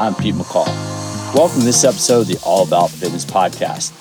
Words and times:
I'm 0.00 0.14
Pete 0.14 0.34
McCall. 0.34 0.64
Welcome 1.34 1.58
to 1.58 1.66
this 1.66 1.84
episode 1.84 2.22
of 2.22 2.28
the 2.28 2.40
All 2.42 2.66
About 2.66 2.88
Fitness 2.88 3.26
podcast. 3.26 3.92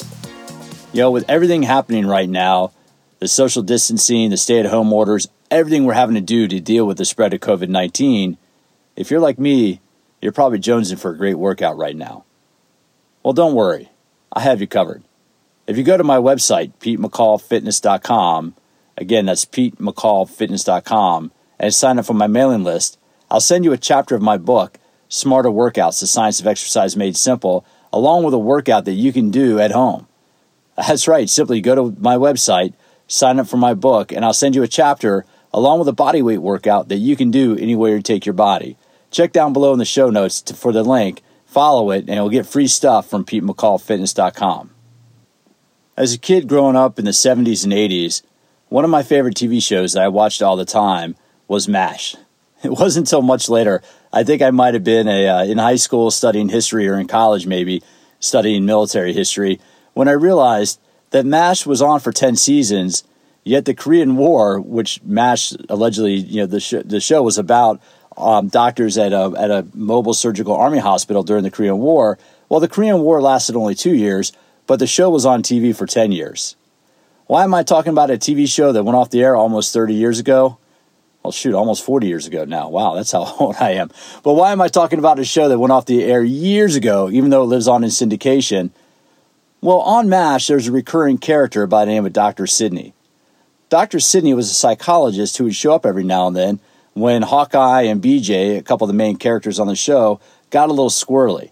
You 0.93 1.01
know, 1.01 1.11
with 1.11 1.29
everything 1.29 1.61
happening 1.61 2.05
right 2.05 2.29
now, 2.29 2.71
the 3.19 3.27
social 3.27 3.63
distancing, 3.63 4.29
the 4.29 4.37
stay 4.37 4.61
at 4.61 4.67
home 4.67 4.93
orders, 4.93 5.27
everything 5.51 5.83
we're 5.83 5.91
having 5.91 6.15
to 6.15 6.21
do 6.21 6.47
to 6.47 6.61
deal 6.61 6.87
with 6.87 6.99
the 6.99 7.03
spread 7.03 7.33
of 7.33 7.41
COVID 7.41 7.67
19, 7.67 8.37
if 8.95 9.11
you're 9.11 9.19
like 9.19 9.37
me, 9.37 9.81
you're 10.21 10.31
probably 10.31 10.59
jonesing 10.59 10.97
for 10.97 11.11
a 11.11 11.17
great 11.17 11.33
workout 11.33 11.75
right 11.75 11.97
now. 11.97 12.23
Well, 13.21 13.33
don't 13.33 13.53
worry, 13.53 13.89
I 14.31 14.39
have 14.39 14.61
you 14.61 14.67
covered. 14.67 15.03
If 15.67 15.77
you 15.77 15.83
go 15.83 15.97
to 15.97 16.03
my 16.05 16.15
website, 16.17 16.71
PeteMcCallFitness.com, 16.79 18.55
again, 18.95 19.25
that's 19.25 19.43
PeteMcCallFitness.com, 19.43 21.31
and 21.59 21.73
sign 21.73 21.99
up 21.99 22.05
for 22.05 22.13
my 22.13 22.27
mailing 22.27 22.63
list, 22.63 22.97
I'll 23.29 23.41
send 23.41 23.65
you 23.65 23.73
a 23.73 23.77
chapter 23.77 24.15
of 24.15 24.21
my 24.21 24.37
book, 24.37 24.79
Smarter 25.09 25.49
Workouts 25.49 25.99
The 25.99 26.07
Science 26.07 26.39
of 26.39 26.47
Exercise 26.47 26.95
Made 26.95 27.17
Simple, 27.17 27.65
along 27.91 28.23
with 28.23 28.33
a 28.33 28.39
workout 28.39 28.85
that 28.85 28.93
you 28.93 29.11
can 29.11 29.31
do 29.31 29.59
at 29.59 29.71
home. 29.71 30.07
That's 30.77 31.07
right, 31.07 31.29
simply 31.29 31.59
go 31.59 31.75
to 31.75 31.99
my 31.99 32.15
website, 32.15 32.73
sign 33.07 33.39
up 33.39 33.47
for 33.47 33.57
my 33.57 33.73
book, 33.73 34.11
and 34.11 34.23
I'll 34.23 34.33
send 34.33 34.55
you 34.55 34.63
a 34.63 34.67
chapter 34.67 35.25
along 35.51 35.79
with 35.79 35.87
a 35.87 35.93
body 35.93 36.21
weight 36.21 36.37
workout 36.37 36.89
that 36.89 36.97
you 36.97 37.15
can 37.15 37.31
do 37.31 37.57
anywhere 37.57 37.95
you 37.95 38.01
take 38.01 38.25
your 38.25 38.33
body. 38.33 38.77
Check 39.11 39.31
down 39.31 39.51
below 39.51 39.73
in 39.73 39.79
the 39.79 39.85
show 39.85 40.09
notes 40.09 40.41
to, 40.43 40.53
for 40.53 40.71
the 40.71 40.83
link, 40.83 41.23
follow 41.45 41.89
it, 41.89 42.05
and 42.07 42.09
you'll 42.09 42.29
get 42.29 42.45
free 42.45 42.67
stuff 42.67 43.09
from 43.09 43.25
PeteMcCallFitness.com. 43.25 44.69
As 45.97 46.13
a 46.13 46.19
kid 46.19 46.47
growing 46.47 46.75
up 46.75 46.99
in 46.99 47.05
the 47.05 47.11
70s 47.11 47.63
and 47.63 47.73
80s, 47.73 48.21
one 48.69 48.85
of 48.85 48.91
my 48.91 49.01
favorite 49.01 49.35
TV 49.35 49.61
shows 49.61 49.93
that 49.93 50.03
I 50.03 50.07
watched 50.07 50.43
all 50.43 50.55
the 50.55 50.63
time 50.63 51.15
was 51.47 51.67
MASH. 51.67 52.15
It 52.63 52.71
wasn't 52.71 53.07
until 53.07 53.21
much 53.21 53.49
later, 53.49 53.81
I 54.11 54.23
think 54.23 54.41
I 54.41 54.51
might 54.51 54.73
have 54.73 54.83
been 54.83 55.07
a, 55.07 55.27
uh, 55.27 55.43
in 55.43 55.57
high 55.57 55.75
school 55.75 56.09
studying 56.11 56.49
history 56.49 56.87
or 56.87 56.97
in 56.97 57.07
college 57.07 57.45
maybe 57.45 57.83
studying 58.19 58.65
military 58.65 59.13
history, 59.13 59.59
when 59.93 60.07
I 60.07 60.13
realized 60.13 60.79
that 61.11 61.25
MASH 61.25 61.65
was 61.65 61.81
on 61.81 61.99
for 61.99 62.11
10 62.11 62.35
seasons, 62.35 63.03
yet 63.43 63.65
the 63.65 63.73
Korean 63.73 64.17
War, 64.17 64.59
which 64.59 65.01
MASH 65.03 65.53
allegedly, 65.69 66.15
you 66.15 66.41
know, 66.41 66.45
the, 66.45 66.59
sh- 66.59 66.85
the 66.85 66.99
show 66.99 67.23
was 67.23 67.37
about 67.37 67.81
um, 68.17 68.47
doctors 68.49 68.97
at 68.97 69.13
a, 69.13 69.33
at 69.37 69.51
a 69.51 69.65
mobile 69.73 70.13
surgical 70.13 70.55
army 70.55 70.79
hospital 70.79 71.23
during 71.23 71.43
the 71.43 71.51
Korean 71.51 71.79
War. 71.79 72.19
Well, 72.49 72.59
the 72.59 72.67
Korean 72.67 72.99
War 72.99 73.21
lasted 73.21 73.55
only 73.55 73.75
two 73.75 73.93
years, 73.93 74.33
but 74.67 74.79
the 74.79 74.87
show 74.87 75.09
was 75.09 75.25
on 75.25 75.41
TV 75.41 75.75
for 75.75 75.85
10 75.85 76.11
years. 76.11 76.55
Why 77.27 77.43
am 77.43 77.53
I 77.53 77.63
talking 77.63 77.91
about 77.91 78.11
a 78.11 78.17
TV 78.17 78.47
show 78.47 78.71
that 78.71 78.83
went 78.83 78.95
off 78.95 79.11
the 79.11 79.23
air 79.23 79.35
almost 79.35 79.73
30 79.73 79.93
years 79.93 80.19
ago? 80.19 80.57
Well, 81.29 81.33
shoot, 81.33 81.53
almost 81.53 81.83
40 81.83 82.07
years 82.07 82.25
ago 82.25 82.43
now. 82.43 82.69
Wow, 82.69 82.95
that's 82.95 83.11
how 83.11 83.35
old 83.39 83.55
I 83.59 83.73
am. 83.73 83.91
But 84.23 84.33
why 84.33 84.51
am 84.51 84.61
I 84.61 84.67
talking 84.67 84.97
about 84.97 85.19
a 85.19 85.23
show 85.23 85.47
that 85.47 85.59
went 85.59 85.71
off 85.71 85.85
the 85.85 86.03
air 86.03 86.23
years 86.23 86.75
ago, 86.75 87.07
even 87.11 87.29
though 87.29 87.43
it 87.43 87.45
lives 87.45 87.67
on 87.67 87.83
in 87.83 87.91
syndication? 87.91 88.71
Well, 89.61 89.81
on 89.81 90.09
MASH, 90.09 90.47
there's 90.47 90.67
a 90.67 90.71
recurring 90.71 91.19
character 91.19 91.67
by 91.67 91.85
the 91.85 91.91
name 91.91 92.07
of 92.07 92.13
Dr. 92.13 92.47
Sidney. 92.47 92.95
Dr. 93.69 93.99
Sidney 93.99 94.33
was 94.33 94.49
a 94.49 94.55
psychologist 94.55 95.37
who 95.37 95.43
would 95.43 95.53
show 95.53 95.75
up 95.75 95.85
every 95.85 96.03
now 96.03 96.25
and 96.25 96.35
then 96.35 96.59
when 96.93 97.21
Hawkeye 97.21 97.83
and 97.83 98.01
BJ, 98.01 98.57
a 98.57 98.63
couple 98.63 98.85
of 98.85 98.89
the 98.89 98.97
main 98.97 99.15
characters 99.15 99.59
on 99.59 99.67
the 99.67 99.75
show, 99.75 100.19
got 100.49 100.69
a 100.69 100.73
little 100.73 100.89
squirrely. 100.89 101.51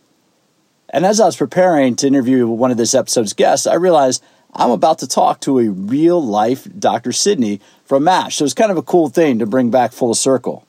And 0.89 1.05
as 1.05 1.19
I 1.19 1.27
was 1.27 1.35
preparing 1.35 1.95
to 1.97 2.07
interview 2.07 2.47
one 2.47 2.71
of 2.71 2.77
this 2.77 2.95
episode's 2.95 3.33
guests, 3.33 3.67
I 3.67 3.75
realized 3.75 4.23
I'm 4.59 4.71
about 4.71 4.97
to 4.99 5.07
talk 5.07 5.39
to 5.41 5.59
a 5.59 5.69
real 5.69 6.19
life 6.19 6.67
Dr. 6.79 7.11
Sidney 7.11 7.61
from 7.85 8.05
MASH. 8.05 8.37
So 8.37 8.43
it's 8.43 8.55
kind 8.55 8.71
of 8.71 8.77
a 8.77 8.81
cool 8.81 9.07
thing 9.07 9.37
to 9.37 9.45
bring 9.45 9.69
back 9.69 9.91
full 9.91 10.15
circle. 10.15 10.65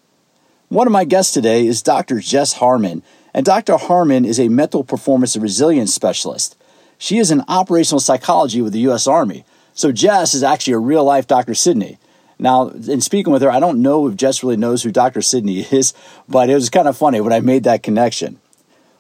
One 0.69 0.87
of 0.87 0.93
my 0.93 1.05
guests 1.05 1.33
today 1.33 1.67
is 1.67 1.81
Dr. 1.81 2.21
Jess 2.21 2.53
Harmon, 2.55 3.03
and 3.33 3.47
Dr. 3.47 3.79
Harmon 3.79 4.27
is 4.27 4.39
a 4.39 4.49
mental 4.49 4.85
performance 4.85 5.35
and 5.35 5.43
resilience 5.43 5.95
specialist. 5.95 6.55
She 6.99 7.17
is 7.17 7.31
in 7.31 7.43
operational 7.49 8.01
psychology 8.01 8.61
with 8.61 8.75
the 8.75 8.81
U.S. 8.81 9.07
Army. 9.07 9.47
So 9.73 9.91
Jess 9.91 10.35
is 10.35 10.43
actually 10.43 10.75
a 10.75 10.79
real 10.79 11.05
life 11.05 11.27
Dr. 11.27 11.55
Sidney. 11.55 11.97
Now, 12.39 12.69
in 12.69 13.01
speaking 13.01 13.33
with 13.33 13.41
her, 13.41 13.51
I 13.51 13.59
don't 13.59 13.81
know 13.81 14.07
if 14.07 14.17
Jess 14.17 14.43
really 14.43 14.59
knows 14.59 14.83
who 14.83 14.93
Dr. 14.93 15.23
Sidney 15.23 15.61
is, 15.71 15.95
but 16.29 16.51
it 16.51 16.55
was 16.55 16.69
kind 16.69 16.89
of 16.89 16.99
funny 16.99 17.23
when 17.23 17.33
I 17.33 17.41
made 17.41 17.65
that 17.65 17.83
connection. 17.83 18.39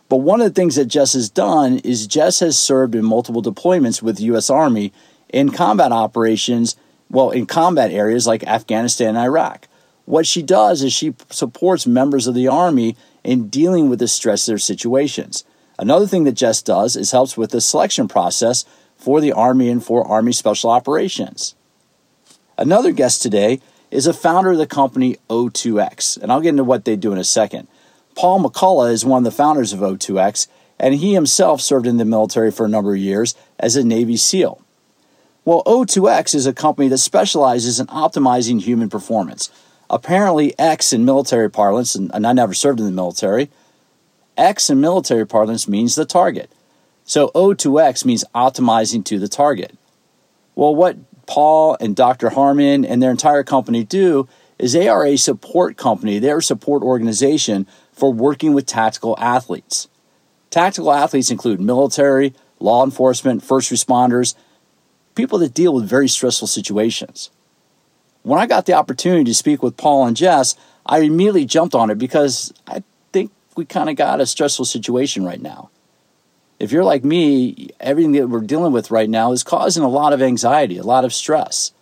But 0.08 0.18
one 0.18 0.40
of 0.40 0.46
the 0.46 0.54
things 0.54 0.76
that 0.76 0.86
Jess 0.86 1.12
has 1.12 1.28
done 1.28 1.78
is 1.78 2.06
Jess 2.06 2.40
has 2.40 2.58
served 2.58 2.94
in 2.94 3.04
multiple 3.04 3.42
deployments 3.42 4.02
with 4.02 4.16
the 4.16 4.24
U.S. 4.24 4.48
Army 4.48 4.92
in 5.28 5.50
combat 5.50 5.92
operations, 5.92 6.76
well, 7.10 7.30
in 7.30 7.46
combat 7.46 7.90
areas 7.90 8.26
like 8.26 8.42
Afghanistan 8.44 9.10
and 9.10 9.18
Iraq. 9.18 9.68
What 10.06 10.26
she 10.26 10.42
does 10.42 10.82
is 10.82 10.92
she 10.92 11.14
supports 11.28 11.86
members 11.86 12.26
of 12.26 12.34
the 12.34 12.48
Army 12.48 12.96
in 13.22 13.48
dealing 13.48 13.90
with 13.90 13.98
the 13.98 14.08
stress 14.08 14.48
of 14.48 14.52
their 14.52 14.58
situations. 14.58 15.44
Another 15.78 16.06
thing 16.06 16.24
that 16.24 16.32
Jess 16.32 16.62
does 16.62 16.96
is 16.96 17.10
helps 17.10 17.36
with 17.36 17.50
the 17.50 17.60
selection 17.60 18.08
process 18.08 18.64
for 18.96 19.20
the 19.20 19.32
Army 19.32 19.68
and 19.68 19.84
for 19.84 20.06
Army 20.06 20.32
Special 20.32 20.70
Operations. 20.70 21.54
Another 22.56 22.90
guest 22.90 23.22
today 23.22 23.60
is 23.90 24.06
a 24.06 24.14
founder 24.14 24.52
of 24.52 24.58
the 24.58 24.66
company 24.66 25.18
O2X, 25.28 26.20
and 26.20 26.32
I'll 26.32 26.40
get 26.40 26.50
into 26.50 26.64
what 26.64 26.84
they 26.84 26.96
do 26.96 27.12
in 27.12 27.18
a 27.18 27.24
second. 27.24 27.68
Paul 28.18 28.42
McCullough 28.42 28.90
is 28.90 29.04
one 29.04 29.18
of 29.18 29.24
the 29.24 29.30
founders 29.30 29.72
of 29.72 29.78
O2X, 29.78 30.48
and 30.76 30.96
he 30.96 31.14
himself 31.14 31.60
served 31.60 31.86
in 31.86 31.98
the 31.98 32.04
military 32.04 32.50
for 32.50 32.66
a 32.66 32.68
number 32.68 32.92
of 32.92 32.98
years 32.98 33.36
as 33.60 33.76
a 33.76 33.84
Navy 33.84 34.16
SEAL. 34.16 34.60
Well, 35.44 35.62
O2X 35.66 36.34
is 36.34 36.44
a 36.44 36.52
company 36.52 36.88
that 36.88 36.98
specializes 36.98 37.78
in 37.78 37.86
optimizing 37.86 38.60
human 38.60 38.90
performance. 38.90 39.50
Apparently, 39.88 40.52
X 40.58 40.92
in 40.92 41.04
military 41.04 41.48
parlance, 41.48 41.94
and, 41.94 42.10
I 42.26 42.32
never 42.32 42.54
served 42.54 42.80
in 42.80 42.86
the 42.86 42.90
military, 42.90 43.50
X 44.36 44.68
in 44.68 44.80
military 44.80 45.24
parlance 45.24 45.68
means 45.68 45.94
the 45.94 46.04
target. 46.04 46.50
So 47.04 47.28
O2X 47.36 48.04
means 48.04 48.24
optimizing 48.34 49.04
to 49.04 49.20
the 49.20 49.28
target. 49.28 49.78
Well, 50.56 50.74
what 50.74 50.96
Paul 51.26 51.76
and 51.78 51.94
Dr. 51.94 52.30
Harmon 52.30 52.84
and 52.84 53.00
their 53.00 53.12
entire 53.12 53.44
company 53.44 53.84
do 53.84 54.28
is 54.58 54.72
they 54.72 54.88
are 54.88 55.06
a 55.06 55.16
support 55.16 55.76
company, 55.76 56.18
they're 56.18 56.38
a 56.38 56.42
support 56.42 56.82
organization 56.82 57.64
for 57.98 58.12
working 58.12 58.54
with 58.54 58.64
tactical 58.64 59.16
athletes. 59.18 59.88
Tactical 60.50 60.92
athletes 60.92 61.30
include 61.30 61.60
military, 61.60 62.32
law 62.60 62.84
enforcement, 62.84 63.42
first 63.42 63.70
responders, 63.70 64.34
people 65.14 65.38
that 65.40 65.52
deal 65.52 65.74
with 65.74 65.84
very 65.84 66.08
stressful 66.08 66.46
situations. 66.46 67.30
When 68.22 68.38
I 68.38 68.46
got 68.46 68.66
the 68.66 68.74
opportunity 68.74 69.24
to 69.24 69.34
speak 69.34 69.62
with 69.62 69.76
Paul 69.76 70.06
and 70.06 70.16
Jess, 70.16 70.54
I 70.86 71.00
immediately 71.00 71.44
jumped 71.44 71.74
on 71.74 71.90
it 71.90 71.98
because 71.98 72.52
I 72.66 72.82
think 73.12 73.32
we 73.56 73.64
kind 73.64 73.90
of 73.90 73.96
got 73.96 74.20
a 74.20 74.26
stressful 74.26 74.64
situation 74.64 75.24
right 75.24 75.40
now. 75.40 75.70
If 76.58 76.72
you're 76.72 76.84
like 76.84 77.04
me, 77.04 77.70
everything 77.80 78.12
that 78.12 78.28
we're 78.28 78.40
dealing 78.40 78.72
with 78.72 78.90
right 78.90 79.10
now 79.10 79.32
is 79.32 79.42
causing 79.42 79.82
a 79.82 79.88
lot 79.88 80.12
of 80.12 80.22
anxiety, 80.22 80.78
a 80.78 80.82
lot 80.82 81.04
of 81.04 81.12
stress. 81.12 81.72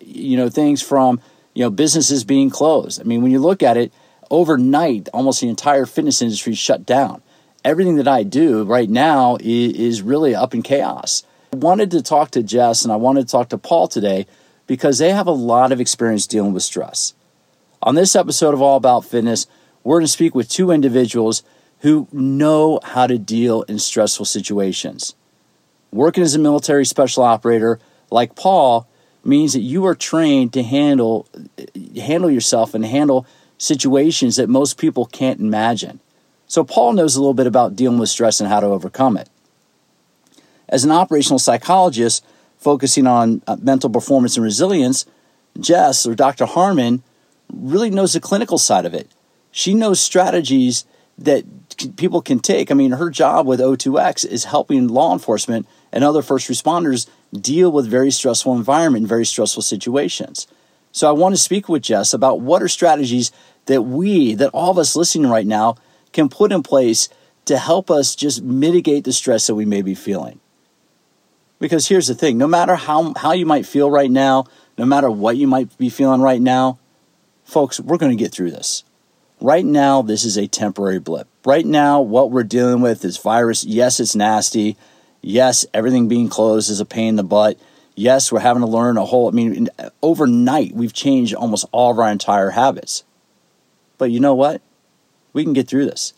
You 0.00 0.36
know, 0.36 0.48
things 0.48 0.80
from, 0.82 1.20
you 1.54 1.64
know, 1.64 1.70
businesses 1.70 2.24
being 2.24 2.50
closed. 2.50 3.00
I 3.00 3.04
mean, 3.04 3.22
when 3.22 3.30
you 3.30 3.40
look 3.40 3.62
at 3.62 3.76
it, 3.76 3.92
overnight, 4.30 5.08
almost 5.12 5.40
the 5.40 5.48
entire 5.48 5.86
fitness 5.86 6.22
industry 6.22 6.54
shut 6.54 6.86
down. 6.86 7.22
Everything 7.64 7.96
that 7.96 8.08
I 8.08 8.22
do 8.22 8.64
right 8.64 8.88
now 8.88 9.36
is, 9.40 10.02
really 10.02 10.34
up 10.34 10.54
in 10.54 10.62
chaos. 10.62 11.24
I 11.52 11.56
wanted 11.56 11.90
to 11.90 12.02
talk 12.02 12.30
to 12.32 12.42
Jess 12.42 12.84
and 12.84 12.92
I 12.92 12.96
wanted 12.96 13.26
to 13.26 13.32
talk 13.32 13.48
to 13.50 13.58
Paul 13.58 13.88
today 13.88 14.26
because 14.66 14.98
they 14.98 15.10
have 15.10 15.26
a 15.26 15.32
lot 15.32 15.72
of 15.72 15.80
experience 15.80 16.26
dealing 16.26 16.52
with 16.52 16.62
stress. 16.62 17.12
On 17.82 17.94
this 17.94 18.14
episode 18.14 18.54
of 18.54 18.62
All 18.62 18.76
About 18.76 19.04
Fitness, 19.04 19.46
we're 19.82 19.96
going 19.96 20.04
to 20.04 20.12
speak 20.12 20.34
with 20.34 20.48
two 20.48 20.70
individuals 20.70 21.42
who 21.80 22.06
know 22.12 22.78
how 22.82 23.06
to 23.06 23.18
deal 23.18 23.62
in 23.62 23.78
stressful 23.78 24.26
situations. 24.26 25.14
Working 25.90 26.22
as 26.22 26.34
a 26.34 26.38
military 26.38 26.84
special 26.84 27.24
operator 27.24 27.80
like 28.10 28.36
Paul 28.36 28.86
means 29.24 29.52
that 29.54 29.60
you 29.60 29.84
are 29.86 29.94
trained 29.94 30.52
to 30.52 30.62
handle 30.62 31.26
handle 31.96 32.30
yourself 32.30 32.74
and 32.74 32.84
handle 32.84 33.26
situations 33.60 34.36
that 34.36 34.48
most 34.48 34.78
people 34.78 35.04
can't 35.04 35.38
imagine. 35.38 36.00
So, 36.46 36.64
Paul 36.64 36.94
knows 36.94 37.14
a 37.14 37.20
little 37.20 37.34
bit 37.34 37.46
about 37.46 37.76
dealing 37.76 37.98
with 37.98 38.08
stress 38.08 38.40
and 38.40 38.48
how 38.48 38.58
to 38.58 38.66
overcome 38.66 39.16
it. 39.16 39.28
As 40.68 40.82
an 40.84 40.90
operational 40.90 41.38
psychologist 41.38 42.24
focusing 42.56 43.06
on 43.06 43.42
uh, 43.46 43.56
mental 43.60 43.90
performance 43.90 44.36
and 44.36 44.44
resilience, 44.44 45.04
Jess 45.58 46.06
or 46.06 46.14
Dr. 46.14 46.46
Harmon 46.46 47.02
really 47.52 47.90
knows 47.90 48.14
the 48.14 48.20
clinical 48.20 48.58
side 48.58 48.86
of 48.86 48.94
it. 48.94 49.10
She 49.50 49.74
knows 49.74 50.00
strategies 50.00 50.84
that 51.18 51.44
people 51.96 52.22
can 52.22 52.38
take. 52.38 52.70
I 52.70 52.74
mean, 52.74 52.92
her 52.92 53.10
job 53.10 53.46
with 53.46 53.60
O2X 53.60 54.26
is 54.26 54.44
helping 54.44 54.88
law 54.88 55.12
enforcement 55.12 55.66
and 55.92 56.02
other 56.02 56.22
first 56.22 56.48
responders 56.48 57.08
deal 57.38 57.70
with 57.70 57.86
very 57.86 58.10
stressful 58.10 58.54
environment 58.54 59.02
and 59.02 59.08
very 59.08 59.26
stressful 59.26 59.62
situations. 59.62 60.46
So 60.92 61.08
I 61.08 61.12
want 61.12 61.34
to 61.34 61.40
speak 61.40 61.68
with 61.68 61.82
Jess 61.82 62.12
about 62.12 62.40
what 62.40 62.62
are 62.62 62.68
strategies 62.68 63.30
that 63.66 63.82
we, 63.82 64.34
that 64.34 64.50
all 64.52 64.70
of 64.70 64.78
us 64.78 64.96
listening 64.96 65.30
right 65.30 65.46
now, 65.46 65.76
can 66.12 66.28
put 66.28 66.52
in 66.52 66.62
place 66.62 67.08
to 67.44 67.58
help 67.58 67.90
us 67.90 68.14
just 68.14 68.42
mitigate 68.42 69.04
the 69.04 69.12
stress 69.12 69.46
that 69.46 69.54
we 69.54 69.64
may 69.64 69.82
be 69.82 69.94
feeling. 69.94 70.40
Because 71.58 71.88
here's 71.88 72.06
the 72.06 72.14
thing 72.14 72.38
no 72.38 72.46
matter 72.46 72.74
how, 72.74 73.12
how 73.16 73.32
you 73.32 73.46
might 73.46 73.66
feel 73.66 73.90
right 73.90 74.10
now, 74.10 74.46
no 74.78 74.84
matter 74.84 75.10
what 75.10 75.36
you 75.36 75.46
might 75.46 75.76
be 75.78 75.88
feeling 75.88 76.20
right 76.20 76.40
now, 76.40 76.78
folks, 77.44 77.78
we're 77.78 77.98
going 77.98 78.16
to 78.16 78.22
get 78.22 78.32
through 78.32 78.50
this. 78.50 78.84
Right 79.40 79.64
now, 79.64 80.02
this 80.02 80.24
is 80.24 80.36
a 80.36 80.46
temporary 80.46 81.00
blip. 81.00 81.26
Right 81.44 81.64
now, 81.64 82.00
what 82.00 82.30
we're 82.30 82.44
dealing 82.44 82.82
with 82.82 83.04
is 83.04 83.16
virus. 83.16 83.64
Yes, 83.64 83.98
it's 83.98 84.14
nasty. 84.14 84.76
Yes, 85.22 85.66
everything 85.72 86.08
being 86.08 86.28
closed 86.28 86.70
is 86.70 86.80
a 86.80 86.84
pain 86.84 87.08
in 87.08 87.16
the 87.16 87.24
butt. 87.24 87.58
Yes, 87.94 88.30
we're 88.30 88.40
having 88.40 88.62
to 88.62 88.68
learn 88.68 88.96
a 88.96 89.04
whole, 89.04 89.28
I 89.28 89.32
mean, 89.32 89.68
overnight, 90.02 90.74
we've 90.74 90.92
changed 90.92 91.34
almost 91.34 91.66
all 91.72 91.90
of 91.90 91.98
our 91.98 92.10
entire 92.10 92.50
habits. 92.50 93.04
But 94.00 94.10
you 94.10 94.18
know 94.18 94.34
what? 94.34 94.62
We 95.34 95.44
can 95.44 95.52
get 95.52 95.68
through 95.68 95.84
this. 95.84 96.14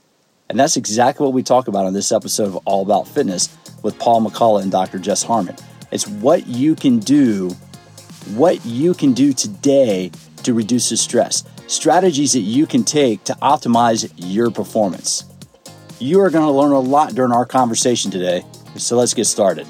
And 0.48 0.58
that's 0.58 0.76
exactly 0.76 1.24
what 1.24 1.34
we 1.34 1.42
talk 1.42 1.66
about 1.66 1.84
on 1.84 1.94
this 1.94 2.12
episode 2.12 2.46
of 2.46 2.56
All 2.58 2.82
About 2.82 3.08
Fitness 3.08 3.48
with 3.82 3.98
Paul 3.98 4.22
McCullough 4.22 4.62
and 4.62 4.70
Dr. 4.70 5.00
Jess 5.00 5.24
Harmon. 5.24 5.56
It's 5.90 6.06
what 6.06 6.46
you 6.46 6.76
can 6.76 7.00
do, 7.00 7.50
what 8.34 8.64
you 8.64 8.94
can 8.94 9.14
do 9.14 9.32
today 9.32 10.12
to 10.44 10.54
reduce 10.54 10.90
the 10.90 10.96
stress, 10.96 11.42
strategies 11.66 12.34
that 12.34 12.42
you 12.42 12.66
can 12.66 12.84
take 12.84 13.24
to 13.24 13.32
optimize 13.42 14.12
your 14.16 14.52
performance. 14.52 15.24
You 15.98 16.20
are 16.20 16.30
going 16.30 16.46
to 16.46 16.52
learn 16.52 16.70
a 16.70 16.78
lot 16.78 17.16
during 17.16 17.32
our 17.32 17.44
conversation 17.44 18.12
today, 18.12 18.44
so 18.76 18.96
let's 18.96 19.12
get 19.12 19.24
started. 19.24 19.66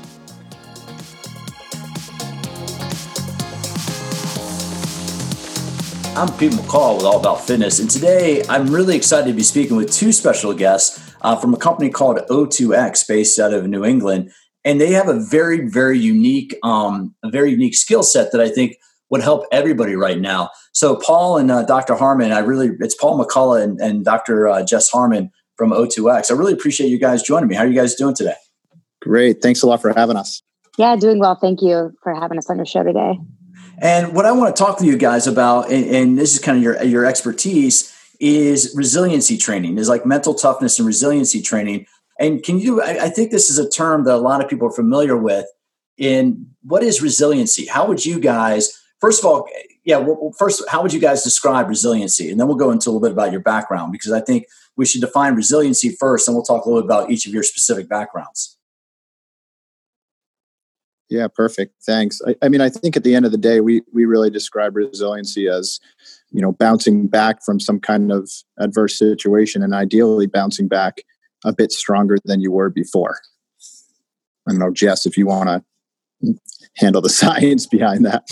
I'm 6.23 6.33
Pete 6.39 6.53
McCall 6.53 6.99
with 6.99 7.05
All 7.05 7.19
About 7.19 7.45
Fitness, 7.45 7.81
and 7.81 7.91
today 7.91 8.45
I'm 8.49 8.73
really 8.73 8.95
excited 8.95 9.27
to 9.27 9.35
be 9.35 9.43
speaking 9.43 9.77
with 9.77 9.93
two 9.93 10.13
special 10.13 10.55
guests 10.55 11.13
uh, 11.23 11.35
from 11.35 11.53
a 11.53 11.57
company 11.57 11.91
called 11.91 12.19
O2X, 12.31 13.09
based 13.09 13.41
out 13.41 13.53
of 13.53 13.67
New 13.67 13.85
England, 13.85 14.31
and 14.65 14.81
they 14.81 14.93
have 14.93 15.09
a 15.09 15.19
very, 15.19 15.67
very 15.67 15.99
unique, 15.99 16.55
um, 16.63 17.13
a 17.25 17.29
very 17.29 17.51
unique 17.51 17.75
skill 17.75 18.05
set 18.05 18.31
that 18.31 18.41
I 18.41 18.49
think 18.49 18.77
would 19.11 19.21
help 19.21 19.47
everybody 19.51 19.97
right 19.97 20.21
now. 20.21 20.51
So, 20.73 20.95
Paul 20.95 21.39
and 21.39 21.51
uh, 21.51 21.65
Dr. 21.65 21.97
Harmon, 21.97 22.31
I 22.31 22.39
really, 22.39 22.71
it's 22.79 22.95
Paul 22.95 23.19
McCullough 23.19 23.61
and, 23.61 23.81
and 23.81 24.05
Dr. 24.05 24.47
Uh, 24.47 24.65
Jess 24.65 24.91
Harmon 24.91 25.29
from 25.57 25.73
O2X. 25.73 26.31
I 26.31 26.35
really 26.35 26.53
appreciate 26.53 26.87
you 26.87 27.01
guys 27.01 27.25
joining 27.25 27.49
me. 27.49 27.57
How 27.57 27.65
are 27.65 27.67
you 27.67 27.75
guys 27.75 27.97
doing 27.97 28.15
today? 28.15 28.37
Great. 29.01 29.43
Thanks 29.43 29.61
a 29.63 29.67
lot 29.67 29.83
for 29.83 29.93
having 29.93 30.17
us. 30.17 30.41
Yeah, 30.79 30.95
doing 30.95 31.19
well. 31.19 31.35
Thank 31.35 31.63
you 31.63 31.91
for 32.01 32.15
having 32.15 32.39
us 32.39 32.49
on 32.49 32.59
your 32.59 32.67
show 32.67 32.85
today. 32.85 33.19
And 33.82 34.14
what 34.14 34.26
I 34.26 34.32
want 34.32 34.55
to 34.55 34.62
talk 34.62 34.79
to 34.79 34.87
you 34.87 34.96
guys 34.96 35.26
about, 35.26 35.73
and, 35.73 35.84
and 35.84 36.19
this 36.19 36.32
is 36.32 36.38
kind 36.38 36.56
of 36.56 36.62
your 36.62 36.82
your 36.84 37.05
expertise, 37.05 37.93
is 38.20 38.73
resiliency 38.76 39.37
training. 39.37 39.76
Is 39.76 39.88
like 39.88 40.06
mental 40.06 40.34
toughness 40.34 40.79
and 40.79 40.87
resiliency 40.87 41.43
training. 41.43 41.87
And 42.20 42.44
can 42.44 42.61
you? 42.61 42.81
I, 42.81 43.06
I 43.06 43.08
think 43.08 43.32
this 43.32 43.50
is 43.50 43.58
a 43.58 43.69
term 43.69 44.05
that 44.05 44.14
a 44.14 44.19
lot 44.19 44.43
of 44.43 44.49
people 44.49 44.69
are 44.69 44.73
familiar 44.73 45.17
with. 45.17 45.46
In 45.99 46.46
what 46.62 46.84
is 46.84 47.02
resiliency? 47.02 47.67
How 47.67 47.87
would 47.88 48.06
you 48.06 48.20
guys? 48.20 48.73
First 49.00 49.20
of 49.20 49.26
all, 49.26 49.49
yeah. 49.85 49.96
Well, 49.96 50.32
first, 50.38 50.62
how 50.69 50.81
would 50.81 50.93
you 50.93 51.00
guys 51.00 51.25
describe 51.25 51.69
resiliency? 51.69 52.31
And 52.31 52.38
then 52.38 52.46
we'll 52.46 52.56
go 52.56 52.70
into 52.70 52.88
a 52.88 52.93
little 52.93 53.00
bit 53.00 53.11
about 53.11 53.32
your 53.32 53.40
background 53.40 53.90
because 53.90 54.12
I 54.12 54.20
think 54.20 54.46
we 54.76 54.87
should 54.87 55.00
define 55.00 55.35
resiliency 55.35 55.90
first, 55.90 56.28
and 56.28 56.37
we'll 56.37 56.44
talk 56.44 56.64
a 56.64 56.69
little 56.69 56.82
bit 56.82 56.87
about 56.87 57.11
each 57.11 57.26
of 57.26 57.35
your 57.35 57.43
specific 57.43 57.88
backgrounds. 57.88 58.56
Yeah, 61.12 61.29
perfect. 61.29 61.75
Thanks. 61.85 62.23
I, 62.26 62.35
I, 62.41 62.49
mean, 62.49 62.62
I 62.62 62.70
think 62.70 62.97
at 62.97 63.05
the 63.05 63.14
end 63.14 63.26
of 63.26 63.32
the 63.32 63.38
day, 63.38 63.61
we 63.61 63.82
we 63.93 64.06
really 64.06 64.31
describe 64.31 64.75
resiliency 64.75 65.47
as, 65.47 65.79
you 66.31 66.41
know, 66.41 66.53
bouncing 66.53 67.06
back 67.06 67.44
from 67.44 67.61
some 67.61 67.79
kind 67.79 68.11
of 68.11 68.31
adverse 68.59 68.99
situation, 68.99 69.62
and 69.62 69.75
ideally 69.75 70.26
bouncing 70.26 70.69
back 70.69 71.03
a 71.44 71.53
bit 71.53 71.70
stronger 71.70 72.17
than 72.25 72.41
you 72.41 72.50
were 72.50 72.70
before. 72.70 73.19
I 74.49 74.53
don't 74.53 74.59
know, 74.59 74.70
Jess, 74.70 75.05
if 75.05 75.19
you 75.19 75.26
want 75.26 75.50
to 75.50 76.35
handle 76.76 77.03
the 77.03 77.11
science 77.20 77.67
behind 77.67 78.06
that. 78.06 78.31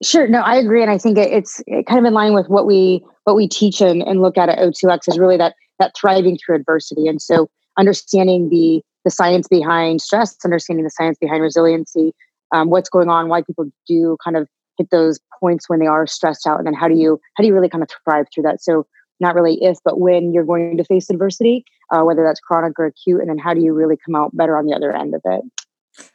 Sure. 0.00 0.28
No, 0.28 0.42
I 0.42 0.54
agree, 0.54 0.80
and 0.80 0.92
I 0.92 0.98
think 0.98 1.18
it's 1.18 1.60
kind 1.88 1.98
of 1.98 2.04
in 2.04 2.14
line 2.14 2.34
with 2.34 2.46
what 2.46 2.68
we 2.68 3.04
what 3.24 3.34
we 3.34 3.48
teach 3.48 3.80
and, 3.80 4.00
and 4.00 4.22
look 4.22 4.38
at 4.38 4.48
at 4.48 4.58
O2X 4.60 5.08
is 5.08 5.18
really 5.18 5.38
that 5.38 5.56
that 5.80 5.92
thriving 6.00 6.38
through 6.38 6.54
adversity, 6.54 7.08
and 7.08 7.20
so 7.20 7.50
understanding 7.76 8.48
the 8.48 8.80
the 9.04 9.10
science 9.10 9.48
behind 9.48 10.00
stress, 10.00 10.36
understanding 10.44 10.84
the 10.84 10.90
science 10.90 11.18
behind 11.18 11.42
resiliency, 11.42 12.12
um, 12.52 12.70
what's 12.70 12.88
going 12.88 13.08
on, 13.08 13.28
why 13.28 13.42
people 13.42 13.70
do 13.86 14.16
kind 14.22 14.36
of 14.36 14.48
hit 14.78 14.88
those 14.90 15.20
points 15.40 15.68
when 15.68 15.80
they 15.80 15.86
are 15.86 16.06
stressed 16.06 16.46
out, 16.46 16.58
and 16.58 16.66
then 16.66 16.74
how 16.74 16.88
do 16.88 16.94
you 16.94 17.20
how 17.36 17.42
do 17.42 17.48
you 17.48 17.54
really 17.54 17.68
kind 17.68 17.82
of 17.82 17.90
thrive 18.04 18.26
through 18.32 18.44
that? 18.44 18.62
So 18.62 18.86
not 19.20 19.34
really 19.34 19.62
if, 19.62 19.78
but 19.84 20.00
when 20.00 20.32
you're 20.32 20.44
going 20.44 20.76
to 20.76 20.84
face 20.84 21.08
adversity, 21.08 21.64
uh, 21.92 22.02
whether 22.02 22.24
that's 22.24 22.40
chronic 22.40 22.78
or 22.78 22.86
acute, 22.86 23.20
and 23.20 23.28
then 23.28 23.38
how 23.38 23.54
do 23.54 23.60
you 23.60 23.72
really 23.72 23.96
come 24.04 24.14
out 24.14 24.36
better 24.36 24.56
on 24.56 24.66
the 24.66 24.74
other 24.74 24.94
end 24.94 25.14
of 25.14 25.22
it? 25.24 25.42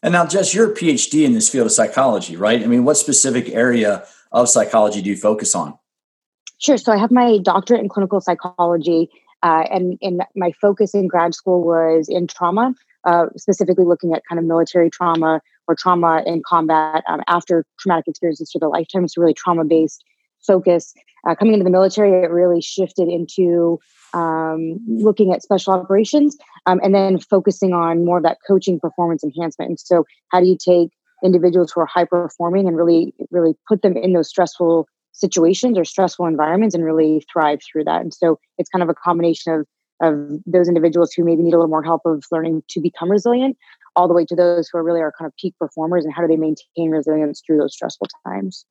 And 0.01 0.11
now, 0.11 0.25
Jess, 0.25 0.53
you're 0.53 0.71
a 0.71 0.75
PhD 0.75 1.23
in 1.23 1.33
this 1.33 1.49
field 1.49 1.67
of 1.67 1.71
psychology, 1.71 2.35
right? 2.35 2.61
I 2.61 2.67
mean, 2.67 2.83
what 2.83 2.97
specific 2.97 3.49
area 3.49 4.05
of 4.31 4.49
psychology 4.49 5.01
do 5.01 5.09
you 5.09 5.15
focus 5.15 5.55
on? 5.55 5.77
Sure. 6.59 6.77
So 6.77 6.91
I 6.91 6.97
have 6.97 7.11
my 7.11 7.37
doctorate 7.37 7.81
in 7.81 7.89
clinical 7.89 8.19
psychology 8.19 9.09
uh, 9.43 9.63
and, 9.71 9.97
my 10.35 10.51
focus 10.59 10.93
in 10.93 11.07
grad 11.07 11.33
school 11.33 11.63
was 11.63 12.07
in 12.09 12.27
trauma, 12.27 12.73
uh, 13.05 13.27
specifically 13.35 13.85
looking 13.85 14.13
at 14.13 14.23
kind 14.27 14.39
of 14.39 14.45
military 14.45 14.89
trauma 14.89 15.41
or 15.67 15.75
trauma 15.75 16.23
in 16.25 16.41
combat 16.45 17.03
um, 17.07 17.21
after 17.27 17.65
traumatic 17.79 18.07
experiences 18.07 18.51
through 18.51 18.59
the 18.59 18.67
lifetime. 18.67 19.03
It's 19.03 19.17
a 19.17 19.21
really 19.21 19.33
trauma 19.33 19.63
based 19.65 20.03
focus. 20.45 20.93
Uh, 21.27 21.35
coming 21.35 21.53
into 21.53 21.63
the 21.63 21.69
military, 21.69 22.23
it 22.23 22.31
really 22.31 22.61
shifted 22.61 23.07
into 23.09 23.79
um, 24.13 24.79
looking 24.87 25.33
at 25.33 25.43
special 25.43 25.73
operations 25.73 26.37
um, 26.65 26.79
and 26.83 26.95
then 26.95 27.19
focusing 27.19 27.73
on 27.73 28.05
more 28.05 28.17
of 28.17 28.23
that 28.23 28.37
coaching 28.47 28.79
performance 28.79 29.23
enhancement. 29.23 29.69
And 29.69 29.79
so, 29.79 30.05
how 30.29 30.39
do 30.39 30.47
you 30.47 30.57
take 30.57 30.91
individuals 31.23 31.71
who 31.71 31.81
are 31.81 31.85
high 31.85 32.05
performing 32.05 32.67
and 32.67 32.77
really, 32.77 33.13
really 33.31 33.55
put 33.67 33.81
them 33.81 33.97
in 33.97 34.13
those 34.13 34.29
stressful 34.29 34.87
situations 35.17 35.77
or 35.77 35.85
stressful 35.85 36.25
environments 36.25 36.75
and 36.75 36.85
really 36.85 37.25
thrive 37.31 37.59
through 37.63 37.83
that. 37.85 38.01
And 38.01 38.13
so 38.13 38.39
it's 38.57 38.69
kind 38.69 38.83
of 38.83 38.89
a 38.89 38.93
combination 38.93 39.53
of 39.53 39.65
of 39.99 40.29
those 40.45 40.67
individuals 40.67 41.11
who 41.11 41.23
maybe 41.23 41.41
need 41.41 41.53
a 41.53 41.57
little 41.57 41.69
more 41.69 41.81
help 41.81 42.03
of 42.05 42.23
learning 42.31 42.61
to 42.69 42.79
become 42.79 43.09
resilient, 43.09 43.57
all 43.95 44.07
the 44.07 44.13
way 44.13 44.25
to 44.25 44.35
those 44.35 44.69
who 44.69 44.77
are 44.77 44.83
really 44.83 45.01
are 45.01 45.11
kind 45.17 45.27
of 45.27 45.35
peak 45.37 45.55
performers 45.57 46.05
and 46.05 46.13
how 46.13 46.21
do 46.21 46.27
they 46.27 46.37
maintain 46.37 46.91
resilience 46.91 47.41
through 47.43 47.57
those 47.57 47.73
stressful 47.73 48.07
times. 48.23 48.63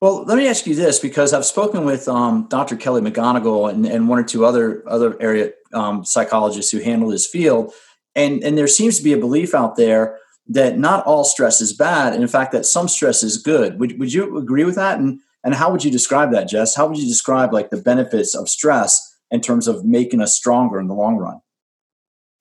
Well, 0.00 0.24
let 0.24 0.38
me 0.38 0.48
ask 0.48 0.66
you 0.66 0.74
this 0.74 0.98
because 0.98 1.32
I've 1.32 1.44
spoken 1.44 1.84
with 1.84 2.08
um, 2.08 2.46
Dr. 2.48 2.76
Kelly 2.76 3.02
McGonigal 3.02 3.70
and, 3.70 3.86
and, 3.86 4.08
one 4.08 4.18
or 4.18 4.24
two 4.24 4.44
other 4.44 4.82
other 4.88 5.20
area 5.20 5.52
um, 5.72 6.04
psychologists 6.04 6.72
who 6.72 6.80
handle 6.80 7.08
this 7.08 7.26
field, 7.26 7.72
and 8.16 8.42
and 8.42 8.58
there 8.58 8.66
seems 8.66 8.96
to 8.96 9.04
be 9.04 9.12
a 9.12 9.18
belief 9.18 9.54
out 9.54 9.76
there 9.76 10.18
that 10.48 10.78
not 10.78 11.04
all 11.04 11.24
stress 11.24 11.60
is 11.60 11.72
bad, 11.72 12.14
and 12.14 12.22
in 12.22 12.28
fact 12.28 12.52
that 12.52 12.66
some 12.66 12.88
stress 12.88 13.22
is 13.22 13.36
good. 13.36 13.78
Would 13.78 13.98
would 14.00 14.12
you 14.12 14.36
agree 14.38 14.64
with 14.64 14.74
that? 14.74 14.98
And 14.98 15.20
and 15.44 15.54
how 15.54 15.70
would 15.70 15.84
you 15.84 15.90
describe 15.90 16.32
that, 16.32 16.48
Jess? 16.48 16.74
How 16.74 16.86
would 16.86 16.98
you 16.98 17.06
describe 17.06 17.52
like 17.52 17.70
the 17.70 17.76
benefits 17.76 18.34
of 18.34 18.48
stress 18.48 19.16
in 19.30 19.40
terms 19.40 19.66
of 19.66 19.84
making 19.84 20.20
us 20.20 20.34
stronger 20.34 20.78
in 20.78 20.86
the 20.86 20.94
long 20.94 21.16
run? 21.16 21.40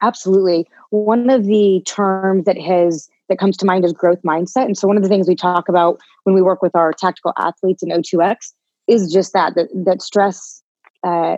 Absolutely. 0.01 0.67
One 0.89 1.29
of 1.29 1.45
the 1.45 1.81
terms 1.85 2.45
that 2.45 2.57
has 2.57 3.07
that 3.29 3.39
comes 3.39 3.55
to 3.57 3.65
mind 3.65 3.85
is 3.85 3.93
growth 3.93 4.21
mindset. 4.23 4.65
And 4.65 4.77
so 4.77 4.87
one 4.87 4.97
of 4.97 5.03
the 5.03 5.09
things 5.09 5.27
we 5.27 5.35
talk 5.35 5.69
about 5.69 5.99
when 6.23 6.35
we 6.35 6.41
work 6.41 6.61
with 6.61 6.75
our 6.75 6.91
tactical 6.91 7.33
athletes 7.37 7.81
in 7.81 7.89
O2X 7.89 8.53
is 8.87 9.11
just 9.11 9.33
that 9.33 9.55
that, 9.55 9.69
that 9.73 10.01
stress 10.01 10.61
uh, 11.03 11.37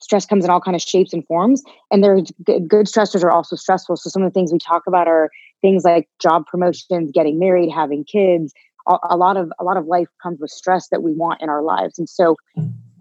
stress 0.00 0.26
comes 0.26 0.44
in 0.44 0.50
all 0.50 0.60
kind 0.60 0.74
of 0.74 0.82
shapes 0.82 1.12
and 1.12 1.24
forms 1.26 1.62
and 1.92 2.02
there's 2.02 2.32
good 2.44 2.86
stressors 2.86 3.22
are 3.22 3.30
also 3.30 3.54
stressful 3.54 3.96
so 3.96 4.10
some 4.10 4.22
of 4.22 4.28
the 4.28 4.34
things 4.34 4.52
we 4.52 4.58
talk 4.58 4.82
about 4.88 5.06
are 5.06 5.30
things 5.60 5.84
like 5.84 6.08
job 6.20 6.44
promotions 6.46 7.12
getting 7.14 7.38
married 7.38 7.70
having 7.70 8.04
kids 8.04 8.52
a 8.88 9.16
lot 9.16 9.36
of 9.36 9.52
a 9.58 9.64
lot 9.64 9.76
of 9.76 9.86
life 9.86 10.08
comes 10.22 10.40
with 10.40 10.50
stress 10.50 10.88
that 10.88 11.02
we 11.02 11.12
want 11.12 11.42
in 11.42 11.48
our 11.48 11.62
lives. 11.62 11.98
And 11.98 12.08
so 12.08 12.36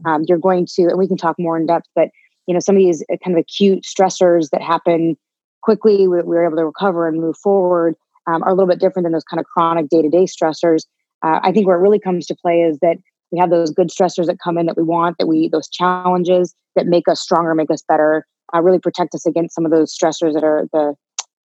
um, 0.05 0.23
you're 0.27 0.37
going 0.37 0.65
to 0.75 0.83
and 0.83 0.97
we 0.97 1.07
can 1.07 1.17
talk 1.17 1.35
more 1.39 1.57
in 1.57 1.65
depth 1.65 1.87
but 1.95 2.09
you 2.47 2.53
know 2.53 2.59
some 2.59 2.75
of 2.75 2.79
these 2.79 3.03
uh, 3.11 3.17
kind 3.23 3.37
of 3.37 3.41
acute 3.41 3.83
stressors 3.83 4.49
that 4.51 4.61
happen 4.61 5.17
quickly 5.61 6.07
we, 6.07 6.21
we're 6.21 6.45
able 6.45 6.57
to 6.57 6.65
recover 6.65 7.07
and 7.07 7.19
move 7.19 7.37
forward 7.37 7.95
um, 8.27 8.43
are 8.43 8.49
a 8.49 8.53
little 8.53 8.67
bit 8.67 8.79
different 8.79 9.05
than 9.05 9.13
those 9.13 9.23
kind 9.23 9.39
of 9.39 9.45
chronic 9.45 9.87
day-to-day 9.89 10.25
stressors. 10.25 10.85
Uh, 11.23 11.39
i 11.43 11.51
think 11.51 11.67
where 11.67 11.77
it 11.77 11.81
really 11.81 11.99
comes 11.99 12.25
to 12.25 12.35
play 12.35 12.61
is 12.61 12.77
that 12.79 12.97
we 13.31 13.39
have 13.39 13.49
those 13.49 13.71
good 13.71 13.89
stressors 13.89 14.27
that 14.27 14.37
come 14.43 14.57
in 14.57 14.65
that 14.65 14.77
we 14.77 14.83
want 14.83 15.17
that 15.17 15.27
we 15.27 15.49
those 15.49 15.67
challenges 15.69 16.53
that 16.75 16.85
make 16.85 17.07
us 17.07 17.21
stronger 17.21 17.53
make 17.55 17.71
us 17.71 17.83
better 17.87 18.25
uh, 18.53 18.61
really 18.61 18.79
protect 18.79 19.13
us 19.13 19.25
against 19.25 19.53
some 19.55 19.65
of 19.65 19.71
those 19.71 19.95
stressors 19.95 20.33
that 20.33 20.43
are 20.43 20.67
the 20.73 20.93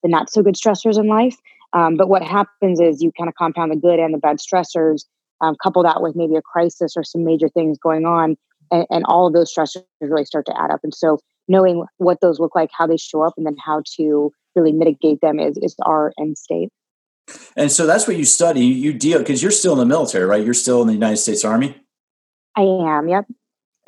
the 0.01 0.09
not 0.09 0.29
so 0.29 0.41
good 0.41 0.55
stressors 0.55 0.97
in 0.97 1.07
life 1.07 1.35
um, 1.73 1.97
but 1.97 2.09
what 2.09 2.23
happens 2.23 2.79
is 2.79 3.01
you 3.01 3.11
kind 3.17 3.27
of 3.27 3.35
compound 3.35 3.71
the 3.71 3.75
good 3.75 3.99
and 3.99 4.13
the 4.13 4.17
bad 4.17 4.37
stressors, 4.37 5.05
um, 5.41 5.55
couple 5.61 5.83
that 5.83 6.01
with 6.01 6.15
maybe 6.15 6.35
a 6.35 6.41
crisis 6.41 6.95
or 6.95 7.03
some 7.03 7.23
major 7.23 7.49
things 7.49 7.77
going 7.77 8.05
on, 8.05 8.35
and, 8.71 8.85
and 8.89 9.03
all 9.05 9.27
of 9.27 9.33
those 9.33 9.53
stressors 9.53 9.83
really 10.01 10.25
start 10.25 10.45
to 10.47 10.61
add 10.61 10.71
up. 10.71 10.79
And 10.83 10.93
so 10.93 11.19
knowing 11.47 11.85
what 11.97 12.21
those 12.21 12.39
look 12.39 12.55
like, 12.55 12.69
how 12.77 12.87
they 12.87 12.97
show 12.97 13.23
up, 13.23 13.33
and 13.37 13.45
then 13.45 13.55
how 13.63 13.83
to 13.97 14.31
really 14.55 14.71
mitigate 14.71 15.21
them 15.21 15.39
is, 15.39 15.57
is 15.61 15.75
our 15.85 16.11
end 16.19 16.37
state. 16.37 16.69
And 17.55 17.71
so 17.71 17.85
that's 17.85 18.07
what 18.07 18.17
you 18.17 18.25
study. 18.25 18.65
You 18.65 18.93
deal 18.93 19.19
because 19.19 19.41
you're 19.41 19.51
still 19.51 19.73
in 19.73 19.79
the 19.79 19.85
military, 19.85 20.25
right? 20.25 20.43
You're 20.43 20.53
still 20.55 20.81
in 20.81 20.87
the 20.87 20.93
United 20.93 21.17
States 21.17 21.45
Army. 21.45 21.79
I 22.55 22.61
am. 22.61 23.07
Yep. 23.07 23.25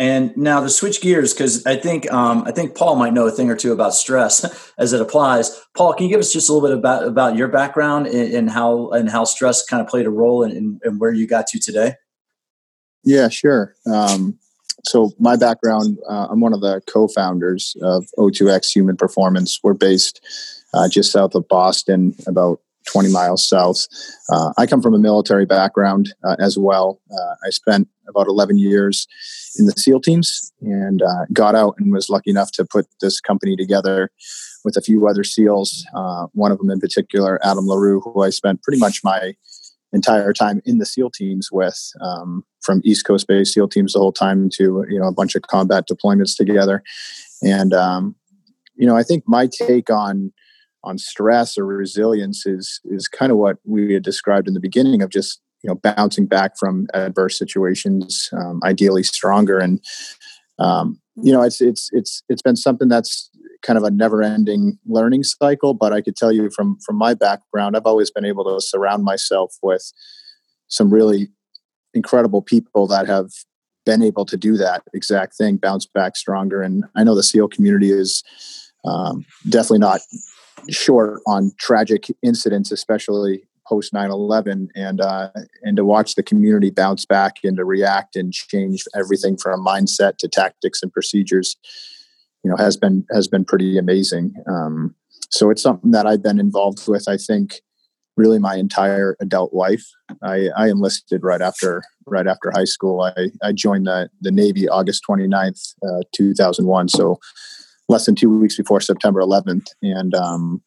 And 0.02 0.36
now 0.36 0.62
to 0.62 0.70
switch 0.72 1.00
gears, 1.00 1.32
because 1.32 1.64
I 1.68 1.76
think 1.76 2.12
um, 2.12 2.44
I 2.48 2.52
think 2.52 2.74
Paul 2.74 2.96
might 2.96 3.14
know 3.14 3.28
a 3.28 3.32
thing 3.32 3.52
or 3.52 3.56
two 3.56 3.72
about 3.72 3.94
stress 3.94 4.74
as 4.80 4.94
it 4.94 5.00
applies. 5.00 5.64
Paul, 5.78 5.94
can 5.94 6.08
you 6.08 6.10
give 6.10 6.20
us 6.20 6.34
just 6.34 6.50
a 6.50 6.54
little 6.54 6.68
bit 6.68 6.76
about 6.76 7.06
about 7.06 7.36
your 7.36 7.48
background 7.48 8.08
and, 8.08 8.50
how 8.50 8.90
and 8.90 9.12
how 9.12 9.26
stress 9.26 9.64
kind 9.64 9.80
of 9.80 9.88
played 9.88 10.08
a 10.08 10.10
role 10.10 10.42
in, 10.42 10.52
in, 10.54 10.80
in, 10.84 10.98
where 10.98 11.14
you 11.14 11.28
got 11.28 11.46
to 11.50 11.60
today? 11.60 11.94
Yeah, 13.04 13.30
sure. 13.30 13.76
Um, 13.86 14.40
so 14.86 15.12
my 15.20 15.36
background, 15.36 16.00
uh, 16.10 16.30
I'm 16.32 16.40
one 16.40 16.54
of 16.54 16.62
the 16.62 16.82
co-founders 16.88 17.78
of 17.84 18.08
O2X 18.18 18.76
Human 18.76 18.98
Performance. 18.98 19.60
We're 19.62 19.76
based 19.76 20.20
uh, 20.74 20.90
just 20.90 21.12
south 21.12 21.36
of 21.36 21.48
Boston, 21.48 22.16
about 22.26 22.60
20 22.86 23.12
miles 23.12 23.48
south. 23.48 23.88
Uh, 24.30 24.54
I 24.58 24.66
come 24.66 24.82
from 24.82 24.94
a 24.94 25.00
military 25.00 25.46
background 25.46 26.14
uh, 26.24 26.36
as 26.40 26.58
well. 26.58 27.00
Uh, 27.12 27.36
I 27.46 27.50
spent 27.50 27.88
about 28.08 28.28
11 28.28 28.58
years 28.58 29.08
in 29.58 29.66
the 29.66 29.74
SEAL 29.74 30.02
teams 30.02 30.52
and 30.62 31.02
uh, 31.02 31.26
got 31.34 31.56
out 31.56 31.76
and 31.78 31.92
was 31.92 32.10
lucky 32.10 32.30
enough 32.30 32.52
to 32.54 32.66
put 32.66 32.88
this 33.00 33.20
company 33.20 33.56
together 33.56 34.10
with 34.64 34.78
a 34.78 34.82
few 34.82 35.08
other 35.08 35.24
SEALs. 35.24 35.86
Uh, 35.94 36.28
one 36.34 36.52
of 36.52 36.58
them 36.58 36.70
in 36.70 36.80
particular, 36.80 37.40
Adam 37.46 37.66
La 37.66 37.76
Reau, 37.76 38.02
who 38.04 38.24
I 38.24 38.30
spent 38.30 38.62
pretty 38.64 38.80
much 38.80 39.02
my 39.04 39.36
entire 39.94 40.34
time 40.34 40.62
in 40.66 40.78
the 40.78 40.86
SEAL 40.86 41.12
teams 41.12 41.50
with, 41.52 41.92
um, 42.02 42.46
from 42.62 42.82
East 42.84 43.06
Coast 43.06 43.28
based 43.28 43.54
SEAL 43.54 43.68
teams 43.70 43.94
the 43.94 44.00
whole 44.00 44.14
time 44.14 44.50
to 44.54 44.86
you 44.90 45.00
know 45.00 45.08
a 45.08 45.14
bunch 45.14 45.36
of 45.36 45.42
combat 45.44 45.86
deployments 45.88 46.36
together. 46.36 46.84
And 47.44 47.74
um, 47.74 48.16
you 48.76 48.88
know, 48.88 48.96
I 48.96 49.04
think 49.04 49.24
my 49.28 49.48
take 49.48 49.90
on 49.90 50.32
on 50.84 50.98
stress 50.98 51.58
or 51.58 51.66
resilience 51.66 52.46
is 52.46 52.80
is 52.86 53.08
kind 53.08 53.32
of 53.32 53.38
what 53.38 53.58
we 53.66 53.94
had 53.94 54.04
described 54.04 54.48
in 54.48 54.54
the 54.54 54.60
beginning 54.60 55.02
of 55.02 55.10
just 55.10 55.42
you 55.64 55.70
know 55.70 55.76
bouncing 55.76 56.26
back 56.26 56.58
from 56.58 56.88
adverse 56.94 57.38
situations, 57.38 58.30
um, 58.34 58.60
ideally 58.64 59.04
stronger. 59.04 59.58
And 59.60 59.80
um, 60.60 61.00
you 61.16 61.32
know, 61.32 61.42
it's 61.42 61.62
it's 61.62 61.90
it's 61.92 62.24
it's 62.30 62.42
been 62.42 62.56
something 62.56 62.88
that's 62.88 63.30
kind 63.62 63.78
of 63.78 63.84
a 63.84 63.92
never-ending 63.92 64.80
learning 64.88 65.24
cycle. 65.24 65.74
But 65.74 65.94
I 65.94 66.02
could 66.02 66.16
tell 66.16 66.32
you 66.32 66.50
from 66.50 66.78
from 66.86 66.98
my 66.98 67.14
background, 67.14 67.76
I've 67.76 67.86
always 67.86 68.12
been 68.12 68.26
able 68.26 68.44
to 68.46 68.62
surround 68.62 69.04
myself 69.04 69.56
with 69.62 69.92
some 70.68 70.92
really 70.92 71.30
incredible 71.94 72.42
people 72.42 72.88
that 72.88 73.08
have 73.08 73.30
been 73.86 74.02
able 74.02 74.26
to 74.26 74.38
do 74.38 74.58
that 74.58 74.84
exact 74.94 75.36
thing, 75.36 75.58
bounce 75.58 75.86
back 75.86 76.16
stronger. 76.16 76.62
And 76.62 76.86
I 76.96 77.04
know 77.04 77.16
the 77.16 77.24
SEAL 77.24 77.50
community 77.50 77.92
is 77.92 78.24
um, 78.86 79.26
definitely 79.50 79.80
not 79.80 80.02
short 80.70 81.22
on 81.28 81.52
tragic 81.60 82.06
incidents, 82.24 82.72
especially 82.72 83.44
post 83.68 83.94
9-11 83.94 84.68
and 84.76 85.00
uh, 85.00 85.30
and 85.64 85.78
to 85.78 85.86
watch 85.86 86.16
the 86.16 86.24
community 86.24 86.70
bounce 86.70 87.06
back 87.06 87.38
and 87.44 87.58
to 87.58 87.66
react 87.66 88.16
and 88.16 88.34
change 88.34 88.84
everything 88.96 89.38
from 89.38 89.66
mindset 89.66 90.18
to 90.18 90.28
tactics 90.28 90.82
and 90.82 90.92
procedures 90.92 91.56
you 92.44 92.50
know 92.50 92.58
has 92.58 92.76
been 92.76 93.06
has 93.12 93.28
been 93.28 93.46
pretty 93.46 93.78
amazing. 93.78 94.34
Um, 94.48 94.96
so 95.30 95.50
it's 95.50 95.62
something 95.62 95.92
that 95.92 96.06
i've 96.06 96.22
been 96.22 96.42
involved 96.42 96.86
with 96.90 97.08
i 97.08 97.16
think 97.16 97.62
really 98.18 98.40
my 98.40 98.56
entire 98.56 99.16
adult 99.20 99.54
life. 99.54 99.86
I 100.22 100.50
i 100.56 100.68
enlisted 100.68 101.24
right 101.24 101.42
after 101.42 101.82
right 102.06 102.28
after 102.28 102.52
high 102.52 102.66
school. 102.66 103.02
I 103.02 103.30
i 103.42 103.52
joined 103.52 103.88
the 103.88 104.10
the 104.22 104.32
navy 104.32 104.68
august 104.68 105.04
29th 105.10 105.76
uh, 105.84 106.04
2001 106.14 106.90
so 106.90 107.20
less 107.90 108.06
than 108.06 108.16
two 108.16 108.30
weeks 108.30 108.58
before 108.58 108.82
september 108.82 109.22
11th 109.22 109.68
and 109.82 110.14
um, 110.16 110.62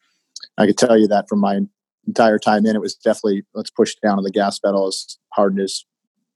i 0.57 0.65
could 0.65 0.77
tell 0.77 0.97
you 0.97 1.07
that 1.07 1.27
from 1.29 1.39
my 1.39 1.59
entire 2.07 2.39
time 2.39 2.65
in, 2.65 2.75
it 2.75 2.81
was 2.81 2.95
definitely 2.95 3.43
let's 3.53 3.69
push 3.69 3.95
down 4.03 4.17
on 4.17 4.23
the 4.23 4.31
gas 4.31 4.59
pedal 4.59 4.87
as 4.87 5.17
hard 5.33 5.53
and 5.53 5.61
as 5.61 5.85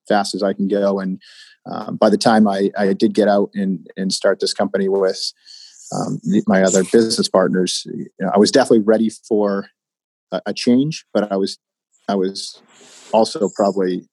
fast 0.07 0.33
as 0.35 0.43
I 0.43 0.53
can 0.53 0.67
go. 0.67 0.99
And 0.99 1.21
um, 1.69 1.95
by 1.95 2.09
the 2.09 2.17
time 2.17 2.47
I, 2.47 2.71
I 2.77 2.93
did 2.93 3.13
get 3.13 3.27
out 3.27 3.51
and, 3.53 3.87
and 3.95 4.11
start 4.11 4.39
this 4.39 4.53
company 4.53 4.89
with 4.89 5.31
um, 5.95 6.19
my 6.47 6.63
other 6.63 6.83
business 6.83 7.29
partners, 7.29 7.83
you 7.85 8.07
know, 8.19 8.31
I 8.33 8.37
was 8.37 8.51
definitely 8.51 8.83
ready 8.83 9.09
for 9.09 9.69
a, 10.31 10.41
a, 10.47 10.53
change, 10.53 11.05
but 11.13 11.31
I 11.31 11.35
was 11.35 11.57
I 12.07 12.15
was 12.15 12.61
also 13.11 13.49
probably 13.55 14.07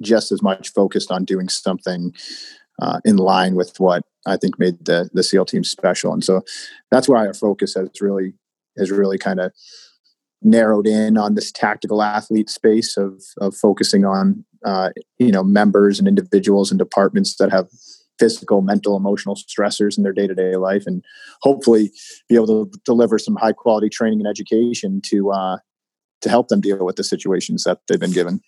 just 0.00 0.32
as 0.32 0.42
much 0.42 0.72
focused 0.72 1.10
on 1.10 1.24
doing 1.24 1.48
something 1.48 2.14
uh, 2.80 3.00
in 3.04 3.16
line 3.16 3.54
with 3.54 3.78
what 3.78 4.02
I 4.26 4.36
think 4.36 4.58
made 4.58 4.84
the 4.84 5.08
the 5.12 5.22
SEAL 5.22 5.46
team 5.46 5.64
special. 5.64 6.12
And 6.12 6.24
so 6.24 6.42
that's 6.90 7.08
where 7.08 7.18
our 7.18 7.34
focus 7.34 7.74
has 7.74 7.90
really 8.00 8.34
has 8.76 8.90
really 8.90 9.18
kind 9.18 9.40
of 9.40 9.52
narrowed 10.40 10.86
in 10.86 11.18
on 11.18 11.34
this 11.34 11.50
tactical 11.50 12.02
athlete 12.02 12.50
space 12.50 12.96
of 12.96 13.22
of 13.40 13.56
focusing 13.56 14.04
on 14.04 14.44
uh, 14.64 14.90
you 15.18 15.32
know 15.32 15.42
members 15.42 15.98
and 15.98 16.08
individuals 16.08 16.70
and 16.70 16.78
departments 16.78 17.36
that 17.36 17.50
have 17.50 17.68
physical, 18.18 18.62
mental, 18.62 18.96
emotional 18.96 19.36
stressors 19.36 19.96
in 19.96 20.02
their 20.02 20.12
day 20.12 20.26
to 20.26 20.34
day 20.34 20.56
life, 20.56 20.84
and 20.86 21.04
hopefully 21.42 21.92
be 22.28 22.34
able 22.34 22.46
to 22.46 22.78
deliver 22.84 23.18
some 23.18 23.36
high 23.36 23.52
quality 23.52 23.88
training 23.88 24.20
and 24.20 24.28
education 24.28 25.00
to 25.06 25.30
uh, 25.30 25.58
to 26.20 26.28
help 26.28 26.48
them 26.48 26.60
deal 26.60 26.84
with 26.84 26.96
the 26.96 27.04
situations 27.04 27.64
that 27.64 27.78
they've 27.86 28.00
been 28.00 28.12
given. 28.12 28.40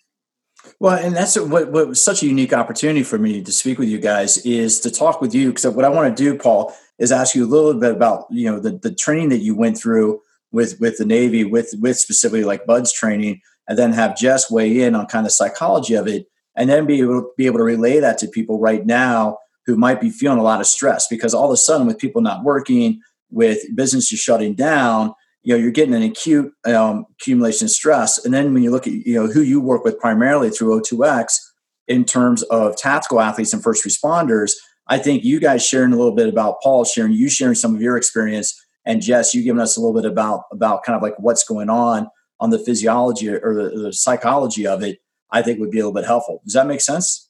Well, 0.79 0.97
and 0.97 1.15
that's 1.15 1.39
what, 1.39 1.71
what 1.71 1.87
was 1.87 2.03
such 2.03 2.23
a 2.23 2.27
unique 2.27 2.53
opportunity 2.53 3.03
for 3.03 3.17
me 3.17 3.41
to 3.41 3.51
speak 3.51 3.77
with 3.77 3.89
you 3.89 3.99
guys 3.99 4.37
is 4.45 4.79
to 4.81 4.91
talk 4.91 5.21
with 5.21 5.33
you 5.33 5.49
because 5.49 5.67
what 5.67 5.85
I 5.85 5.89
want 5.89 6.15
to 6.15 6.23
do, 6.23 6.37
Paul, 6.37 6.73
is 6.97 7.11
ask 7.11 7.35
you 7.35 7.45
a 7.45 7.47
little 7.47 7.73
bit 7.73 7.91
about 7.91 8.27
you 8.29 8.49
know 8.49 8.59
the 8.59 8.71
the 8.71 8.93
training 8.93 9.29
that 9.29 9.39
you 9.39 9.55
went 9.55 9.77
through 9.77 10.21
with 10.51 10.79
with 10.79 10.97
the 10.97 11.05
Navy, 11.05 11.43
with 11.43 11.73
with 11.79 11.97
specifically 11.97 12.43
like 12.43 12.65
BUD/S 12.65 12.93
training, 12.93 13.41
and 13.67 13.77
then 13.77 13.93
have 13.93 14.17
Jess 14.17 14.51
weigh 14.51 14.81
in 14.81 14.95
on 14.95 15.05
kind 15.07 15.25
of 15.25 15.31
psychology 15.31 15.95
of 15.95 16.07
it, 16.07 16.27
and 16.55 16.69
then 16.69 16.85
be 16.85 16.99
able 17.01 17.31
be 17.37 17.45
able 17.45 17.57
to 17.57 17.63
relay 17.63 17.99
that 17.99 18.17
to 18.19 18.27
people 18.27 18.59
right 18.59 18.85
now 18.85 19.37
who 19.65 19.77
might 19.77 20.01
be 20.01 20.09
feeling 20.09 20.39
a 20.39 20.43
lot 20.43 20.59
of 20.59 20.67
stress 20.67 21.07
because 21.07 21.33
all 21.33 21.45
of 21.45 21.53
a 21.53 21.57
sudden 21.57 21.87
with 21.87 21.99
people 21.99 22.21
not 22.21 22.43
working, 22.43 22.99
with 23.29 23.63
businesses 23.75 24.19
shutting 24.19 24.53
down, 24.53 25.13
you 25.43 25.53
know 25.53 25.61
you're 25.61 25.71
getting 25.71 25.95
an 25.95 26.03
acute 26.03 26.51
um, 26.65 27.05
accumulation 27.19 27.65
of 27.65 27.71
stress, 27.71 28.23
and 28.23 28.33
then 28.33 28.53
when 28.53 28.63
you 28.63 28.71
look 28.71 28.87
at 28.87 28.93
you 28.93 29.15
know 29.15 29.27
who 29.27 29.41
you 29.41 29.59
work 29.59 29.83
with 29.83 29.99
primarily 29.99 30.49
through 30.49 30.81
O2X 30.81 31.33
in 31.87 32.05
terms 32.05 32.43
of 32.43 32.77
tactical 32.77 33.19
athletes 33.19 33.53
and 33.53 33.63
first 33.63 33.85
responders. 33.85 34.53
I 34.87 34.97
think 34.97 35.23
you 35.23 35.39
guys 35.39 35.65
sharing 35.65 35.93
a 35.93 35.95
little 35.95 36.15
bit 36.15 36.27
about 36.27 36.55
Paul 36.61 36.83
sharing, 36.83 37.13
you 37.13 37.29
sharing 37.29 37.55
some 37.55 37.75
of 37.75 37.81
your 37.81 37.97
experience 37.97 38.59
and 38.85 39.01
Jess, 39.01 39.33
you 39.33 39.43
giving 39.43 39.61
us 39.61 39.77
a 39.77 39.79
little 39.79 39.99
bit 39.99 40.09
about 40.09 40.43
about 40.51 40.83
kind 40.83 40.95
of 40.95 41.01
like 41.01 41.13
what's 41.17 41.43
going 41.43 41.69
on 41.69 42.07
on 42.39 42.49
the 42.49 42.59
physiology 42.59 43.29
or 43.29 43.53
the, 43.53 43.69
the 43.77 43.93
psychology 43.93 44.65
of 44.65 44.81
it, 44.81 44.99
I 45.31 45.41
think 45.41 45.59
would 45.59 45.71
be 45.71 45.79
a 45.79 45.85
little 45.85 45.93
bit 45.93 46.05
helpful. 46.05 46.41
Does 46.43 46.53
that 46.53 46.67
make 46.67 46.81
sense? 46.81 47.29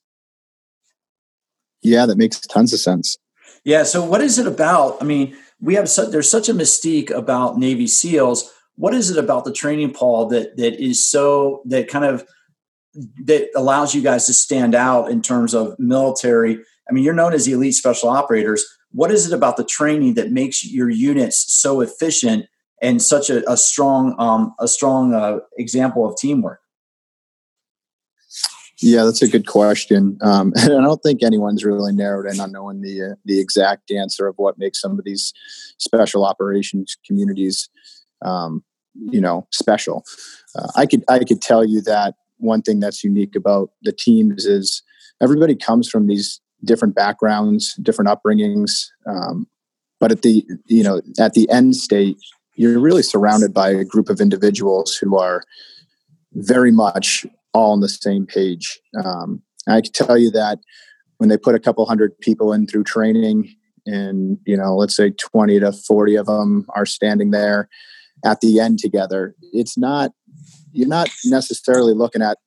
Yeah, 1.81 2.05
that 2.05 2.17
makes 2.17 2.39
tons 2.39 2.73
of 2.73 2.79
sense. 2.79 3.17
Yeah. 3.63 3.83
So, 3.83 4.03
what 4.03 4.21
is 4.21 4.39
it 4.39 4.47
about? 4.47 5.01
I 5.01 5.05
mean, 5.05 5.35
we 5.61 5.75
have 5.75 5.89
such, 5.89 6.09
there's 6.09 6.29
such 6.29 6.49
a 6.49 6.53
mystique 6.53 7.11
about 7.11 7.57
Navy 7.57 7.87
SEALs. 7.87 8.51
What 8.75 8.93
is 8.93 9.11
it 9.11 9.17
about 9.17 9.45
the 9.45 9.53
training, 9.53 9.93
Paul, 9.93 10.27
that 10.27 10.57
that 10.57 10.83
is 10.83 11.07
so 11.07 11.61
that 11.65 11.87
kind 11.87 12.05
of 12.05 12.25
that 13.23 13.49
allows 13.55 13.95
you 13.95 14.01
guys 14.01 14.25
to 14.25 14.33
stand 14.33 14.75
out 14.75 15.11
in 15.11 15.21
terms 15.21 15.53
of 15.53 15.77
military? 15.77 16.59
I 16.89 16.93
mean, 16.93 17.03
you're 17.03 17.13
known 17.13 17.33
as 17.33 17.45
the 17.45 17.53
elite 17.53 17.75
special 17.75 18.09
operators 18.09 18.65
what 18.91 19.11
is 19.11 19.27
it 19.27 19.33
about 19.33 19.57
the 19.57 19.63
training 19.63 20.15
that 20.15 20.31
makes 20.31 20.65
your 20.65 20.89
units 20.89 21.53
so 21.53 21.81
efficient 21.81 22.45
and 22.81 23.01
such 23.01 23.29
a, 23.29 23.49
a 23.49 23.55
strong 23.55 24.15
um, 24.19 24.53
a 24.59 24.67
strong 24.67 25.13
uh, 25.13 25.39
example 25.57 26.07
of 26.07 26.17
teamwork? 26.17 26.60
Yeah, 28.81 29.03
that's 29.03 29.21
a 29.21 29.27
good 29.27 29.45
question, 29.45 30.17
um, 30.21 30.53
and 30.57 30.73
I 30.73 30.81
don't 30.81 31.01
think 31.03 31.21
anyone's 31.21 31.63
really 31.63 31.93
narrowed 31.93 32.31
in 32.31 32.39
on 32.39 32.51
knowing 32.51 32.81
the 32.81 33.11
uh, 33.11 33.15
the 33.25 33.39
exact 33.39 33.91
answer 33.91 34.27
of 34.27 34.35
what 34.37 34.57
makes 34.57 34.81
some 34.81 34.97
of 34.97 35.05
these 35.05 35.33
special 35.77 36.25
operations 36.25 36.97
communities, 37.05 37.69
um, 38.23 38.63
you 38.95 39.21
know, 39.21 39.47
special. 39.51 40.03
Uh, 40.55 40.67
I 40.75 40.85
could 40.87 41.03
I 41.07 41.19
could 41.19 41.41
tell 41.41 41.63
you 41.63 41.81
that 41.81 42.15
one 42.37 42.63
thing 42.63 42.79
that's 42.79 43.03
unique 43.03 43.35
about 43.35 43.69
the 43.83 43.91
teams 43.91 44.45
is 44.45 44.81
everybody 45.21 45.55
comes 45.55 45.87
from 45.87 46.07
these 46.07 46.41
different 46.63 46.95
backgrounds, 46.95 47.75
different 47.75 48.09
upbringings. 48.09 48.87
Um, 49.05 49.47
but 49.99 50.11
at 50.11 50.23
the 50.23 50.43
you 50.65 50.83
know 50.83 51.01
at 51.19 51.33
the 51.33 51.47
end 51.51 51.75
state, 51.75 52.17
you're 52.55 52.79
really 52.79 53.03
surrounded 53.03 53.53
by 53.53 53.69
a 53.69 53.85
group 53.85 54.09
of 54.09 54.19
individuals 54.19 54.95
who 54.95 55.17
are 55.17 55.43
very 56.33 56.71
much 56.71 57.25
all 57.53 57.71
on 57.71 57.79
the 57.79 57.89
same 57.89 58.25
page. 58.25 58.79
Um, 59.03 59.41
I 59.67 59.81
can 59.81 59.91
tell 59.91 60.17
you 60.17 60.31
that 60.31 60.59
when 61.17 61.29
they 61.29 61.37
put 61.37 61.55
a 61.55 61.59
couple 61.59 61.85
hundred 61.85 62.17
people 62.19 62.53
in 62.53 62.67
through 62.67 62.83
training, 62.83 63.55
and 63.85 64.37
you 64.45 64.57
know, 64.57 64.75
let's 64.75 64.95
say 64.95 65.11
twenty 65.11 65.59
to 65.59 65.71
forty 65.71 66.15
of 66.15 66.27
them 66.27 66.65
are 66.69 66.85
standing 66.85 67.31
there 67.31 67.69
at 68.23 68.41
the 68.41 68.59
end 68.59 68.79
together, 68.79 69.35
it's 69.53 69.77
not 69.77 70.11
you're 70.73 70.87
not 70.87 71.09
necessarily 71.25 71.93
looking 71.93 72.21
at 72.21 72.37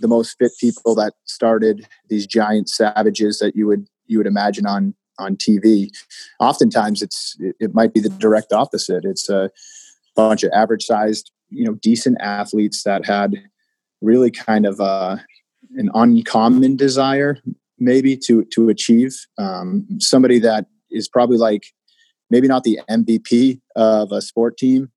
the 0.00 0.08
most 0.08 0.36
fit 0.38 0.52
people 0.58 0.94
that 0.94 1.14
started 1.24 1.86
these 2.08 2.26
giant 2.26 2.68
savages 2.68 3.38
that 3.38 3.54
you 3.54 3.66
would 3.66 3.86
you 4.06 4.18
would 4.18 4.26
imagine 4.26 4.66
on 4.66 4.94
on 5.18 5.36
TV. 5.36 5.90
Oftentimes, 6.40 7.02
it's 7.02 7.36
it, 7.40 7.56
it 7.60 7.74
might 7.74 7.94
be 7.94 8.00
the 8.00 8.08
direct 8.08 8.52
opposite. 8.52 9.04
It's 9.04 9.28
a 9.28 9.50
bunch 10.16 10.42
of 10.42 10.50
average 10.52 10.84
sized, 10.84 11.30
you 11.50 11.64
know, 11.64 11.74
decent 11.74 12.20
athletes 12.20 12.82
that 12.84 13.04
had 13.06 13.34
really 14.04 14.30
kind 14.30 14.66
of 14.66 14.80
uh, 14.80 15.16
an 15.76 15.90
uncommon 15.94 16.76
desire, 16.76 17.38
maybe 17.78 18.16
to 18.26 18.44
to 18.54 18.68
achieve. 18.68 19.14
Um, 19.38 19.86
somebody 19.98 20.38
that 20.40 20.66
is 20.90 21.08
probably 21.08 21.38
like 21.38 21.64
maybe 22.30 22.48
not 22.48 22.64
the 22.64 22.80
MVP 22.90 23.60
of 23.76 24.12
a 24.12 24.22
sport 24.22 24.56
team, 24.56 24.90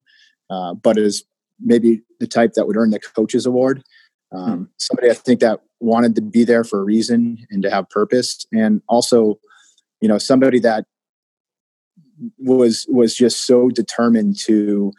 uh, 0.49 0.73
but 0.73 0.97
is 0.97 1.23
maybe 1.59 2.01
the 2.19 2.27
type 2.27 2.53
that 2.53 2.67
would 2.67 2.77
earn 2.77 2.91
the 2.91 2.99
coaches 2.99 3.45
award. 3.45 3.83
Um, 4.31 4.69
somebody 4.77 5.09
I 5.09 5.13
think 5.13 5.39
that 5.39 5.61
wanted 5.79 6.15
to 6.15 6.21
be 6.21 6.43
there 6.43 6.63
for 6.63 6.79
a 6.79 6.83
reason 6.83 7.37
and 7.49 7.63
to 7.63 7.69
have 7.69 7.89
purpose 7.89 8.45
and 8.51 8.81
also 8.89 9.39
you 10.01 10.07
know 10.07 10.17
somebody 10.17 10.59
that 10.59 10.85
was 12.39 12.85
was 12.89 13.15
just 13.15 13.45
so 13.45 13.69
determined 13.69 14.37
to 14.45 14.91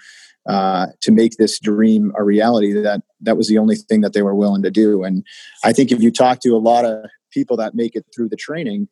uh, 0.48 0.86
to 1.00 1.12
make 1.12 1.36
this 1.36 1.58
dream 1.58 2.12
a 2.16 2.22
reality 2.22 2.72
that 2.72 3.02
that 3.20 3.36
was 3.36 3.48
the 3.48 3.58
only 3.58 3.76
thing 3.76 4.00
that 4.00 4.12
they 4.12 4.22
were 4.22 4.34
willing 4.34 4.62
to 4.62 4.70
do. 4.70 5.04
And 5.04 5.24
i 5.64 5.72
think 5.72 5.92
if 5.92 6.02
you 6.02 6.10
talk 6.10 6.40
to 6.40 6.50
a 6.50 6.58
lot 6.58 6.84
of 6.84 7.04
people 7.32 7.56
that 7.56 7.74
make 7.74 7.94
it 7.94 8.06
through 8.14 8.28
the 8.28 8.36
training 8.36 8.88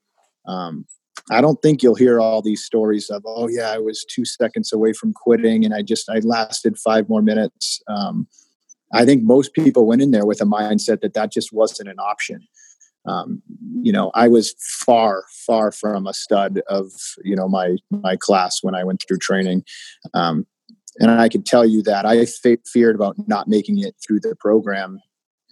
um, 0.46 0.84
i 1.30 1.40
don't 1.40 1.60
think 1.62 1.82
you'll 1.82 1.94
hear 1.94 2.20
all 2.20 2.42
these 2.42 2.64
stories 2.64 3.08
of 3.10 3.22
oh 3.26 3.48
yeah 3.48 3.70
i 3.70 3.78
was 3.78 4.04
two 4.10 4.24
seconds 4.24 4.72
away 4.72 4.92
from 4.92 5.12
quitting 5.12 5.64
and 5.64 5.74
i 5.74 5.82
just 5.82 6.08
i 6.10 6.18
lasted 6.20 6.78
five 6.78 7.08
more 7.08 7.22
minutes. 7.22 7.82
Um, 7.88 8.26
i 8.92 9.04
think 9.04 9.22
most 9.22 9.52
people 9.54 9.86
went 9.86 10.02
in 10.02 10.10
there 10.10 10.26
with 10.26 10.40
a 10.40 10.44
mindset 10.44 11.00
that 11.00 11.14
that 11.14 11.32
just 11.32 11.52
wasn't 11.52 11.88
an 11.88 11.98
option. 11.98 12.40
Um, 13.06 13.42
you 13.82 13.92
know, 13.92 14.10
I 14.14 14.28
was 14.28 14.54
far, 14.58 15.24
far 15.46 15.70
from 15.70 16.06
a 16.06 16.14
stud 16.14 16.60
of 16.68 16.90
you 17.24 17.36
know 17.36 17.48
my 17.48 17.76
my 17.90 18.16
class 18.16 18.62
when 18.62 18.74
I 18.74 18.84
went 18.84 19.04
through 19.06 19.18
training, 19.18 19.64
um, 20.14 20.46
and 21.00 21.10
I 21.10 21.28
can 21.28 21.42
tell 21.42 21.64
you 21.64 21.82
that 21.82 22.06
I 22.06 22.24
fe- 22.24 22.58
feared 22.66 22.94
about 22.94 23.16
not 23.28 23.48
making 23.48 23.78
it 23.78 23.94
through 24.04 24.20
the 24.20 24.34
program 24.36 25.00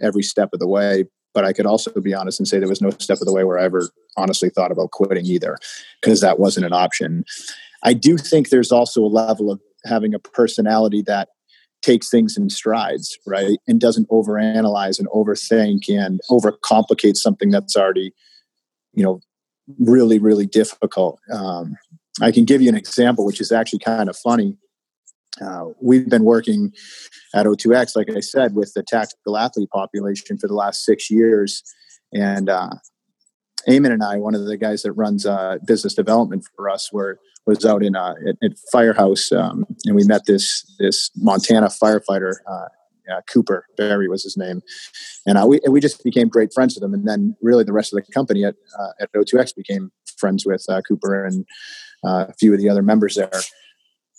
every 0.01 0.23
step 0.23 0.51
of 0.53 0.61
the 0.61 0.69
way. 0.69 1.05
But 1.33 1.45
I 1.45 1.53
could 1.53 1.67
also 1.67 1.91
be 2.01 2.15
honest 2.15 2.39
and 2.39 2.47
say 2.47 2.59
there 2.59 2.69
was 2.69 2.81
no 2.81 2.91
step 2.91 3.19
of 3.21 3.27
the 3.27 3.33
way 3.33 3.43
where 3.43 3.59
I 3.59 3.65
ever 3.65 3.89
honestly 4.17 4.51
thought 4.51 4.71
about 4.71 4.93
quitting 4.93 5.27
either, 5.27 5.59
because 6.01 6.21
that 6.21 6.39
wasn't 6.39 6.67
an 6.67 6.73
option. 6.73 7.25
I 7.83 7.93
do 7.93 8.17
think 8.17 8.49
there's 8.49 8.71
also 8.71 9.03
a 9.03 9.07
level 9.07 9.51
of 9.51 9.61
having 9.85 10.15
a 10.15 10.21
personality 10.21 11.03
that 11.03 11.31
takes 11.83 12.09
things 12.09 12.37
in 12.37 12.49
strides, 12.51 13.19
right? 13.27 13.59
And 13.67 13.81
doesn't 13.81 14.09
overanalyze 14.09 14.99
and 14.99 15.09
overthink 15.09 15.89
and 15.89 16.21
overcomplicate 16.31 17.17
something 17.17 17.51
that's 17.51 17.77
already, 17.77 18.15
you 18.95 19.03
know, 19.03 19.21
really, 19.81 20.19
really 20.19 20.47
difficult. 20.47 21.19
Um, 21.33 21.77
I 22.23 22.31
can 22.31 22.45
give 22.45 22.63
you 22.63 22.69
an 22.69 22.77
example, 22.77 23.27
which 23.27 23.41
is 23.41 23.51
actually 23.53 23.81
kind 23.81 24.09
of 24.09 24.17
funny. 24.17 24.57
Uh, 25.41 25.67
we've 25.81 26.09
been 26.09 26.25
working 26.25 26.73
at 27.35 27.47
O2X, 27.47 27.97
like 27.97 28.11
I 28.11 28.21
said, 28.21 28.55
with 28.55 28.73
the 28.75 28.83
tactical 28.83 29.37
athlete 29.37 29.71
population 29.71 30.39
for 30.39 30.47
the 30.47 30.55
last 30.55 30.85
six 30.85 31.11
years. 31.11 31.63
And 32.13 32.49
uh, 32.49 32.71
Eamon 33.69 33.93
and 33.93 34.05
I, 34.05 34.17
one 34.17 34.35
of 34.35 34.45
the 34.47 34.57
guys 34.57 34.83
that 34.83 34.93
runs 34.93 35.27
uh, 35.27 35.59
business 35.67 35.95
development 35.95 36.47
for 36.57 36.69
us, 36.69 36.93
were 36.93 37.19
was 37.47 37.67
out 37.67 37.83
in 37.83 37.95
uh, 37.95 38.15
at, 38.27 38.37
at 38.43 38.53
Firehouse, 38.73 39.31
um, 39.31 39.67
and 39.85 39.95
we 39.95 40.05
met 40.05 40.25
this 40.27 40.65
this 40.79 41.11
Montana 41.17 41.67
firefighter. 41.67 42.37
Uh, 42.51 42.67
uh, 43.13 43.21
Cooper 43.31 43.67
Barry 43.77 44.09
was 44.09 44.23
his 44.23 44.37
name, 44.37 44.63
and 45.27 45.39
we 45.47 45.61
and 45.63 45.73
we 45.73 45.81
just 45.81 46.03
became 46.05 46.29
great 46.29 46.55
friends 46.55 46.75
with 46.75 46.83
him. 46.83 46.95
And 46.95 47.07
then 47.07 47.37
really 47.43 47.65
the 47.65 47.73
rest 47.73 47.93
of 47.93 48.03
the 48.03 48.13
company 48.13 48.45
at 48.45 48.55
at 48.99 49.13
O2X 49.13 49.55
became 49.55 49.93
friends 50.17 50.47
with 50.47 50.65
Cooper 50.89 51.25
and 51.25 51.45
a 52.03 52.33
few 52.35 52.55
of 52.55 52.61
the 52.61 52.69
other 52.71 52.83
members 52.83 53.17
there. 53.17 53.31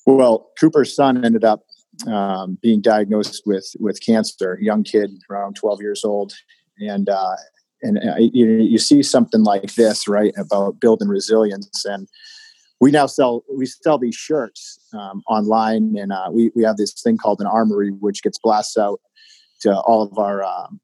Well, 0.05 0.51
Cooper's 0.59 0.95
son 0.95 1.25
ended 1.25 1.43
up 1.43 1.63
um, 2.07 2.57
being 2.61 2.81
diagnosed 2.81 3.43
with 3.45 3.67
with 3.79 3.99
cancer. 4.05 4.57
Young 4.61 4.83
kid, 4.83 5.11
around 5.29 5.55
twelve 5.55 5.81
years 5.81 6.03
old, 6.03 6.33
and 6.79 7.09
uh, 7.09 7.35
and 7.81 7.99
you, 8.33 8.47
you 8.47 8.77
see 8.77 9.03
something 9.03 9.43
like 9.43 9.75
this, 9.75 10.07
right, 10.07 10.33
about 10.37 10.79
building 10.79 11.07
resilience. 11.07 11.85
And 11.85 12.07
we 12.81 12.91
now 12.91 13.05
sell 13.05 13.43
we 13.55 13.65
sell 13.65 13.97
these 13.97 14.15
shirts 14.15 14.79
um, 14.93 15.21
online. 15.29 15.95
And 15.97 16.11
uh, 16.11 16.29
we, 16.31 16.51
we 16.55 16.63
have 16.63 16.77
this 16.77 16.93
thing 17.01 17.17
called 17.17 17.41
an 17.41 17.47
armory 17.47 17.91
which 17.91 18.23
gets 18.23 18.37
blasted 18.37 18.81
out 18.81 19.01
to 19.61 19.79
all 19.81 20.03
of 20.03 20.17
our 20.17 20.43
um, 20.43 20.79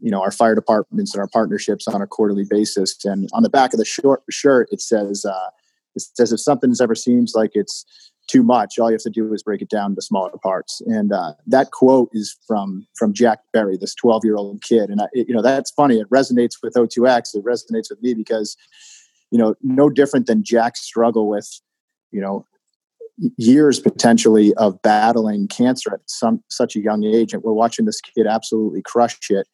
you 0.00 0.10
know 0.10 0.22
our 0.22 0.30
fire 0.30 0.54
departments 0.54 1.14
and 1.14 1.20
our 1.20 1.28
partnerships 1.28 1.86
on 1.86 2.00
a 2.00 2.06
quarterly 2.06 2.44
basis. 2.48 2.96
And 3.04 3.28
on 3.32 3.42
the 3.42 3.50
back 3.50 3.72
of 3.72 3.78
the 3.78 3.84
short 3.84 4.22
shirt 4.30 4.68
it 4.70 4.80
says 4.80 5.24
uh, 5.24 5.50
it 5.94 6.02
says 6.14 6.32
if 6.32 6.40
something 6.40 6.74
ever 6.80 6.94
seems 6.94 7.34
like 7.34 7.50
it's 7.54 7.84
too 8.26 8.42
much 8.42 8.78
all 8.78 8.90
you 8.90 8.94
have 8.94 9.02
to 9.02 9.10
do 9.10 9.32
is 9.32 9.42
break 9.42 9.60
it 9.60 9.68
down 9.68 9.94
to 9.94 10.02
smaller 10.02 10.30
parts 10.42 10.80
and 10.86 11.12
uh, 11.12 11.32
that 11.46 11.70
quote 11.70 12.08
is 12.12 12.36
from 12.46 12.86
from 12.96 13.12
jack 13.12 13.40
berry 13.52 13.76
this 13.76 13.94
12 13.94 14.24
year 14.24 14.36
old 14.36 14.62
kid 14.62 14.90
and 14.90 15.00
I, 15.00 15.06
you 15.12 15.34
know 15.34 15.42
that's 15.42 15.70
funny 15.70 15.98
it 15.98 16.08
resonates 16.10 16.54
with 16.62 16.74
o2x 16.74 17.34
it 17.34 17.44
resonates 17.44 17.90
with 17.90 18.02
me 18.02 18.14
because 18.14 18.56
you 19.34 19.38
know, 19.38 19.56
no 19.62 19.90
different 19.90 20.28
than 20.28 20.44
Jack's 20.44 20.80
struggle 20.80 21.28
with, 21.28 21.60
you 22.12 22.20
know, 22.20 22.46
years 23.36 23.80
potentially 23.80 24.54
of 24.54 24.80
battling 24.82 25.48
cancer 25.48 25.92
at 25.92 26.00
some 26.06 26.40
such 26.48 26.76
a 26.76 26.80
young 26.80 27.02
age. 27.02 27.34
And 27.34 27.42
we're 27.42 27.52
watching 27.52 27.84
this 27.84 28.00
kid 28.00 28.28
absolutely 28.28 28.80
crush 28.82 29.18
it. 29.30 29.48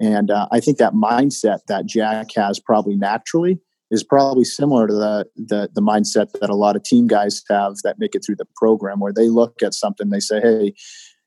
And 0.00 0.30
uh, 0.30 0.48
I 0.50 0.58
think 0.58 0.78
that 0.78 0.94
mindset 0.94 1.58
that 1.68 1.84
Jack 1.84 2.28
has 2.34 2.58
probably 2.58 2.96
naturally 2.96 3.60
is 3.90 4.04
probably 4.04 4.44
similar 4.44 4.86
to 4.86 4.94
the, 4.94 5.26
the, 5.36 5.68
the 5.72 5.82
mindset 5.82 6.30
that 6.40 6.50
a 6.50 6.54
lot 6.54 6.76
of 6.76 6.82
team 6.82 7.06
guys 7.06 7.42
have 7.48 7.76
that 7.82 7.98
make 7.98 8.14
it 8.14 8.22
through 8.24 8.36
the 8.36 8.46
program, 8.56 9.00
where 9.00 9.12
they 9.12 9.28
look 9.28 9.62
at 9.62 9.74
something, 9.74 10.10
they 10.10 10.20
say, 10.20 10.40
"Hey, 10.40 10.74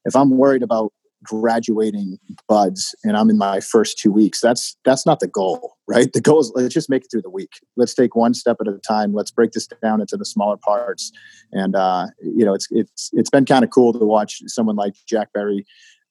if 0.06 0.16
I'm 0.16 0.38
worried 0.38 0.64
about 0.64 0.94
graduating 1.24 2.18
BUD/S 2.48 2.94
and 3.04 3.18
I'm 3.18 3.30
in 3.30 3.38
my 3.38 3.60
first 3.60 3.98
two 3.98 4.12
weeks. 4.12 4.42
That's 4.42 4.76
that's 4.84 5.06
not 5.06 5.20
the 5.20 5.28
goal, 5.28 5.78
right? 5.88 6.12
The 6.12 6.22
goal 6.22 6.42
is 6.42 6.52
let's 6.54 6.74
just 6.74 6.90
make 6.90 7.06
it 7.06 7.08
through 7.10 7.22
the 7.22 7.30
week. 7.30 7.52
Let's 7.78 7.94
take 7.94 8.16
one 8.16 8.34
step 8.34 8.58
at 8.62 8.68
a 8.68 8.78
time. 8.88 9.14
Let's 9.14 9.32
break 9.32 9.52
this 9.52 9.68
down 9.82 10.02
into 10.02 10.18
the 10.18 10.26
smaller 10.26 10.58
parts. 10.58 11.12
And 11.52 11.76
uh, 11.76 12.08
you 12.22 12.46
know, 12.46 12.54
it's 12.54 12.68
it's 12.72 13.10
it's 13.14 13.30
been 13.30 13.46
kind 13.46 13.64
of 13.64 13.72
cool 13.72 13.94
to 13.94 14.06
watch 14.06 14.42
someone 14.48 14.76
like 14.76 14.94
Jack 15.08 15.30
Berry 15.34 15.66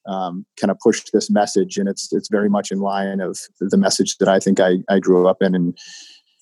um, 0.08 0.44
kind 0.58 0.70
of 0.70 0.78
push 0.80 1.04
this 1.12 1.30
message, 1.30 1.76
and 1.76 1.88
it's 1.88 2.12
it's 2.12 2.28
very 2.30 2.48
much 2.48 2.70
in 2.70 2.80
line 2.80 3.20
of 3.20 3.38
the 3.60 3.76
message 3.76 4.16
that 4.18 4.28
I 4.28 4.40
think 4.40 4.60
I, 4.60 4.78
I 4.88 4.98
grew 4.98 5.28
up 5.28 5.42
in 5.42 5.54
and 5.54 5.78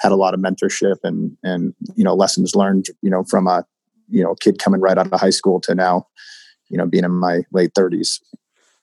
had 0.01 0.13
a 0.13 0.17
lot 0.17 0.35
of 0.35 0.41
mentorship 0.41 0.97
and 1.05 1.37
and 1.43 1.75
you 1.95 2.05
know 2.05 2.15
lessons 2.15 2.55
learned 2.55 2.87
you 3.03 3.11
know 3.11 3.25
from 3.25 3.47
a 3.47 3.65
you 4.09 4.23
know 4.23 4.35
kid 4.35 4.59
coming 4.59 4.81
right 4.81 4.99
out 4.99 5.13
of 5.13 5.21
high 5.21 5.31
school 5.31 5.61
to 5.61 5.75
now 5.75 6.07
you 6.69 6.77
know 6.77 6.87
being 6.87 7.05
in 7.05 7.13
my 7.13 7.43
late 7.53 7.73
30s 7.75 8.19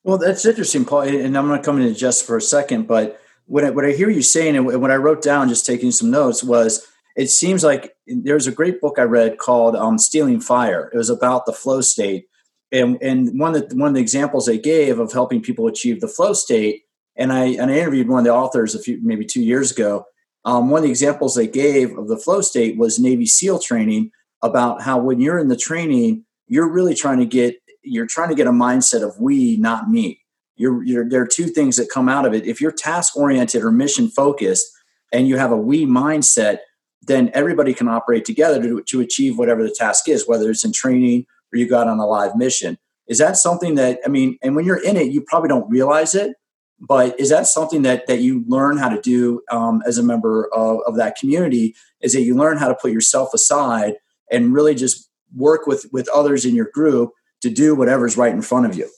well, 0.08 0.18
that's 0.18 0.46
interesting, 0.46 0.86
Paul. 0.86 1.02
And 1.02 1.38
I'm 1.38 1.50
going 1.50 1.60
to 1.60 1.66
come 1.66 1.82
into 1.82 1.94
Jess 1.94 2.22
for 2.22 2.38
a 2.38 2.42
second, 2.42 2.88
but 2.88 3.20
what 3.46 3.66
I, 3.66 3.72
what 3.72 3.84
I 3.84 3.92
hear 3.92 4.10
you 4.10 4.22
saying 4.22 4.56
and 4.56 4.66
what 4.66 4.90
I 4.90 4.96
wrote 4.96 5.22
down, 5.22 5.50
just 5.50 5.66
taking 5.66 5.92
some 5.92 6.10
notes, 6.10 6.42
was 6.42 6.88
it 7.18 7.28
seems 7.28 7.62
like 7.62 7.94
there's 8.08 8.48
a 8.48 8.54
great 8.54 8.80
book 8.80 9.00
I 9.00 9.04
read 9.04 9.38
called 9.38 9.76
um, 9.76 9.98
"Stealing 9.98 10.40
Fire." 10.40 10.90
It 10.94 10.98
was 10.98 11.10
about 11.10 11.46
the 11.46 11.52
flow 11.52 11.82
state, 11.82 12.28
and 12.72 12.98
and 13.02 13.38
one 13.38 13.54
of 13.54 13.68
the, 13.68 13.76
one 13.76 13.90
of 13.90 13.96
the 13.96 14.00
examples 14.00 14.46
they 14.46 14.58
gave 14.58 14.98
of 14.98 15.12
helping 15.12 15.42
people 15.42 15.68
achieve 15.68 16.00
the 16.00 16.08
flow 16.08 16.32
state, 16.32 16.84
and 17.18 17.34
I 17.34 17.48
and 17.48 17.70
I 17.70 17.76
interviewed 17.76 18.08
one 18.08 18.20
of 18.20 18.26
the 18.26 18.34
authors 18.34 18.76
a 18.76 18.80
few 18.80 19.00
maybe 19.04 19.26
two 19.26 19.44
years 19.44 19.74
ago. 19.74 20.06
Um, 20.48 20.70
one 20.70 20.80
of 20.80 20.84
the 20.86 20.90
examples 20.90 21.36
they 21.36 21.46
gave 21.46 21.98
of 21.98 22.08
the 22.08 22.16
flow 22.16 22.40
state 22.40 22.78
was 22.78 23.00
Navy 23.00 23.26
SEAL 23.26 23.60
training 23.60 24.12
about 24.42 24.82
how 24.82 24.98
when 24.98 25.20
you're 25.20 25.38
in 25.38 25.50
the 25.50 25.58
training, 25.58 26.24
you're 26.48 26.70
really 26.70 26.96
trying 26.96 27.20
to 27.20 27.26
get 27.26 27.58
you're 27.84 28.08
trying 28.08 28.30
to 28.30 28.36
get 28.36 28.48
a 28.48 28.52
mindset 28.52 29.04
of 29.04 29.20
we, 29.20 29.58
not 29.58 29.90
me. 29.90 30.22
You're, 30.56 30.84
you're, 30.84 31.08
there 31.08 31.22
are 31.22 31.28
two 31.28 31.48
things 31.48 31.76
that 31.78 31.90
come 31.94 32.10
out 32.10 32.26
of 32.26 32.34
it. 32.34 32.46
If 32.46 32.60
you're 32.60 32.72
task 32.72 33.16
oriented 33.16 33.64
or 33.64 33.72
mission 33.72 34.10
focused 34.10 34.68
and 35.14 35.28
you 35.28 35.38
have 35.38 35.52
a 35.52 35.58
we 35.58 35.86
mindset, 35.86 36.60
then 37.02 37.30
everybody 37.34 37.74
can 37.74 37.88
operate 37.88 38.26
together 38.26 38.62
to, 38.64 38.82
to 38.84 39.02
achieve 39.02 39.38
whatever 39.38 39.64
the 39.64 39.74
task 39.78 40.10
is, 40.10 40.28
whether 40.28 40.50
it's 40.50 40.66
in 40.66 40.74
training 40.74 41.26
or 41.54 41.60
you 41.60 41.70
got 41.70 41.88
on 41.88 42.00
a 42.00 42.06
live 42.06 42.36
mission. 42.36 42.78
Is 43.08 43.20
that 43.20 43.38
something 43.38 43.76
that, 43.76 44.00
I 44.06 44.10
mean, 44.10 44.38
and 44.42 44.56
when 44.56 44.66
you're 44.66 44.84
in 44.84 44.98
it, 44.98 45.12
you 45.12 45.22
probably 45.22 45.48
don't 45.48 45.70
realize 45.70 46.16
it, 46.16 46.36
but 46.80 47.20
is 47.20 47.30
that 47.30 47.48
something 47.48 47.82
that, 47.82 48.08
that 48.08 48.22
you 48.22 48.44
learn 48.48 48.78
how 48.78 48.90
to 48.90 49.02
do 49.02 49.42
um, 49.52 49.82
as 49.86 49.98
a 49.98 50.04
member 50.04 50.48
of, 50.54 50.80
of 50.86 50.96
that 50.98 51.16
community? 51.16 51.76
Is 52.02 52.14
that 52.14 52.22
you 52.22 52.36
learn 52.36 52.58
how 52.58 52.68
to 52.68 52.76
put 52.76 52.92
yourself 52.92 53.34
aside 53.34 53.96
and 54.32 54.54
really 54.54 54.76
just 54.76 55.10
work 55.36 55.66
with, 55.66 55.88
with 55.92 56.08
others 56.10 56.46
in 56.46 56.56
your 56.56 56.70
group 56.72 57.12
to 57.42 57.50
do 57.50 57.76
whatever's 57.76 58.18
right 58.18 58.34
in 58.34 58.42
front 58.42 58.66
of 58.66 58.76
you. 58.76 58.90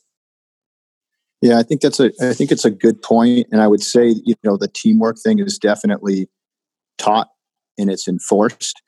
Yeah, 1.41 1.57
I 1.57 1.63
think 1.63 1.81
that's 1.81 1.99
a 1.99 2.11
I 2.21 2.33
think 2.33 2.51
it's 2.51 2.65
a 2.65 2.71
good 2.71 3.01
point, 3.01 3.47
and 3.51 3.61
I 3.61 3.67
would 3.67 3.81
say 3.81 4.09
you 4.25 4.35
know 4.43 4.57
the 4.57 4.67
teamwork 4.67 5.17
thing 5.17 5.39
is 5.39 5.57
definitely 5.57 6.27
taught 6.97 7.29
and 7.77 7.89
it's 7.89 8.09
enforced. 8.09 8.81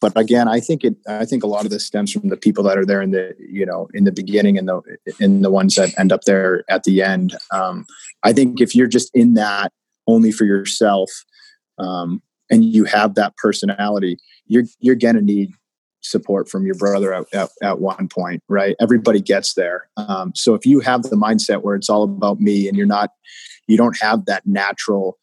But 0.00 0.12
again, 0.14 0.48
I 0.48 0.60
think 0.60 0.84
it 0.84 0.96
I 1.08 1.24
think 1.24 1.42
a 1.42 1.46
lot 1.46 1.64
of 1.64 1.70
this 1.70 1.86
stems 1.86 2.12
from 2.12 2.28
the 2.28 2.36
people 2.36 2.62
that 2.64 2.76
are 2.76 2.84
there 2.84 3.00
in 3.00 3.12
the 3.12 3.34
you 3.38 3.64
know 3.64 3.88
in 3.94 4.04
the 4.04 4.12
beginning 4.12 4.58
and 4.58 4.68
the 4.68 4.82
in 5.18 5.40
the 5.40 5.50
ones 5.50 5.76
that 5.76 5.98
end 5.98 6.12
up 6.12 6.24
there 6.24 6.62
at 6.68 6.84
the 6.84 7.02
end. 7.02 7.34
Um, 7.50 7.86
I 8.24 8.32
think 8.32 8.60
if 8.60 8.74
you're 8.74 8.86
just 8.86 9.10
in 9.14 9.34
that 9.34 9.72
only 10.06 10.32
for 10.32 10.44
yourself, 10.44 11.10
um, 11.78 12.22
and 12.50 12.64
you 12.64 12.84
have 12.84 13.14
that 13.14 13.36
personality, 13.36 14.18
you're 14.46 14.64
you're 14.80 14.94
gonna 14.96 15.20
need 15.20 15.50
support 16.00 16.48
from 16.48 16.64
your 16.64 16.74
brother 16.74 17.12
at, 17.12 17.24
at, 17.34 17.50
at 17.62 17.80
one 17.80 18.08
point, 18.08 18.42
right? 18.48 18.76
Everybody 18.80 19.20
gets 19.20 19.54
there. 19.54 19.88
Um, 19.96 20.32
so 20.34 20.54
if 20.54 20.64
you 20.64 20.80
have 20.80 21.02
the 21.02 21.16
mindset 21.16 21.62
where 21.62 21.74
it's 21.74 21.90
all 21.90 22.04
about 22.04 22.40
me 22.40 22.68
and 22.68 22.76
you're 22.76 22.86
not, 22.86 23.10
you 23.66 23.76
don't 23.76 23.98
have 24.00 24.24
that 24.26 24.46
natural, 24.46 25.18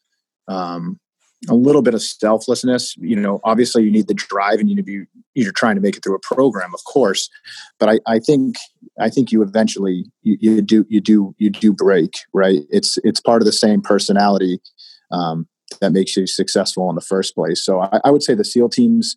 um, 0.48 1.00
a 1.48 1.54
little 1.54 1.82
bit 1.82 1.94
of 1.94 2.02
selflessness. 2.02 2.96
You 2.96 3.16
know, 3.16 3.40
obviously 3.44 3.84
you 3.84 3.90
need 3.90 4.08
the 4.08 4.14
drive 4.14 4.58
and 4.58 4.68
you 4.68 4.76
need 4.76 4.86
to 4.86 5.04
be 5.04 5.04
you're 5.34 5.52
trying 5.52 5.76
to 5.76 5.82
make 5.82 5.96
it 5.96 6.02
through 6.02 6.16
a 6.16 6.20
program, 6.20 6.72
of 6.74 6.82
course. 6.84 7.28
But 7.78 7.88
I, 7.90 8.00
I 8.06 8.18
think 8.18 8.56
I 8.98 9.10
think 9.10 9.30
you 9.30 9.42
eventually 9.42 10.06
you, 10.22 10.36
you, 10.40 10.62
do 10.62 10.86
you 10.88 11.00
do 11.00 11.34
you 11.38 11.50
do 11.50 11.72
break 11.72 12.14
right. 12.32 12.62
It's 12.70 12.98
it's 13.04 13.20
part 13.20 13.42
of 13.42 13.46
the 13.46 13.52
same 13.52 13.80
personality 13.82 14.60
um, 15.10 15.46
that 15.80 15.92
makes 15.92 16.16
you 16.16 16.26
successful 16.26 16.88
in 16.88 16.94
the 16.94 17.00
first 17.00 17.34
place. 17.34 17.64
So 17.64 17.80
I, 17.80 18.00
I 18.04 18.10
would 18.10 18.22
say 18.22 18.34
the 18.34 18.44
SEAL 18.44 18.70
teams, 18.70 19.16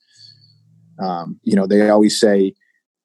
um, 1.02 1.40
you 1.44 1.56
know, 1.56 1.68
they 1.68 1.90
always 1.90 2.20
say. 2.20 2.54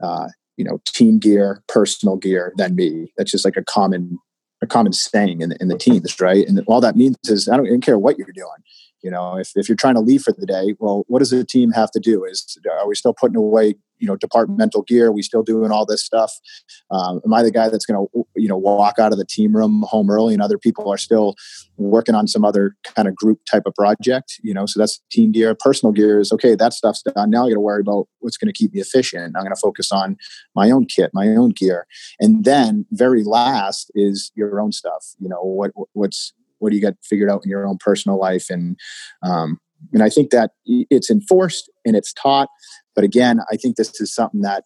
Uh, 0.03 0.29
you 0.57 0.65
know, 0.65 0.81
team 0.87 1.19
gear, 1.19 1.63
personal 1.67 2.17
gear, 2.17 2.53
then 2.57 2.77
me. 2.77 3.13
That's 3.17 3.31
just 3.31 3.45
like 3.45 3.57
a 3.57 3.65
common 3.65 4.19
a 4.63 4.67
common 4.67 4.93
saying 4.93 5.41
in 5.41 5.51
the, 5.51 5.57
in 5.61 5.69
the 5.69 5.79
teams, 5.79 6.21
right? 6.21 6.47
And 6.47 6.61
all 6.67 6.81
that 6.81 6.97
means 6.97 7.17
is 7.25 7.49
I 7.49 7.57
don't, 7.57 7.67
I 7.67 7.71
don't 7.71 7.81
care 7.81 7.99
what 7.99 8.19
you're 8.19 8.27
doing. 8.35 8.49
You 9.05 9.11
know, 9.11 9.37
if, 9.37 9.51
if 9.55 9.69
you're 9.69 9.77
trying 9.77 9.97
to 9.97 10.01
leave 10.01 10.23
for 10.23 10.33
the 10.33 10.47
day, 10.47 10.75
well, 10.79 11.05
what 11.09 11.19
does 11.19 11.29
the 11.29 11.45
team 11.45 11.73
have 11.73 11.91
to 11.91 12.01
do? 12.01 12.25
Is 12.25 12.57
are 12.73 12.89
we 12.89 12.95
still 12.95 13.13
putting 13.13 13.37
away, 13.37 13.75
you 13.99 14.09
know, 14.09 14.17
departmental 14.17 14.81
gear? 14.81 15.09
Are 15.09 15.13
we 15.13 15.21
still 15.21 15.43
doing 15.43 15.71
all 15.71 15.85
this 15.85 16.03
stuff? 16.03 16.33
Um, 16.91 17.21
am 17.23 17.35
I 17.35 17.43
the 17.43 17.51
guy 17.51 17.69
that's 17.69 17.85
going 17.85 18.09
to, 18.15 18.27
you 18.35 18.49
know, 18.49 18.57
walk 18.57 18.99
out 18.99 19.13
of 19.13 19.19
the 19.19 19.27
team 19.27 19.55
room 19.55 19.85
home 19.87 20.09
early, 20.09 20.33
and 20.33 20.43
other 20.43 20.57
people 20.57 20.91
are 20.91 20.97
still 20.97 21.35
working 21.77 22.15
on 22.15 22.27
some 22.27 22.47
other 22.47 22.77
kind 22.97 23.07
of 23.07 23.15
group 23.15 23.41
type 23.45 23.65
of 23.67 23.75
project? 23.75 24.41
You 24.43 24.55
know, 24.55 24.65
so 24.65 24.81
that's 24.81 25.03
team 25.13 25.33
gear. 25.33 25.55
Personal 25.55 25.93
gear 25.93 26.19
is 26.19 26.33
okay. 26.33 26.55
That 26.55 26.73
stuff's 26.73 27.03
done. 27.03 27.29
Now 27.29 27.45
I 27.45 27.51
got 27.51 27.57
to 27.57 27.61
worry 27.61 27.83
about 27.83 28.09
what's 28.21 28.39
going 28.39 28.51
to 28.51 28.59
keep 28.59 28.73
me 28.73 28.81
efficient. 28.81 29.37
I'm 29.37 29.43
going 29.43 29.55
to 29.55 29.61
focus 29.61 29.93
on 29.93 30.17
my 30.57 30.71
own 30.71 30.87
kit, 30.87 31.11
my 31.13 31.29
own 31.29 31.51
gear, 31.51 31.87
and 32.19 32.45
then 32.45 32.87
very 32.91 33.23
last 33.23 33.91
is 33.95 34.33
your 34.35 34.63
own 34.63 34.73
stuff. 34.73 35.15
You 35.19 35.29
know, 35.29 35.43
what 35.43 35.73
what's 35.93 36.33
what 36.59 36.71
do 36.71 36.77
you 36.77 36.83
got 36.83 36.95
figured 37.03 37.31
out 37.31 37.43
in 37.45 37.51
your 37.51 37.67
own 37.67 37.79
personal 37.79 38.19
life? 38.19 38.51
And 38.51 38.79
um, 39.23 39.59
and 39.93 40.03
i 40.03 40.09
think 40.09 40.31
that 40.31 40.53
it's 40.67 41.11
enforced 41.11 41.71
and 41.85 41.97
it's 41.97 42.13
taught. 42.13 42.49
But 42.95 43.05
again 43.05 43.41
i 43.51 43.57
think 43.57 43.77
this 43.77 44.01
is 44.01 44.15
something 44.15 44.43
that 44.43 44.65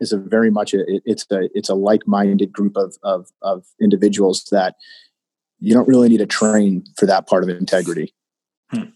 is 0.00 0.12
a 0.12 0.18
very 0.18 0.50
much 0.50 0.74
a, 0.74 0.84
it's 1.04 1.26
a 1.30 1.48
it's 1.54 1.68
a 1.68 1.74
like-minded 1.74 2.52
group 2.52 2.76
of, 2.76 2.96
of 3.02 3.28
of 3.42 3.64
individuals 3.80 4.44
that 4.50 4.74
you 5.58 5.72
don't 5.72 5.88
really 5.88 6.08
need 6.08 6.18
to 6.18 6.26
train 6.26 6.84
for 6.98 7.06
that 7.06 7.26
part 7.26 7.42
of 7.42 7.48
integrity. 7.48 8.14
Hmm. 8.70 8.90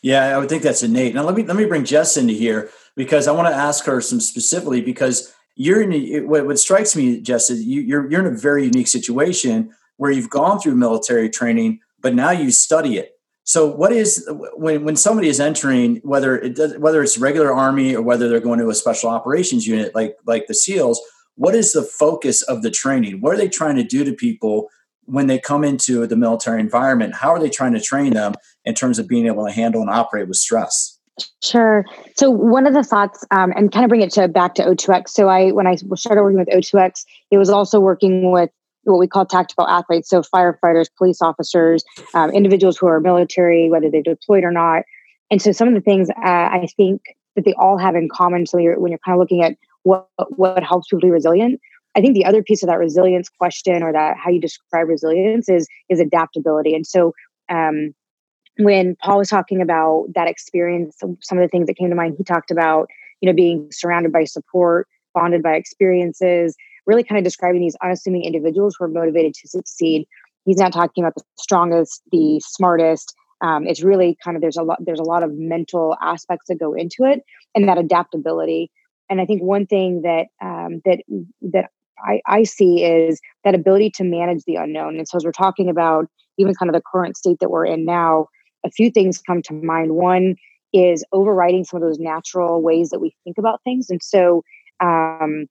yeah 0.00 0.34
i 0.34 0.38
would 0.38 0.48
think 0.48 0.62
that's 0.62 0.82
innate. 0.82 1.14
Now 1.14 1.22
let 1.22 1.34
me 1.34 1.44
let 1.44 1.56
me 1.56 1.66
bring 1.66 1.84
jess 1.84 2.16
into 2.16 2.32
here 2.32 2.70
because 2.96 3.28
i 3.28 3.32
want 3.32 3.48
to 3.48 3.54
ask 3.54 3.84
her 3.84 4.00
some 4.00 4.20
specifically 4.20 4.80
because 4.80 5.34
you're 5.54 5.82
in 5.82 5.92
a, 5.92 6.20
what, 6.20 6.46
what 6.46 6.58
strikes 6.58 6.96
me 6.96 7.20
jess 7.20 7.50
is 7.50 7.62
you, 7.62 7.82
you're 7.82 8.10
you're 8.10 8.26
in 8.26 8.34
a 8.34 8.36
very 8.36 8.64
unique 8.64 8.88
situation 8.88 9.70
where 10.02 10.10
you've 10.10 10.28
gone 10.28 10.58
through 10.58 10.74
military 10.74 11.30
training, 11.30 11.78
but 12.00 12.12
now 12.12 12.32
you 12.32 12.50
study 12.50 12.98
it. 12.98 13.12
So, 13.44 13.68
what 13.68 13.92
is 13.92 14.28
when 14.56 14.82
when 14.82 14.96
somebody 14.96 15.28
is 15.28 15.38
entering, 15.38 16.00
whether 16.02 16.36
it 16.36 16.56
does, 16.56 16.76
whether 16.78 17.00
it's 17.04 17.18
regular 17.18 17.52
army 17.52 17.94
or 17.94 18.02
whether 18.02 18.28
they're 18.28 18.40
going 18.40 18.58
to 18.58 18.68
a 18.68 18.74
special 18.74 19.10
operations 19.10 19.64
unit 19.64 19.94
like 19.94 20.16
like 20.26 20.48
the 20.48 20.54
SEALs, 20.54 21.00
what 21.36 21.54
is 21.54 21.72
the 21.72 21.84
focus 21.84 22.42
of 22.42 22.62
the 22.62 22.70
training? 22.70 23.20
What 23.20 23.32
are 23.32 23.36
they 23.36 23.48
trying 23.48 23.76
to 23.76 23.84
do 23.84 24.02
to 24.02 24.12
people 24.12 24.66
when 25.04 25.28
they 25.28 25.38
come 25.38 25.62
into 25.62 26.04
the 26.08 26.16
military 26.16 26.58
environment? 26.58 27.14
How 27.14 27.30
are 27.30 27.38
they 27.38 27.50
trying 27.50 27.74
to 27.74 27.80
train 27.80 28.12
them 28.12 28.34
in 28.64 28.74
terms 28.74 28.98
of 28.98 29.06
being 29.06 29.26
able 29.26 29.46
to 29.46 29.52
handle 29.52 29.82
and 29.82 29.90
operate 29.90 30.26
with 30.26 30.36
stress? 30.36 30.98
Sure. 31.44 31.84
So 32.16 32.28
one 32.28 32.66
of 32.66 32.74
the 32.74 32.82
thoughts, 32.82 33.24
um, 33.30 33.52
and 33.54 33.70
kind 33.70 33.84
of 33.84 33.88
bring 33.88 34.00
it 34.00 34.10
to 34.12 34.26
back 34.26 34.54
to 34.54 34.64
O2X. 34.64 35.10
So 35.10 35.28
I, 35.28 35.52
when 35.52 35.68
I 35.68 35.76
started 35.94 36.22
working 36.22 36.40
with 36.40 36.48
O2X, 36.48 37.04
it 37.30 37.36
was 37.36 37.50
also 37.50 37.78
working 37.78 38.32
with 38.32 38.50
what 38.84 38.98
we 38.98 39.06
call 39.06 39.24
tactical 39.24 39.66
athletes. 39.66 40.08
So 40.08 40.22
firefighters, 40.22 40.86
police 40.96 41.22
officers, 41.22 41.84
um, 42.14 42.30
individuals 42.30 42.76
who 42.76 42.86
are 42.86 43.00
military, 43.00 43.70
whether 43.70 43.90
they're 43.90 44.02
deployed 44.02 44.44
or 44.44 44.50
not. 44.50 44.82
And 45.30 45.40
so 45.40 45.52
some 45.52 45.68
of 45.68 45.74
the 45.74 45.80
things 45.80 46.10
uh, 46.10 46.14
I 46.24 46.68
think 46.76 47.02
that 47.36 47.44
they 47.44 47.54
all 47.54 47.78
have 47.78 47.94
in 47.94 48.08
common. 48.08 48.46
So 48.46 48.58
you're, 48.58 48.78
when 48.78 48.90
you're 48.90 49.00
kind 49.04 49.16
of 49.16 49.20
looking 49.20 49.42
at 49.42 49.56
what 49.84 50.06
what 50.36 50.62
helps 50.62 50.88
people 50.88 51.00
be 51.00 51.10
resilient, 51.10 51.60
I 51.96 52.00
think 52.00 52.14
the 52.14 52.24
other 52.24 52.42
piece 52.42 52.62
of 52.62 52.68
that 52.68 52.78
resilience 52.78 53.28
question 53.28 53.82
or 53.82 53.92
that 53.92 54.16
how 54.16 54.30
you 54.30 54.40
describe 54.40 54.88
resilience 54.88 55.48
is 55.48 55.66
is 55.88 56.00
adaptability. 56.00 56.74
And 56.74 56.86
so 56.86 57.12
um, 57.48 57.94
when 58.58 58.96
Paul 59.02 59.18
was 59.18 59.28
talking 59.28 59.60
about 59.60 60.06
that 60.14 60.28
experience, 60.28 60.96
some 60.98 61.38
of 61.38 61.42
the 61.42 61.48
things 61.48 61.66
that 61.66 61.76
came 61.76 61.88
to 61.88 61.96
mind, 61.96 62.16
he 62.18 62.24
talked 62.24 62.50
about 62.50 62.88
you 63.20 63.28
know 63.28 63.34
being 63.34 63.68
surrounded 63.72 64.12
by 64.12 64.24
support, 64.24 64.88
bonded 65.14 65.42
by 65.42 65.54
experiences, 65.54 66.56
really 66.86 67.04
kind 67.04 67.18
of 67.18 67.24
describing 67.24 67.60
these 67.60 67.76
unassuming 67.82 68.24
individuals 68.24 68.76
who 68.78 68.84
are 68.84 68.88
motivated 68.88 69.34
to 69.34 69.48
succeed. 69.48 70.06
He's 70.44 70.58
not 70.58 70.72
talking 70.72 71.04
about 71.04 71.14
the 71.14 71.22
strongest, 71.38 72.02
the 72.10 72.40
smartest. 72.44 73.14
Um, 73.40 73.66
it's 73.66 73.82
really 73.82 74.16
kind 74.22 74.36
of 74.36 74.40
there's 74.40 74.56
a 74.56 74.62
lot 74.62 74.78
there's 74.84 75.00
a 75.00 75.04
lot 75.04 75.22
of 75.22 75.32
mental 75.34 75.96
aspects 76.00 76.46
that 76.48 76.58
go 76.58 76.74
into 76.74 77.04
it, 77.04 77.22
and 77.54 77.68
that 77.68 77.78
adaptability. 77.78 78.70
And 79.10 79.20
I 79.20 79.26
think 79.26 79.42
one 79.42 79.66
thing 79.66 80.02
that 80.02 80.26
um, 80.40 80.80
that 80.84 81.00
that 81.42 81.70
I, 82.04 82.20
I 82.26 82.42
see 82.44 82.84
is 82.84 83.20
that 83.44 83.54
ability 83.54 83.90
to 83.90 84.04
manage 84.04 84.44
the 84.44 84.56
unknown. 84.56 84.96
And 84.96 85.08
so 85.08 85.16
as 85.16 85.24
we're 85.24 85.32
talking 85.32 85.68
about 85.68 86.06
even 86.38 86.54
kind 86.54 86.68
of 86.68 86.74
the 86.74 86.82
current 86.90 87.16
state 87.16 87.38
that 87.40 87.50
we're 87.50 87.66
in 87.66 87.84
now, 87.84 88.26
a 88.64 88.70
few 88.70 88.90
things 88.90 89.18
come 89.18 89.42
to 89.42 89.52
mind. 89.52 89.92
One 89.92 90.36
is 90.72 91.04
overriding 91.12 91.64
some 91.64 91.82
of 91.82 91.86
those 91.86 91.98
natural 91.98 92.62
ways 92.62 92.90
that 92.90 93.00
we 93.00 93.14
think 93.24 93.38
about 93.38 93.60
things. 93.64 93.90
And 93.90 94.02
so 94.02 94.42
um, 94.80 95.46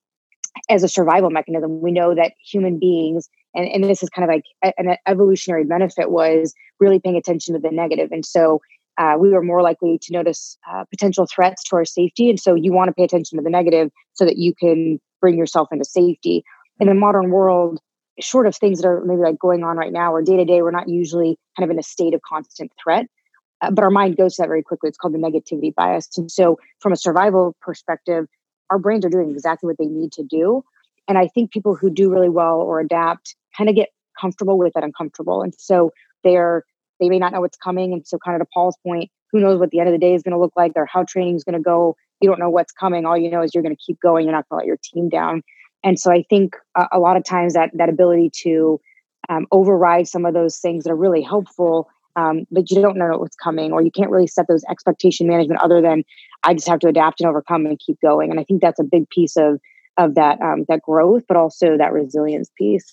as 0.69 0.83
a 0.83 0.87
survival 0.87 1.29
mechanism. 1.29 1.81
We 1.81 1.91
know 1.91 2.15
that 2.15 2.33
human 2.43 2.79
beings, 2.79 3.29
and, 3.55 3.67
and 3.67 3.83
this 3.83 4.03
is 4.03 4.09
kind 4.09 4.29
of 4.29 4.33
like 4.33 4.75
an 4.77 4.97
evolutionary 5.07 5.63
benefit, 5.63 6.11
was 6.11 6.53
really 6.79 6.99
paying 6.99 7.15
attention 7.15 7.53
to 7.53 7.59
the 7.59 7.73
negative. 7.73 8.09
And 8.11 8.25
so 8.25 8.61
uh, 8.97 9.15
we 9.19 9.29
were 9.29 9.41
more 9.41 9.61
likely 9.61 9.97
to 10.01 10.13
notice 10.13 10.57
uh, 10.71 10.83
potential 10.89 11.25
threats 11.33 11.63
to 11.65 11.75
our 11.75 11.85
safety. 11.85 12.29
And 12.29 12.39
so 12.39 12.55
you 12.55 12.73
want 12.73 12.89
to 12.89 12.93
pay 12.93 13.03
attention 13.03 13.37
to 13.37 13.43
the 13.43 13.49
negative 13.49 13.89
so 14.13 14.25
that 14.25 14.37
you 14.37 14.53
can 14.53 14.99
bring 15.19 15.37
yourself 15.37 15.69
into 15.71 15.85
safety. 15.85 16.43
In 16.79 16.87
the 16.87 16.93
modern 16.93 17.29
world, 17.31 17.79
short 18.19 18.47
of 18.47 18.55
things 18.55 18.81
that 18.81 18.87
are 18.87 19.01
maybe 19.05 19.21
like 19.21 19.39
going 19.39 19.63
on 19.63 19.77
right 19.77 19.93
now 19.93 20.13
or 20.13 20.21
day 20.21 20.37
to 20.37 20.45
day, 20.45 20.61
we're 20.61 20.71
not 20.71 20.89
usually 20.89 21.37
kind 21.57 21.69
of 21.69 21.73
in 21.73 21.79
a 21.79 21.83
state 21.83 22.13
of 22.13 22.21
constant 22.21 22.71
threat. 22.81 23.07
Uh, 23.61 23.71
but 23.71 23.83
our 23.83 23.91
mind 23.91 24.17
goes 24.17 24.35
to 24.35 24.41
that 24.41 24.47
very 24.47 24.63
quickly. 24.63 24.89
It's 24.89 24.97
called 24.97 25.13
the 25.13 25.19
negativity 25.19 25.73
bias. 25.73 26.09
And 26.17 26.31
so, 26.31 26.57
from 26.79 26.91
a 26.91 26.97
survival 26.97 27.55
perspective, 27.61 28.25
our 28.71 28.79
brains 28.79 29.05
are 29.05 29.09
doing 29.09 29.29
exactly 29.29 29.67
what 29.67 29.77
they 29.77 29.85
need 29.85 30.11
to 30.13 30.23
do. 30.23 30.63
And 31.07 31.17
I 31.17 31.27
think 31.27 31.51
people 31.51 31.75
who 31.75 31.89
do 31.89 32.09
really 32.09 32.29
well 32.29 32.61
or 32.61 32.79
adapt 32.79 33.35
kind 33.55 33.69
of 33.69 33.75
get 33.75 33.89
comfortable 34.19 34.57
with 34.57 34.73
that 34.73 34.83
uncomfortable. 34.83 35.41
And 35.41 35.53
so 35.57 35.91
they're 36.23 36.63
they 36.99 37.09
may 37.09 37.19
not 37.19 37.33
know 37.33 37.41
what's 37.41 37.57
coming. 37.57 37.93
And 37.93 38.07
so 38.07 38.17
kind 38.19 38.39
of 38.39 38.47
to 38.47 38.51
Paul's 38.53 38.77
point, 38.85 39.09
who 39.31 39.39
knows 39.39 39.59
what 39.59 39.71
the 39.71 39.79
end 39.79 39.89
of 39.89 39.93
the 39.93 39.99
day 39.99 40.13
is 40.13 40.21
going 40.21 40.33
to 40.33 40.39
look 40.39 40.53
like 40.55 40.73
or 40.75 40.85
how 40.85 41.03
training 41.03 41.35
is 41.35 41.43
going 41.43 41.57
to 41.57 41.63
go. 41.63 41.95
You 42.21 42.29
don't 42.29 42.39
know 42.39 42.49
what's 42.49 42.71
coming. 42.71 43.05
All 43.05 43.17
you 43.17 43.31
know 43.31 43.41
is 43.41 43.53
you're 43.53 43.63
going 43.63 43.75
to 43.75 43.83
keep 43.83 43.99
going. 43.99 44.25
You're 44.25 44.35
not 44.35 44.47
going 44.49 44.59
to 44.59 44.61
let 44.61 44.67
your 44.67 44.77
team 44.83 45.09
down. 45.09 45.41
And 45.83 45.99
so 45.99 46.11
I 46.11 46.23
think 46.29 46.55
a, 46.75 46.99
lot 46.99 47.17
of 47.17 47.23
times 47.23 47.55
that 47.55 47.71
that 47.73 47.89
ability 47.89 48.29
to 48.43 48.79
um, 49.29 49.47
override 49.51 50.07
some 50.07 50.25
of 50.25 50.35
those 50.35 50.57
things 50.57 50.83
that 50.83 50.91
are 50.91 50.95
really 50.95 51.23
helpful 51.23 51.89
um, 52.15 52.45
but 52.51 52.69
you 52.69 52.81
don't 52.81 52.97
know 52.97 53.17
what's 53.17 53.35
coming 53.35 53.71
or 53.71 53.81
you 53.81 53.91
can't 53.91 54.09
really 54.09 54.27
set 54.27 54.47
those 54.47 54.63
expectation 54.69 55.27
management 55.27 55.61
other 55.61 55.81
than 55.81 56.03
i 56.43 56.53
just 56.53 56.67
have 56.67 56.79
to 56.79 56.87
adapt 56.87 57.21
and 57.21 57.29
overcome 57.29 57.65
and 57.65 57.79
keep 57.79 57.99
going. 58.01 58.31
And 58.31 58.39
i 58.39 58.43
think 58.43 58.61
that's 58.61 58.79
a 58.79 58.83
big 58.83 59.09
piece 59.09 59.37
of 59.37 59.59
of 59.97 60.15
that 60.15 60.41
um, 60.41 60.65
that 60.67 60.81
growth 60.81 61.23
but 61.27 61.37
also 61.37 61.77
that 61.77 61.91
resilience 61.91 62.49
piece. 62.57 62.91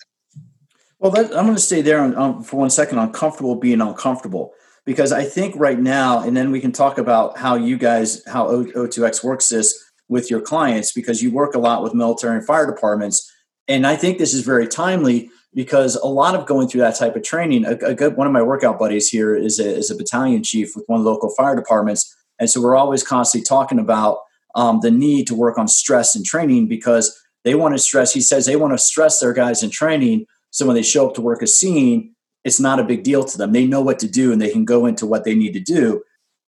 Well 0.98 1.12
that, 1.12 1.26
i'm 1.36 1.44
going 1.44 1.54
to 1.54 1.60
stay 1.60 1.82
there 1.82 2.00
on, 2.00 2.14
on, 2.14 2.42
for 2.42 2.56
one 2.56 2.70
second 2.70 2.98
on 2.98 3.12
comfortable 3.12 3.54
being 3.54 3.80
uncomfortable 3.80 4.52
because 4.84 5.12
i 5.12 5.24
think 5.24 5.54
right 5.56 5.78
now 5.78 6.20
and 6.20 6.36
then 6.36 6.50
we 6.50 6.60
can 6.60 6.72
talk 6.72 6.98
about 6.98 7.38
how 7.38 7.54
you 7.54 7.76
guys 7.76 8.22
how 8.26 8.48
o, 8.48 8.64
o2x 8.64 9.22
works 9.22 9.48
this 9.48 9.84
with 10.08 10.30
your 10.30 10.40
clients 10.40 10.92
because 10.92 11.22
you 11.22 11.30
work 11.30 11.54
a 11.54 11.58
lot 11.58 11.82
with 11.82 11.94
military 11.94 12.36
and 12.36 12.46
fire 12.46 12.66
departments 12.66 13.30
and 13.68 13.86
i 13.86 13.94
think 13.94 14.18
this 14.18 14.34
is 14.34 14.42
very 14.42 14.66
timely 14.66 15.30
because 15.58 15.96
a 15.96 16.06
lot 16.06 16.36
of 16.36 16.46
going 16.46 16.68
through 16.68 16.82
that 16.82 16.96
type 16.96 17.16
of 17.16 17.24
training, 17.24 17.64
a, 17.64 17.72
a 17.78 17.92
good 17.92 18.16
one 18.16 18.28
of 18.28 18.32
my 18.32 18.40
workout 18.40 18.78
buddies 18.78 19.08
here 19.08 19.34
is 19.34 19.58
a, 19.58 19.68
is 19.68 19.90
a 19.90 19.96
battalion 19.96 20.40
chief 20.40 20.76
with 20.76 20.84
one 20.86 21.02
local 21.02 21.34
fire 21.36 21.56
departments, 21.56 22.14
and 22.38 22.48
so 22.48 22.62
we're 22.62 22.76
always 22.76 23.02
constantly 23.02 23.44
talking 23.44 23.80
about 23.80 24.18
um, 24.54 24.78
the 24.82 24.90
need 24.92 25.26
to 25.26 25.34
work 25.34 25.58
on 25.58 25.66
stress 25.66 26.14
and 26.14 26.24
training 26.24 26.68
because 26.68 27.20
they 27.42 27.56
want 27.56 27.74
to 27.74 27.78
stress. 27.82 28.12
He 28.12 28.20
says 28.20 28.46
they 28.46 28.54
want 28.54 28.72
to 28.72 28.78
stress 28.78 29.18
their 29.18 29.32
guys 29.32 29.64
in 29.64 29.70
training, 29.70 30.26
so 30.50 30.64
when 30.64 30.76
they 30.76 30.82
show 30.82 31.08
up 31.08 31.16
to 31.16 31.20
work 31.20 31.42
a 31.42 31.48
scene, 31.48 32.14
it's 32.44 32.60
not 32.60 32.78
a 32.78 32.84
big 32.84 33.02
deal 33.02 33.24
to 33.24 33.36
them. 33.36 33.50
They 33.50 33.66
know 33.66 33.82
what 33.82 33.98
to 33.98 34.08
do 34.08 34.30
and 34.30 34.40
they 34.40 34.52
can 34.52 34.64
go 34.64 34.86
into 34.86 35.06
what 35.06 35.24
they 35.24 35.34
need 35.34 35.54
to 35.54 35.60
do. 35.60 36.04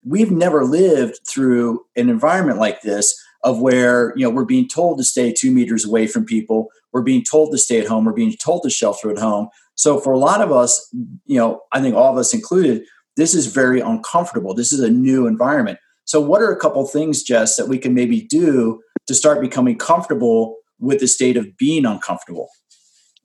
We've 0.05 0.31
never 0.31 0.63
lived 0.65 1.19
through 1.27 1.83
an 1.95 2.09
environment 2.09 2.59
like 2.59 2.83
this 2.83 3.19
of 3.43 3.59
where 3.59 4.13
you 4.15 4.23
know 4.23 4.29
we're 4.29 4.45
being 4.45 4.67
told 4.67 4.99
to 4.99 5.03
stay 5.03 5.33
two 5.33 5.49
meters 5.49 5.83
away 5.83 6.05
from 6.05 6.25
people 6.25 6.69
we're 6.93 7.01
being 7.01 7.23
told 7.23 7.51
to 7.51 7.57
stay 7.57 7.79
at 7.79 7.87
home 7.87 8.05
we're 8.05 8.13
being 8.13 8.35
told 8.41 8.63
to 8.63 8.69
shelter 8.69 9.11
at 9.11 9.17
home 9.17 9.49
so 9.75 9.99
for 9.99 10.11
a 10.11 10.17
lot 10.17 10.41
of 10.41 10.51
us 10.51 10.89
you 11.25 11.37
know 11.37 11.61
i 11.71 11.81
think 11.81 11.95
all 11.95 12.11
of 12.11 12.17
us 12.17 12.33
included 12.33 12.83
this 13.17 13.33
is 13.33 13.47
very 13.47 13.79
uncomfortable 13.79 14.53
this 14.53 14.71
is 14.71 14.79
a 14.79 14.89
new 14.89 15.27
environment 15.27 15.79
so 16.05 16.19
what 16.19 16.41
are 16.41 16.51
a 16.51 16.59
couple 16.59 16.85
things 16.85 17.23
jess 17.23 17.55
that 17.55 17.67
we 17.67 17.77
can 17.77 17.93
maybe 17.93 18.21
do 18.21 18.81
to 19.07 19.13
start 19.13 19.41
becoming 19.41 19.77
comfortable 19.77 20.57
with 20.79 20.99
the 20.99 21.07
state 21.07 21.37
of 21.37 21.57
being 21.57 21.85
uncomfortable 21.85 22.49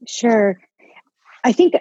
sure 0.07 0.61
i 1.44 1.53
think 1.53 1.74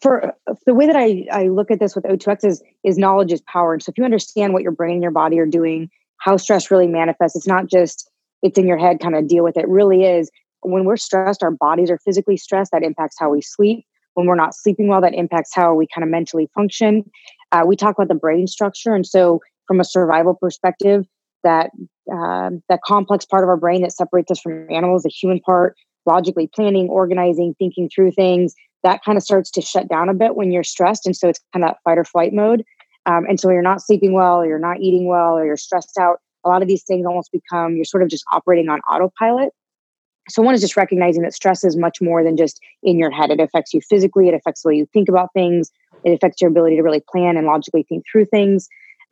for 0.00 0.32
the 0.64 0.74
way 0.74 0.86
that 0.86 0.96
I, 0.96 1.26
I 1.32 1.48
look 1.48 1.70
at 1.70 1.80
this 1.80 1.94
with 1.94 2.04
O2X 2.04 2.44
is, 2.44 2.62
is 2.84 2.98
knowledge 2.98 3.32
is 3.32 3.40
power. 3.42 3.72
And 3.72 3.82
so 3.82 3.90
if 3.90 3.98
you 3.98 4.04
understand 4.04 4.52
what 4.52 4.62
your 4.62 4.72
brain 4.72 4.94
and 4.94 5.02
your 5.02 5.12
body 5.12 5.38
are 5.38 5.46
doing, 5.46 5.90
how 6.18 6.36
stress 6.36 6.70
really 6.70 6.86
manifests, 6.86 7.36
it's 7.36 7.46
not 7.46 7.66
just 7.66 8.10
it's 8.42 8.58
in 8.58 8.66
your 8.66 8.78
head, 8.78 9.00
kind 9.00 9.16
of 9.16 9.28
deal 9.28 9.42
with 9.42 9.56
it. 9.56 9.64
it. 9.64 9.68
Really 9.68 10.04
is 10.04 10.30
when 10.62 10.84
we're 10.84 10.96
stressed, 10.96 11.42
our 11.42 11.50
bodies 11.50 11.90
are 11.90 11.98
physically 11.98 12.36
stressed. 12.36 12.72
That 12.72 12.82
impacts 12.82 13.16
how 13.18 13.30
we 13.30 13.42
sleep. 13.42 13.84
When 14.14 14.26
we're 14.26 14.34
not 14.34 14.54
sleeping 14.54 14.88
well, 14.88 15.00
that 15.02 15.14
impacts 15.14 15.54
how 15.54 15.74
we 15.74 15.86
kind 15.94 16.02
of 16.02 16.10
mentally 16.10 16.48
function. 16.54 17.04
Uh, 17.52 17.64
we 17.66 17.76
talk 17.76 17.96
about 17.96 18.08
the 18.08 18.14
brain 18.14 18.46
structure, 18.46 18.94
and 18.94 19.06
so 19.06 19.40
from 19.66 19.80
a 19.80 19.84
survival 19.84 20.34
perspective, 20.34 21.04
that 21.44 21.70
uh, 22.12 22.50
that 22.68 22.80
complex 22.84 23.24
part 23.24 23.44
of 23.44 23.48
our 23.48 23.56
brain 23.56 23.82
that 23.82 23.92
separates 23.92 24.30
us 24.30 24.40
from 24.40 24.66
animals, 24.70 25.02
the 25.02 25.10
human 25.10 25.40
part, 25.40 25.76
logically 26.06 26.48
planning, 26.54 26.88
organizing, 26.88 27.54
thinking 27.58 27.88
through 27.94 28.12
things, 28.12 28.54
that 28.82 29.02
kind 29.04 29.18
of 29.18 29.24
starts 29.24 29.50
to 29.50 29.60
shut 29.60 29.88
down 29.88 30.08
a 30.08 30.14
bit 30.14 30.36
when 30.36 30.52
you're 30.52 30.64
stressed. 30.64 31.06
And 31.06 31.16
so 31.16 31.28
it's 31.28 31.40
kind 31.52 31.64
of 31.64 31.70
that 31.70 31.78
fight 31.84 31.98
or 31.98 32.04
flight 32.04 32.32
mode. 32.32 32.64
Um, 33.04 33.24
and 33.28 33.38
so 33.38 33.48
when 33.48 33.54
you're 33.54 33.62
not 33.62 33.82
sleeping 33.82 34.12
well, 34.12 34.40
or 34.40 34.46
you're 34.46 34.58
not 34.58 34.80
eating 34.80 35.06
well, 35.06 35.36
or 35.36 35.44
you're 35.44 35.56
stressed 35.56 35.98
out. 35.98 36.18
A 36.44 36.48
lot 36.48 36.62
of 36.62 36.68
these 36.68 36.84
things 36.84 37.04
almost 37.04 37.32
become 37.32 37.74
you're 37.74 37.84
sort 37.84 38.02
of 38.02 38.08
just 38.08 38.24
operating 38.32 38.68
on 38.68 38.80
autopilot. 38.80 39.50
So 40.28 40.42
one 40.42 40.54
is 40.54 40.60
just 40.60 40.76
recognizing 40.76 41.22
that 41.22 41.34
stress 41.34 41.64
is 41.64 41.76
much 41.76 42.00
more 42.00 42.24
than 42.24 42.36
just 42.36 42.60
in 42.82 42.98
your 42.98 43.10
head. 43.10 43.30
It 43.30 43.40
affects 43.40 43.72
you 43.72 43.80
physically. 43.80 44.28
It 44.28 44.34
affects 44.34 44.62
the 44.62 44.68
way 44.68 44.74
you 44.76 44.86
think 44.92 45.08
about 45.08 45.32
things. 45.32 45.70
It 46.04 46.12
affects 46.12 46.40
your 46.40 46.50
ability 46.50 46.76
to 46.76 46.82
really 46.82 47.02
plan 47.08 47.36
and 47.36 47.46
logically 47.46 47.84
think 47.88 48.04
through 48.10 48.26
things. 48.26 48.68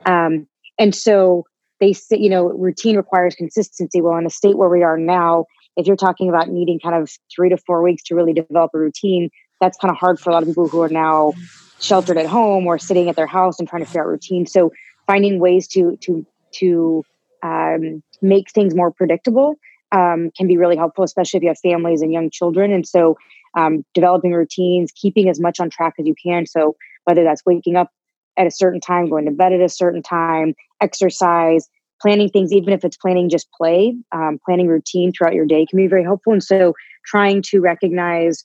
Um, 0.06 0.46
and 0.78 0.94
so 0.94 1.44
they 1.80 1.92
say, 1.92 2.16
you 2.18 2.30
know, 2.30 2.48
routine 2.48 2.96
requires 2.96 3.34
consistency. 3.34 4.00
Well, 4.00 4.16
in 4.16 4.26
a 4.26 4.30
state 4.30 4.56
where 4.56 4.68
we 4.68 4.82
are 4.82 4.98
now, 4.98 5.46
if 5.76 5.86
you're 5.86 5.96
talking 5.96 6.28
about 6.28 6.48
needing 6.48 6.78
kind 6.78 6.94
of 6.94 7.10
three 7.34 7.48
to 7.48 7.56
four 7.56 7.82
weeks 7.82 8.02
to 8.04 8.14
really 8.14 8.32
develop 8.32 8.70
a 8.74 8.78
routine, 8.78 9.30
that's 9.60 9.78
kind 9.78 9.90
of 9.90 9.96
hard 9.96 10.20
for 10.20 10.30
a 10.30 10.32
lot 10.32 10.42
of 10.42 10.48
people 10.48 10.68
who 10.68 10.82
are 10.82 10.88
now 10.88 11.32
sheltered 11.80 12.16
at 12.16 12.26
home 12.26 12.66
or 12.66 12.78
sitting 12.78 13.08
at 13.08 13.16
their 13.16 13.26
house 13.26 13.58
and 13.58 13.68
trying 13.68 13.82
to 13.82 13.86
figure 13.86 14.02
out 14.02 14.08
routine. 14.08 14.46
So 14.46 14.72
finding 15.06 15.38
ways 15.38 15.66
to 15.68 15.96
to 16.02 16.26
to 16.56 17.04
um, 17.42 18.02
make 18.22 18.50
things 18.50 18.74
more 18.74 18.90
predictable 18.90 19.56
um, 19.94 20.30
can 20.36 20.46
be 20.46 20.56
really 20.56 20.76
helpful, 20.76 21.04
especially 21.04 21.38
if 21.38 21.42
you 21.44 21.48
have 21.48 21.58
families 21.60 22.02
and 22.02 22.12
young 22.12 22.28
children. 22.30 22.72
And 22.72 22.86
so 22.86 23.16
um, 23.56 23.84
developing 23.94 24.32
routines, 24.32 24.92
keeping 24.92 25.28
as 25.28 25.40
much 25.40 25.60
on 25.60 25.70
track 25.70 25.94
as 25.98 26.06
you 26.06 26.14
can. 26.22 26.46
So 26.46 26.74
whether 27.04 27.22
that's 27.22 27.46
waking 27.46 27.76
up 27.76 27.90
at 28.36 28.46
a 28.46 28.50
certain 28.50 28.80
time, 28.80 29.08
going 29.08 29.26
to 29.26 29.30
bed 29.30 29.52
at 29.52 29.60
a 29.60 29.68
certain 29.68 30.02
time, 30.02 30.54
exercise, 30.80 31.68
planning 32.02 32.28
things, 32.28 32.52
even 32.52 32.72
if 32.74 32.84
it's 32.84 32.96
planning 32.96 33.28
just 33.30 33.48
play, 33.56 33.94
um, 34.10 34.38
planning 34.44 34.66
routine 34.66 35.12
throughout 35.12 35.34
your 35.34 35.46
day 35.46 35.64
can 35.64 35.76
be 35.76 35.86
very 35.86 36.02
helpful. 36.02 36.32
And 36.32 36.42
so 36.42 36.74
trying 37.06 37.42
to 37.50 37.60
recognize 37.60 38.44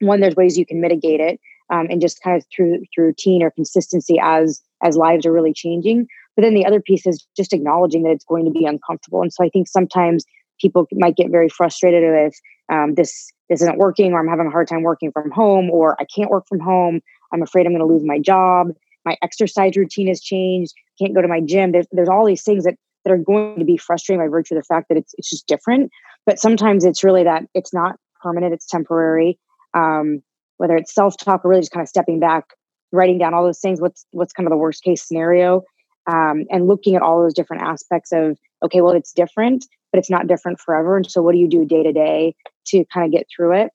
one, 0.00 0.20
there's 0.20 0.36
ways 0.36 0.56
you 0.56 0.66
can 0.66 0.80
mitigate 0.80 1.20
it, 1.20 1.40
um, 1.70 1.88
and 1.90 2.00
just 2.00 2.22
kind 2.22 2.36
of 2.36 2.44
through 2.54 2.84
through 2.94 3.06
routine 3.06 3.42
or 3.42 3.50
consistency 3.50 4.18
as 4.22 4.62
as 4.84 4.96
lives 4.96 5.26
are 5.26 5.32
really 5.32 5.52
changing. 5.52 6.06
But 6.36 6.42
then 6.42 6.54
the 6.54 6.66
other 6.66 6.80
piece 6.80 7.06
is 7.06 7.26
just 7.36 7.52
acknowledging 7.52 8.02
that 8.04 8.10
it's 8.10 8.24
going 8.24 8.44
to 8.44 8.50
be 8.50 8.66
uncomfortable. 8.66 9.22
And 9.22 9.32
so 9.32 9.42
I 9.42 9.48
think 9.48 9.66
sometimes 9.66 10.24
people 10.60 10.86
might 10.92 11.16
get 11.16 11.30
very 11.30 11.48
frustrated 11.48 12.02
if 12.02 12.34
um, 12.72 12.94
this 12.94 13.30
this 13.48 13.62
isn't 13.62 13.78
working, 13.78 14.12
or 14.12 14.20
I'm 14.20 14.28
having 14.28 14.46
a 14.46 14.50
hard 14.50 14.68
time 14.68 14.82
working 14.82 15.12
from 15.12 15.30
home, 15.30 15.70
or 15.70 15.96
I 16.00 16.04
can't 16.04 16.30
work 16.30 16.44
from 16.48 16.60
home. 16.60 17.00
I'm 17.32 17.42
afraid 17.42 17.66
I'm 17.66 17.72
going 17.72 17.86
to 17.86 17.92
lose 17.92 18.04
my 18.04 18.18
job. 18.18 18.68
My 19.04 19.16
exercise 19.22 19.76
routine 19.76 20.08
has 20.08 20.20
changed. 20.20 20.72
Can't 21.00 21.14
go 21.14 21.22
to 21.22 21.28
my 21.28 21.40
gym. 21.40 21.72
There's, 21.72 21.86
there's 21.92 22.08
all 22.08 22.26
these 22.26 22.42
things 22.42 22.64
that 22.64 22.74
that 23.04 23.12
are 23.12 23.18
going 23.18 23.58
to 23.60 23.64
be 23.64 23.76
frustrating 23.76 24.24
by 24.24 24.28
virtue 24.28 24.54
of 24.54 24.60
the 24.60 24.66
fact 24.66 24.88
that 24.88 24.98
it's 24.98 25.14
it's 25.16 25.30
just 25.30 25.46
different. 25.46 25.90
But 26.24 26.40
sometimes 26.40 26.84
it's 26.84 27.04
really 27.04 27.24
that 27.24 27.44
it's 27.54 27.72
not 27.72 27.96
permanent. 28.22 28.52
It's 28.52 28.66
temporary 28.66 29.38
um, 29.76 30.22
whether 30.56 30.74
it's 30.76 30.94
self-talk 30.94 31.44
or 31.44 31.50
really 31.50 31.60
just 31.60 31.72
kind 31.72 31.82
of 31.82 31.88
stepping 31.88 32.18
back 32.18 32.44
writing 32.92 33.18
down 33.18 33.34
all 33.34 33.44
those 33.44 33.58
things 33.60 33.80
what's 33.80 34.06
what's 34.12 34.32
kind 34.32 34.46
of 34.46 34.50
the 34.50 34.56
worst 34.56 34.82
case 34.82 35.06
scenario 35.06 35.62
um, 36.06 36.44
and 36.50 36.66
looking 36.66 36.96
at 36.96 37.02
all 37.02 37.22
those 37.22 37.34
different 37.34 37.62
aspects 37.62 38.12
of 38.12 38.38
okay 38.62 38.80
well 38.80 38.92
it's 38.92 39.12
different 39.12 39.66
but 39.96 40.00
it's 40.00 40.10
not 40.10 40.26
different 40.26 40.60
forever. 40.60 40.96
And 40.96 41.10
so 41.10 41.22
what 41.22 41.32
do 41.32 41.38
you 41.38 41.48
do 41.48 41.64
day 41.64 41.82
to 41.82 41.92
day 41.92 42.34
to 42.66 42.84
kind 42.92 43.06
of 43.06 43.12
get 43.12 43.26
through 43.34 43.52
it? 43.52 43.70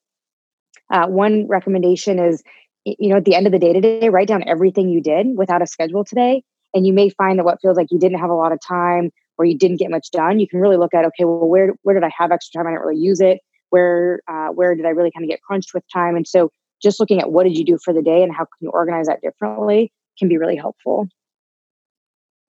Uh, 0.94 1.08
one 1.08 1.48
recommendation 1.48 2.20
is 2.20 2.44
you 2.86 3.10
know 3.10 3.18
at 3.18 3.26
the 3.26 3.36
end 3.36 3.46
of 3.46 3.52
the 3.52 3.60
day 3.60 3.74
today 3.74 4.10
write 4.10 4.28
down 4.28 4.44
everything 4.48 4.90
you 4.90 5.02
did 5.02 5.28
without 5.36 5.62
a 5.62 5.68
schedule 5.68 6.04
today. 6.04 6.44
And 6.74 6.86
you 6.86 6.94
may 6.94 7.10
find 7.10 7.40
that 7.40 7.44
what 7.44 7.60
feels 7.62 7.76
like 7.76 7.88
you 7.92 8.00
didn't 8.00 8.20
have 8.20 8.30
a 8.30 8.36
lot 8.36 8.52
of 8.52 8.60
time 8.66 9.10
or 9.38 9.46
you 9.46 9.58
didn't 9.58 9.78
get 9.78 9.90
much 9.90 10.12
done 10.12 10.40
you 10.40 10.48
can 10.48 10.60
really 10.60 10.78
look 10.78 10.94
at 10.94 11.06
okay 11.06 11.26
well 11.26 11.48
where 11.48 11.74
where 11.82 11.96
did 11.96 12.04
i 12.04 12.12
have 12.16 12.32
extra 12.32 12.60
time? 12.60 12.68
I 12.68 12.72
didn't 12.72 12.86
really 12.86 13.02
use 13.02 13.20
it. 13.22 13.40
Where 13.70 14.22
uh, 14.28 14.50
where 14.50 14.76
did 14.76 14.86
I 14.86 14.90
really 14.90 15.12
kind 15.12 15.24
of 15.24 15.30
get 15.30 15.42
crunched 15.42 15.74
with 15.74 15.84
time? 15.92 16.16
And 16.16 16.28
so 16.28 16.52
just 16.84 17.00
looking 17.00 17.22
at 17.22 17.32
what 17.32 17.44
did 17.44 17.58
you 17.58 17.64
do 17.64 17.78
for 17.84 17.94
the 17.94 18.02
day 18.02 18.22
and 18.22 18.32
how 18.32 18.44
can 18.44 18.58
you 18.62 18.70
organize 18.70 19.08
that 19.08 19.22
differently 19.22 19.92
can 20.20 20.28
be 20.28 20.38
really 20.38 20.56
helpful. 20.56 21.08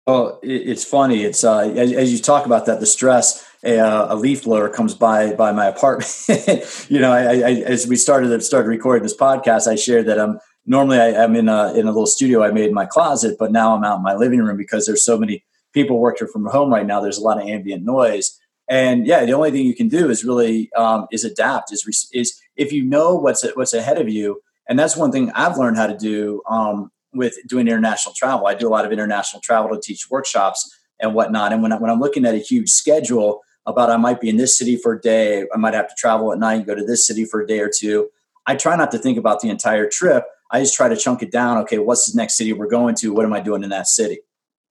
Well, 0.08 0.40
it's 0.42 0.84
funny. 0.84 1.22
It's 1.22 1.44
uh, 1.44 1.58
as, 1.58 1.92
as, 1.92 2.10
you 2.10 2.18
talk 2.18 2.46
about 2.46 2.64
that, 2.64 2.80
the 2.80 2.86
stress. 2.86 3.44
A, 3.62 3.78
uh, 3.78 4.14
a 4.14 4.16
leaf 4.16 4.44
blower 4.44 4.70
comes 4.70 4.94
by 4.94 5.34
by 5.34 5.52
my 5.52 5.66
apartment. 5.66 6.08
you 6.88 6.98
know, 6.98 7.12
I, 7.12 7.40
I, 7.40 7.50
as 7.66 7.86
we 7.86 7.96
started 7.96 8.42
started 8.42 8.70
recording 8.70 9.02
this 9.02 9.14
podcast, 9.14 9.66
I 9.66 9.74
shared 9.74 10.06
that 10.06 10.18
I'm 10.18 10.38
normally 10.64 10.98
I, 10.98 11.08
am 11.08 11.36
in 11.36 11.50
a 11.50 11.74
in 11.74 11.86
a 11.86 11.90
little 11.90 12.06
studio 12.06 12.42
I 12.42 12.52
made 12.52 12.68
in 12.68 12.74
my 12.74 12.86
closet, 12.86 13.36
but 13.38 13.52
now 13.52 13.76
I'm 13.76 13.84
out 13.84 13.98
in 13.98 14.02
my 14.02 14.14
living 14.14 14.38
room 14.38 14.56
because 14.56 14.86
there's 14.86 15.04
so 15.04 15.18
many 15.18 15.44
people 15.74 15.98
working 15.98 16.28
from 16.28 16.46
home 16.46 16.72
right 16.72 16.86
now. 16.86 17.02
There's 17.02 17.18
a 17.18 17.22
lot 17.22 17.38
of 17.38 17.46
ambient 17.46 17.84
noise, 17.84 18.34
and 18.66 19.06
yeah, 19.06 19.26
the 19.26 19.34
only 19.34 19.50
thing 19.50 19.66
you 19.66 19.74
can 19.74 19.88
do 19.88 20.08
is 20.08 20.24
really 20.24 20.72
um, 20.72 21.06
is 21.12 21.22
adapt. 21.22 21.70
Is 21.70 22.08
is 22.14 22.40
if 22.56 22.72
you 22.72 22.82
know 22.82 23.14
what's 23.14 23.44
what's 23.56 23.74
ahead 23.74 24.00
of 24.00 24.08
you, 24.08 24.40
and 24.70 24.78
that's 24.78 24.96
one 24.96 25.12
thing 25.12 25.30
I've 25.32 25.58
learned 25.58 25.76
how 25.76 25.86
to 25.86 25.98
do 25.98 26.40
um, 26.48 26.92
with 27.12 27.36
doing 27.46 27.68
international 27.68 28.14
travel. 28.14 28.46
I 28.46 28.54
do 28.54 28.68
a 28.68 28.70
lot 28.70 28.84
of 28.84 28.92
international 28.92 29.40
travel 29.40 29.70
to 29.70 29.80
teach 29.80 30.10
workshops 30.10 30.70
and 31.00 31.14
whatnot. 31.14 31.52
And 31.52 31.62
when 31.62 31.72
I, 31.72 31.78
when 31.78 31.90
I'm 31.90 32.00
looking 32.00 32.24
at 32.24 32.34
a 32.34 32.38
huge 32.38 32.70
schedule 32.70 33.42
about 33.66 33.90
I 33.90 33.96
might 33.96 34.20
be 34.20 34.28
in 34.28 34.36
this 34.36 34.56
city 34.58 34.76
for 34.76 34.94
a 34.94 35.00
day, 35.00 35.46
I 35.52 35.56
might 35.56 35.74
have 35.74 35.88
to 35.88 35.94
travel 35.96 36.32
at 36.32 36.38
night, 36.38 36.66
go 36.66 36.74
to 36.74 36.84
this 36.84 37.06
city 37.06 37.24
for 37.24 37.40
a 37.40 37.46
day 37.46 37.60
or 37.60 37.70
two. 37.74 38.08
I 38.46 38.56
try 38.56 38.76
not 38.76 38.90
to 38.92 38.98
think 38.98 39.18
about 39.18 39.40
the 39.40 39.50
entire 39.50 39.88
trip. 39.88 40.24
I 40.50 40.60
just 40.60 40.74
try 40.74 40.88
to 40.88 40.96
chunk 40.96 41.22
it 41.22 41.30
down. 41.30 41.58
Okay, 41.58 41.78
what's 41.78 42.10
the 42.10 42.16
next 42.16 42.36
city 42.36 42.52
we're 42.52 42.68
going 42.68 42.94
to? 42.96 43.12
What 43.12 43.26
am 43.26 43.32
I 43.32 43.40
doing 43.40 43.62
in 43.62 43.70
that 43.70 43.86
city? 43.86 44.20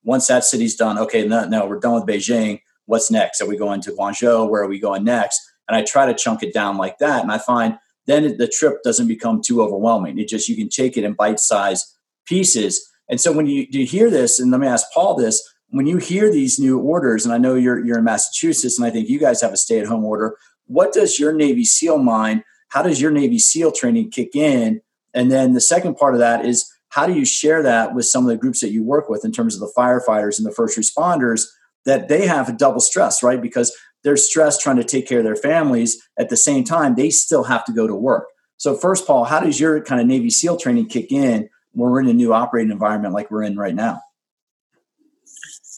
Once 0.04 0.28
that 0.28 0.43
city's 0.43 0.76
done, 0.76 0.97
okay, 0.97 1.28
no, 1.28 1.45
no, 1.47 1.67
we're 1.67 1.80
done 1.80 1.93
with 1.93 2.06
Beijing 2.06 2.62
what's 2.88 3.12
next? 3.12 3.39
Are 3.39 3.45
we 3.45 3.56
going 3.56 3.82
to 3.82 3.91
Guangzhou? 3.91 4.50
Where 4.50 4.63
are 4.63 4.67
we 4.67 4.80
going 4.80 5.04
next? 5.04 5.39
And 5.67 5.78
I 5.78 5.84
try 5.84 6.08
to 6.08 6.13
chunk 6.13 6.41
it 6.41 6.54
down 6.54 6.78
like 6.78 6.97
that. 6.97 7.21
And 7.21 7.32
I 7.32 7.38
find 7.38 7.78
then 8.08 8.38
the 8.38 8.47
trip 8.47 8.82
doesn't 8.84 9.08
become 9.08 9.41
too 9.41 9.62
overwhelming. 9.62 10.17
It 10.17 10.30
just, 10.30 10.50
you 10.50 10.56
can 10.56 10.69
take 10.69 10.97
it 10.97 11.04
in 11.04 11.13
bite 11.13 11.39
sized 11.39 11.93
pieces. 12.27 12.87
And 13.09 13.19
so 13.19 13.31
when 13.31 13.47
you, 13.47 13.65
you 13.69 13.85
hear 13.85 14.09
this, 14.09 14.39
and 14.39 14.51
let 14.51 14.59
me 14.59 14.67
ask 14.67 14.85
Paul 14.93 15.15
this, 15.15 15.41
when 15.69 15.85
you 15.85 15.97
hear 15.97 16.31
these 16.31 16.59
new 16.59 16.79
orders, 16.79 17.25
and 17.25 17.33
I 17.33 17.37
know 17.37 17.55
you're, 17.55 17.83
you're 17.83 17.97
in 17.97 18.03
Massachusetts, 18.03 18.77
and 18.77 18.85
I 18.85 18.89
think 18.89 19.09
you 19.09 19.19
guys 19.19 19.41
have 19.41 19.53
a 19.53 19.57
stay 19.57 19.79
at 19.79 19.87
home 19.87 20.05
order, 20.05 20.37
what 20.65 20.93
does 20.93 21.19
your 21.19 21.33
Navy 21.33 21.65
SEAL 21.65 21.97
mind, 21.99 22.43
how 22.69 22.83
does 22.83 23.01
your 23.01 23.11
Navy 23.11 23.39
SEAL 23.39 23.71
training 23.71 24.11
kick 24.11 24.35
in? 24.35 24.81
And 25.13 25.31
then 25.31 25.53
the 25.53 25.61
second 25.61 25.95
part 25.95 26.13
of 26.13 26.19
that 26.19 26.45
is 26.45 26.69
how 26.89 27.07
do 27.07 27.13
you 27.13 27.25
share 27.25 27.63
that 27.63 27.93
with 27.93 28.05
some 28.05 28.23
of 28.23 28.29
the 28.29 28.37
groups 28.37 28.61
that 28.61 28.71
you 28.71 28.83
work 28.83 29.09
with 29.09 29.25
in 29.25 29.31
terms 29.31 29.55
of 29.55 29.61
the 29.61 29.71
firefighters 29.77 30.37
and 30.37 30.45
the 30.45 30.51
first 30.51 30.77
responders 30.77 31.45
that 31.85 32.07
they 32.07 32.27
have 32.27 32.49
a 32.49 32.53
double 32.53 32.79
stress, 32.79 33.23
right? 33.23 33.41
Because 33.41 33.75
they're 34.03 34.17
stressed 34.17 34.61
trying 34.61 34.77
to 34.77 34.83
take 34.83 35.07
care 35.07 35.19
of 35.19 35.25
their 35.25 35.35
families. 35.35 35.97
At 36.17 36.29
the 36.29 36.37
same 36.37 36.63
time, 36.63 36.95
they 36.95 37.09
still 37.09 37.43
have 37.45 37.65
to 37.65 37.73
go 37.73 37.87
to 37.87 37.95
work. 37.95 38.27
So, 38.57 38.75
first, 38.75 39.05
Paul, 39.05 39.25
how 39.25 39.39
does 39.39 39.59
your 39.59 39.81
kind 39.81 40.01
of 40.01 40.07
Navy 40.07 40.29
SEAL 40.29 40.57
training 40.57 40.87
kick 40.87 41.11
in 41.11 41.49
when 41.77 41.91
we're 41.91 41.99
in 42.01 42.09
a 42.09 42.13
new 42.13 42.33
operating 42.33 42.71
environment 42.71 43.13
like 43.13 43.29
we're 43.29 43.43
in 43.43 43.55
right 43.55 43.75
now? 43.75 44.01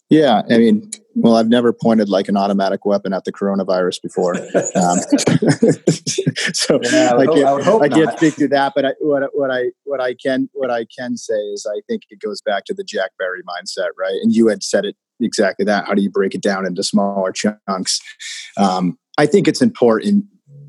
Yeah, 0.09 0.41
I 0.49 0.57
mean, 0.57 0.89
well, 1.13 1.35
I've 1.35 1.49
never 1.49 1.71
pointed 1.71 2.09
like 2.09 2.29
an 2.29 2.37
automatic 2.37 2.83
weapon 2.83 3.13
at 3.13 3.25
the 3.25 3.31
coronavirus 3.31 4.01
before, 4.01 4.35
um, 4.75 4.97
so 6.53 6.79
yeah, 6.81 7.13
I, 7.15 7.25
can't, 7.27 7.67
I, 7.67 7.77
I 7.77 7.89
can't 7.89 8.17
speak 8.17 8.35
to 8.37 8.47
that. 8.47 8.71
But 8.73 8.85
I, 8.85 8.93
what 9.01 9.29
what 9.33 9.51
I 9.51 9.65
what 9.83 10.01
I 10.01 10.15
can 10.15 10.49
what 10.53 10.71
I 10.71 10.85
can 10.85 11.15
say 11.15 11.35
is 11.35 11.67
I 11.69 11.81
think 11.87 12.03
it 12.09 12.19
goes 12.21 12.41
back 12.41 12.65
to 12.65 12.73
the 12.73 12.83
Jack 12.83 13.11
Barry 13.19 13.41
mindset, 13.43 13.89
right? 13.99 14.17
And 14.23 14.33
you 14.33 14.47
had 14.47 14.63
said 14.63 14.85
it 14.85 14.95
exactly 15.19 15.65
that. 15.65 15.85
How 15.85 15.93
do 15.93 16.01
you 16.01 16.09
break 16.09 16.33
it 16.33 16.41
down 16.41 16.65
into 16.65 16.81
smaller 16.81 17.31
chunks? 17.31 17.99
Um, 18.57 18.97
I 19.19 19.27
think 19.27 19.47
it's 19.47 19.61
important 19.61 20.25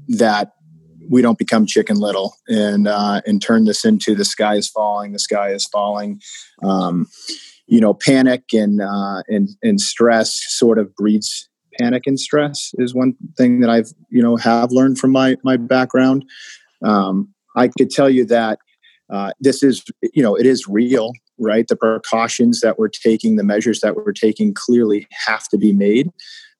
that 0.08 0.52
we 1.10 1.22
don't 1.22 1.38
become 1.38 1.66
chicken 1.66 1.96
little 1.96 2.36
and 2.48 2.88
uh, 2.88 3.20
and 3.26 3.42
turn 3.42 3.64
this 3.64 3.84
into 3.84 4.14
the 4.14 4.24
sky 4.24 4.54
is 4.54 4.68
falling, 4.68 5.12
the 5.12 5.18
sky 5.18 5.50
is 5.50 5.66
falling. 5.66 6.20
Um, 6.62 7.06
you 7.66 7.80
know, 7.80 7.94
panic 7.94 8.44
and 8.52 8.80
uh, 8.80 9.22
and 9.28 9.50
and 9.62 9.80
stress 9.80 10.40
sort 10.48 10.78
of 10.78 10.94
breeds 10.94 11.48
panic 11.78 12.04
and 12.06 12.18
stress 12.18 12.70
is 12.74 12.94
one 12.94 13.14
thing 13.36 13.60
that 13.60 13.70
I've 13.70 13.92
you 14.08 14.22
know 14.22 14.36
have 14.36 14.72
learned 14.72 14.98
from 14.98 15.10
my 15.12 15.36
my 15.44 15.56
background. 15.56 16.24
Um, 16.82 17.34
I 17.56 17.68
could 17.68 17.90
tell 17.90 18.08
you 18.08 18.24
that 18.26 18.58
uh, 19.12 19.32
this 19.40 19.62
is 19.62 19.84
you 20.14 20.22
know 20.22 20.36
it 20.36 20.46
is 20.46 20.66
real 20.66 21.12
right? 21.40 21.66
The 21.66 21.76
precautions 21.76 22.60
that 22.60 22.78
we're 22.78 22.88
taking, 22.88 23.36
the 23.36 23.42
measures 23.42 23.80
that 23.80 23.96
we're 23.96 24.12
taking 24.12 24.54
clearly 24.54 25.08
have 25.26 25.48
to 25.48 25.58
be 25.58 25.72
made. 25.72 26.10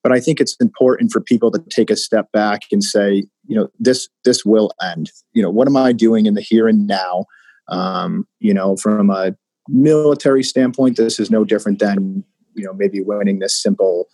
But 0.02 0.12
I 0.12 0.20
think 0.20 0.40
it's 0.40 0.56
important 0.60 1.12
for 1.12 1.20
people 1.20 1.50
to 1.50 1.62
take 1.68 1.90
a 1.90 1.96
step 1.96 2.32
back 2.32 2.62
and 2.72 2.82
say, 2.82 3.26
you 3.50 3.56
know 3.56 3.68
this 3.80 4.08
this 4.24 4.44
will 4.44 4.70
end. 4.80 5.10
You 5.32 5.42
know 5.42 5.50
what 5.50 5.66
am 5.66 5.76
i 5.76 5.92
doing 5.92 6.26
in 6.26 6.34
the 6.34 6.40
here 6.40 6.68
and 6.68 6.86
now? 6.86 7.26
Um, 7.68 8.26
you 8.38 8.54
know 8.54 8.76
from 8.76 9.10
a 9.10 9.34
military 9.68 10.42
standpoint 10.42 10.96
this 10.96 11.20
is 11.20 11.30
no 11.30 11.44
different 11.44 11.80
than 11.80 12.24
you 12.54 12.64
know 12.64 12.72
maybe 12.72 13.00
winning 13.00 13.40
this 13.40 13.60
simple 13.60 14.08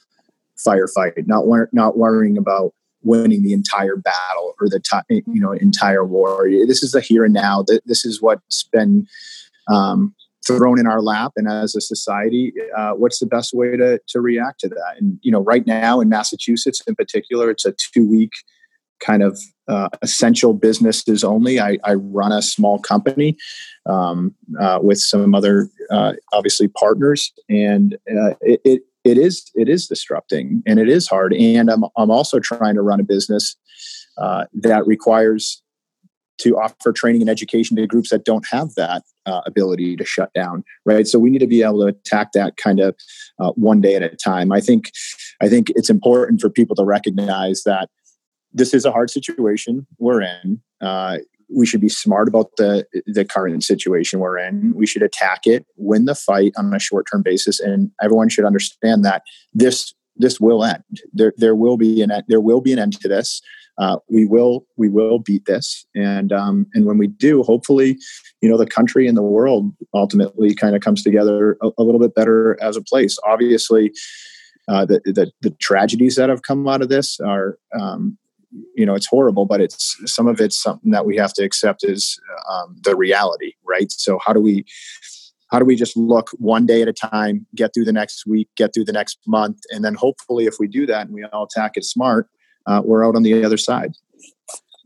firefight 0.67 1.27
not 1.27 1.47
wor- 1.47 1.69
not 1.73 1.97
worrying 1.97 2.37
about 2.39 2.73
winning 3.03 3.43
the 3.43 3.53
entire 3.53 3.97
battle 3.97 4.55
or 4.61 4.69
the 4.69 4.81
t- 4.81 5.23
you 5.27 5.41
know 5.41 5.53
entire 5.53 6.05
war. 6.05 6.49
This 6.67 6.83
is 6.83 6.93
the 6.93 7.03
here 7.03 7.25
and 7.25 7.35
now. 7.35 7.65
This 7.85 8.07
is 8.07 8.23
what's 8.23 8.65
been 8.65 9.07
um, 9.69 10.15
thrown 10.47 10.79
in 10.79 10.87
our 10.87 11.03
lap. 11.03 11.33
And 11.37 11.47
as 11.47 11.75
a 11.75 11.81
society 11.81 12.55
uh, 12.77 12.93
what's 12.93 13.19
the 13.19 13.27
best 13.27 13.53
way 13.53 13.77
to, 13.77 14.01
to 14.09 14.21
react 14.21 14.61
to 14.61 14.69
that? 14.71 14.95
And 14.99 15.19
you 15.21 15.31
know 15.31 15.41
right 15.41 15.67
now 15.67 16.01
in 16.01 16.09
massachusetts 16.09 16.83
in 16.87 16.95
particular 16.95 17.51
it's 17.51 17.67
a 17.67 17.75
two 17.93 18.09
week 18.09 18.33
kind 19.01 19.23
of 19.23 19.39
uh, 19.69 19.89
essential 20.03 20.55
businesses 20.55 21.25
only. 21.25 21.59
I, 21.61 21.79
I, 21.85 21.95
run 21.95 22.33
a 22.33 22.41
small 22.41 22.79
company 22.79 23.37
um, 23.87 24.35
uh, 24.61 24.79
with 24.81 24.99
some 24.99 25.35
other 25.35 25.69
uh, 25.91 26.15
obviously 26.33 26.69
partners 26.69 27.33
and 27.49 27.95
uh, 28.11 28.35
it, 28.41 28.61
it, 28.65 28.83
it 29.05 29.19
is 29.19 29.51
it 29.55 29.69
is 29.69 29.87
disrupting 29.87 30.63
and 30.67 30.79
it 30.79 30.89
is 30.89 31.09
hard. 31.09 31.35
And 31.35 31.71
i'm, 31.71 31.85
I'm 31.97 32.11
also 32.11 32.39
trying 32.39 32.75
to 32.75 32.83
run 32.83 33.01
a 33.01 33.05
business 33.05 33.57
uh, 34.19 34.47
that 34.55 34.87
requires 34.87 35.63
to 36.39 36.59
offer 36.59 36.93
training 36.93 37.23
and 37.23 37.31
education 37.31 37.77
to 37.77 37.87
groups 37.87 38.11
that 38.11 38.25
don't 38.25 38.47
have 38.51 38.75
that 38.75 39.03
uh, 39.25 39.41
ability 39.47 39.97
to 39.97 40.05
shut 40.05 40.33
down 40.35 40.63
right? 40.85 41.07
So 41.07 41.19
we 41.19 41.31
need 41.31 41.39
to 41.39 41.47
be 41.47 41.63
able 41.63 41.81
to 41.81 41.87
attack 41.87 42.33
that 42.33 42.57
kind 42.57 42.79
of 42.79 42.95
uh, 43.41 43.53
one 43.53 43.81
day 43.81 43.95
at 43.97 44.03
a 44.03 44.15
time. 44.17 44.53
I 44.53 44.61
think 44.61 44.93
i 45.41 45.49
think 45.49 45.71
it's 45.71 45.91
important 45.91 46.41
for 46.41 46.49
people 46.49 46.77
to 46.77 46.85
recognize 46.85 47.63
that 47.65 47.89
this 48.57 48.73
is 48.75 48.85
a 48.85 48.91
hard 48.91 49.11
situation 49.11 49.87
we're 49.99 50.23
in. 50.23 50.61
Uh, 50.81 51.19
we 51.55 51.67
should 51.67 51.81
be 51.81 51.89
smart 51.89 52.27
about 52.27 52.51
the 52.57 52.85
the 53.07 53.25
current 53.25 53.63
situation 53.63 54.19
we're 54.19 54.39
in. 54.39 54.73
We 54.75 54.87
should 54.87 55.03
attack 55.03 55.47
it 55.47 55.65
win 55.77 56.07
the 56.07 56.15
fight 56.15 56.53
on 56.57 56.75
a 56.75 56.81
short 56.81 57.07
term 57.11 57.23
basis 57.23 57.61
and 57.61 57.91
everyone 58.03 58.29
should 58.29 58.45
understand 58.45 59.05
that 59.05 59.23
this 59.55 59.95
this 60.17 60.41
will 60.41 60.65
end. 60.65 60.83
There 61.13 61.33
there 61.37 61.55
will 61.55 61.77
be 61.77 62.03
an 62.03 62.11
there 62.27 62.41
will 62.41 62.61
be 62.61 62.73
an 62.73 62.81
end 62.81 63.01
to 63.01 63.09
this. 63.09 63.41
Uh, 63.79 63.99
we 64.09 64.27
will 64.27 64.67
we 64.77 64.89
will 64.89 65.19
beat 65.19 65.45
this. 65.45 65.87
And 65.95 66.33
um, 66.33 66.67
and 66.75 66.85
when 66.85 66.99
we 66.99 67.07
do 67.07 67.45
hopefully 67.45 67.97
you 68.41 68.49
know 68.49 68.57
the 68.57 68.67
country 68.67 69.07
and 69.07 69.17
the 69.17 69.23
world 69.23 69.71
ultimately 69.95 70.55
kind 70.55 70.75
of 70.75 70.81
comes 70.81 71.03
together 71.05 71.59
a, 71.63 71.71
a 71.79 71.83
little 71.85 72.01
bit 72.01 72.15
better 72.15 72.61
as 72.61 72.77
a 72.77 72.83
place. 72.83 73.19
Obviously 73.25 73.93
uh, 74.69 74.85
the, 74.85 75.01
the, 75.05 75.31
the 75.43 75.51
tragedies 75.61 76.17
that 76.17 76.29
have 76.29 76.43
come 76.43 76.67
out 76.67 76.83
of 76.83 76.89
this 76.89 77.21
are 77.21 77.57
um, 77.79 78.19
you 78.75 78.87
know 78.87 78.95
it's 78.95 79.07
horrible 79.07 79.45
but 79.45 79.61
it's 79.61 79.97
some 80.05 80.27
of 80.27 80.41
it's 80.41 80.61
something 80.61 80.93
that 80.93 81.05
we 81.05 81.17
have 81.17 81.33
to 81.33 81.43
accept 81.43 81.85
as 81.85 82.17
um, 82.51 82.77
the 82.85 82.97
reality 82.97 83.53
right 83.65 83.91
so 83.91 84.19
how 84.25 84.33
do 84.33 84.41
we 84.41 84.65
how 85.51 85.59
do 85.59 85.65
we 85.65 85.77
just 85.77 85.97
look 85.97 86.31
one 86.39 86.67
day 86.67 86.83
at 86.83 86.89
a 86.89 86.93
time 86.93 87.47
get 87.55 87.73
through 87.75 87.85
the 87.85 87.93
next 87.93 88.25
week 88.27 88.49
get 88.57 88.73
through 88.73 88.85
the 88.85 88.93
next 88.93 89.19
month 89.27 89.59
and 89.71 89.85
then 89.85 89.95
hopefully 89.95 90.47
if 90.47 90.55
we 90.61 90.69
do 90.69 90.87
that 90.87 91.07
and 91.07 91.15
we 91.15 91.25
all 91.25 91.45
attack 91.45 91.73
it 91.75 91.85
smart 91.85 92.29
uh, 92.67 92.83
we're 92.85 93.07
out 93.07 93.17
on 93.17 93.23
the 93.23 93.45
other 93.45 93.57
side. 93.57 93.95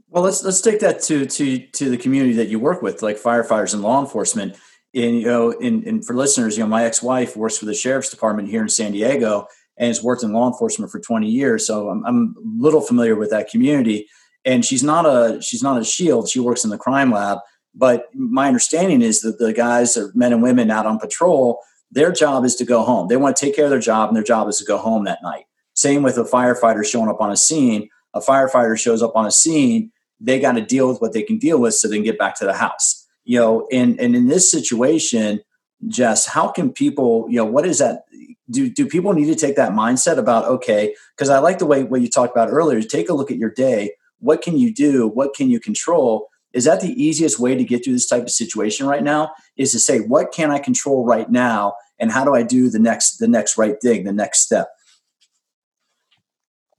Well, 0.08 0.22
let's 0.22 0.42
let's 0.42 0.60
take 0.60 0.80
that 0.80 1.00
to 1.02 1.24
to 1.24 1.58
to 1.58 1.90
the 1.90 1.96
community 1.96 2.34
that 2.34 2.48
you 2.48 2.58
work 2.58 2.82
with, 2.82 3.02
like 3.02 3.16
firefighters 3.16 3.72
and 3.74 3.82
law 3.82 4.00
enforcement. 4.00 4.56
And 4.94 5.20
you 5.20 5.26
know, 5.26 5.52
and, 5.52 5.84
and 5.84 6.04
for 6.04 6.16
listeners, 6.16 6.56
you 6.56 6.64
know, 6.64 6.68
my 6.68 6.84
ex-wife 6.84 7.36
works 7.36 7.58
for 7.58 7.64
the 7.64 7.74
sheriff's 7.74 8.10
department 8.10 8.48
here 8.48 8.60
in 8.60 8.68
San 8.68 8.92
Diego 8.92 9.46
and 9.80 9.88
has 9.88 10.02
worked 10.02 10.22
in 10.22 10.32
law 10.32 10.46
enforcement 10.46 10.92
for 10.92 11.00
20 11.00 11.26
years. 11.26 11.66
So 11.66 11.88
I'm, 11.88 12.04
I'm 12.06 12.34
a 12.36 12.62
little 12.62 12.82
familiar 12.82 13.16
with 13.16 13.30
that 13.30 13.50
community. 13.50 14.06
And 14.44 14.64
she's 14.64 14.84
not 14.84 15.06
a 15.06 15.40
she's 15.42 15.62
not 15.62 15.80
a 15.80 15.84
shield. 15.84 16.28
She 16.28 16.38
works 16.38 16.64
in 16.64 16.70
the 16.70 16.78
crime 16.78 17.10
lab. 17.10 17.38
But 17.74 18.04
my 18.14 18.46
understanding 18.46 19.02
is 19.02 19.22
that 19.22 19.38
the 19.38 19.52
guys, 19.52 19.96
are 19.96 20.12
men 20.14 20.32
and 20.32 20.42
women 20.42 20.70
out 20.70 20.86
on 20.86 20.98
patrol, 20.98 21.60
their 21.90 22.12
job 22.12 22.44
is 22.44 22.54
to 22.56 22.64
go 22.64 22.82
home. 22.82 23.08
They 23.08 23.16
want 23.16 23.36
to 23.36 23.44
take 23.44 23.56
care 23.56 23.64
of 23.64 23.70
their 23.70 23.80
job, 23.80 24.08
and 24.08 24.16
their 24.16 24.24
job 24.24 24.48
is 24.48 24.58
to 24.58 24.64
go 24.64 24.76
home 24.76 25.04
that 25.04 25.22
night. 25.22 25.44
Same 25.74 26.02
with 26.02 26.18
a 26.18 26.24
firefighter 26.24 26.84
showing 26.84 27.08
up 27.08 27.20
on 27.20 27.30
a 27.30 27.36
scene. 27.36 27.88
A 28.12 28.20
firefighter 28.20 28.78
shows 28.78 29.02
up 29.02 29.14
on 29.14 29.24
a 29.24 29.30
scene, 29.30 29.92
they 30.20 30.38
got 30.38 30.52
to 30.52 30.60
deal 30.60 30.88
with 30.88 31.00
what 31.00 31.12
they 31.12 31.22
can 31.22 31.38
deal 31.38 31.58
with 31.60 31.74
so 31.74 31.88
they 31.88 31.96
can 31.96 32.04
get 32.04 32.18
back 32.18 32.36
to 32.38 32.44
the 32.44 32.52
house. 32.52 33.06
You 33.24 33.38
know, 33.38 33.68
and 33.72 33.98
and 34.00 34.14
in 34.16 34.26
this 34.26 34.50
situation, 34.50 35.40
Jess, 35.88 36.26
how 36.26 36.48
can 36.48 36.72
people, 36.72 37.26
you 37.28 37.36
know, 37.36 37.44
what 37.44 37.66
is 37.66 37.78
that? 37.78 38.04
Do 38.50 38.68
do 38.68 38.86
people 38.86 39.12
need 39.12 39.26
to 39.26 39.34
take 39.34 39.56
that 39.56 39.72
mindset 39.72 40.18
about 40.18 40.44
okay? 40.46 40.94
Because 41.16 41.28
I 41.28 41.38
like 41.38 41.58
the 41.58 41.66
way 41.66 41.84
what 41.84 42.00
you 42.00 42.08
talked 42.08 42.34
about 42.34 42.50
earlier. 42.50 42.82
Take 42.82 43.08
a 43.08 43.14
look 43.14 43.30
at 43.30 43.36
your 43.36 43.50
day. 43.50 43.92
What 44.18 44.42
can 44.42 44.58
you 44.58 44.72
do? 44.72 45.08
What 45.08 45.34
can 45.34 45.50
you 45.50 45.60
control? 45.60 46.28
Is 46.52 46.64
that 46.64 46.80
the 46.80 47.00
easiest 47.00 47.38
way 47.38 47.54
to 47.54 47.64
get 47.64 47.84
through 47.84 47.92
this 47.92 48.08
type 48.08 48.24
of 48.24 48.30
situation 48.30 48.86
right 48.86 49.02
now? 49.02 49.30
Is 49.56 49.72
to 49.72 49.78
say 49.78 50.00
what 50.00 50.32
can 50.32 50.50
I 50.50 50.58
control 50.58 51.04
right 51.04 51.30
now, 51.30 51.74
and 51.98 52.10
how 52.10 52.24
do 52.24 52.34
I 52.34 52.42
do 52.42 52.68
the 52.68 52.80
next 52.80 53.18
the 53.18 53.28
next 53.28 53.56
right 53.56 53.80
thing, 53.80 54.04
the 54.04 54.12
next 54.12 54.40
step? 54.40 54.68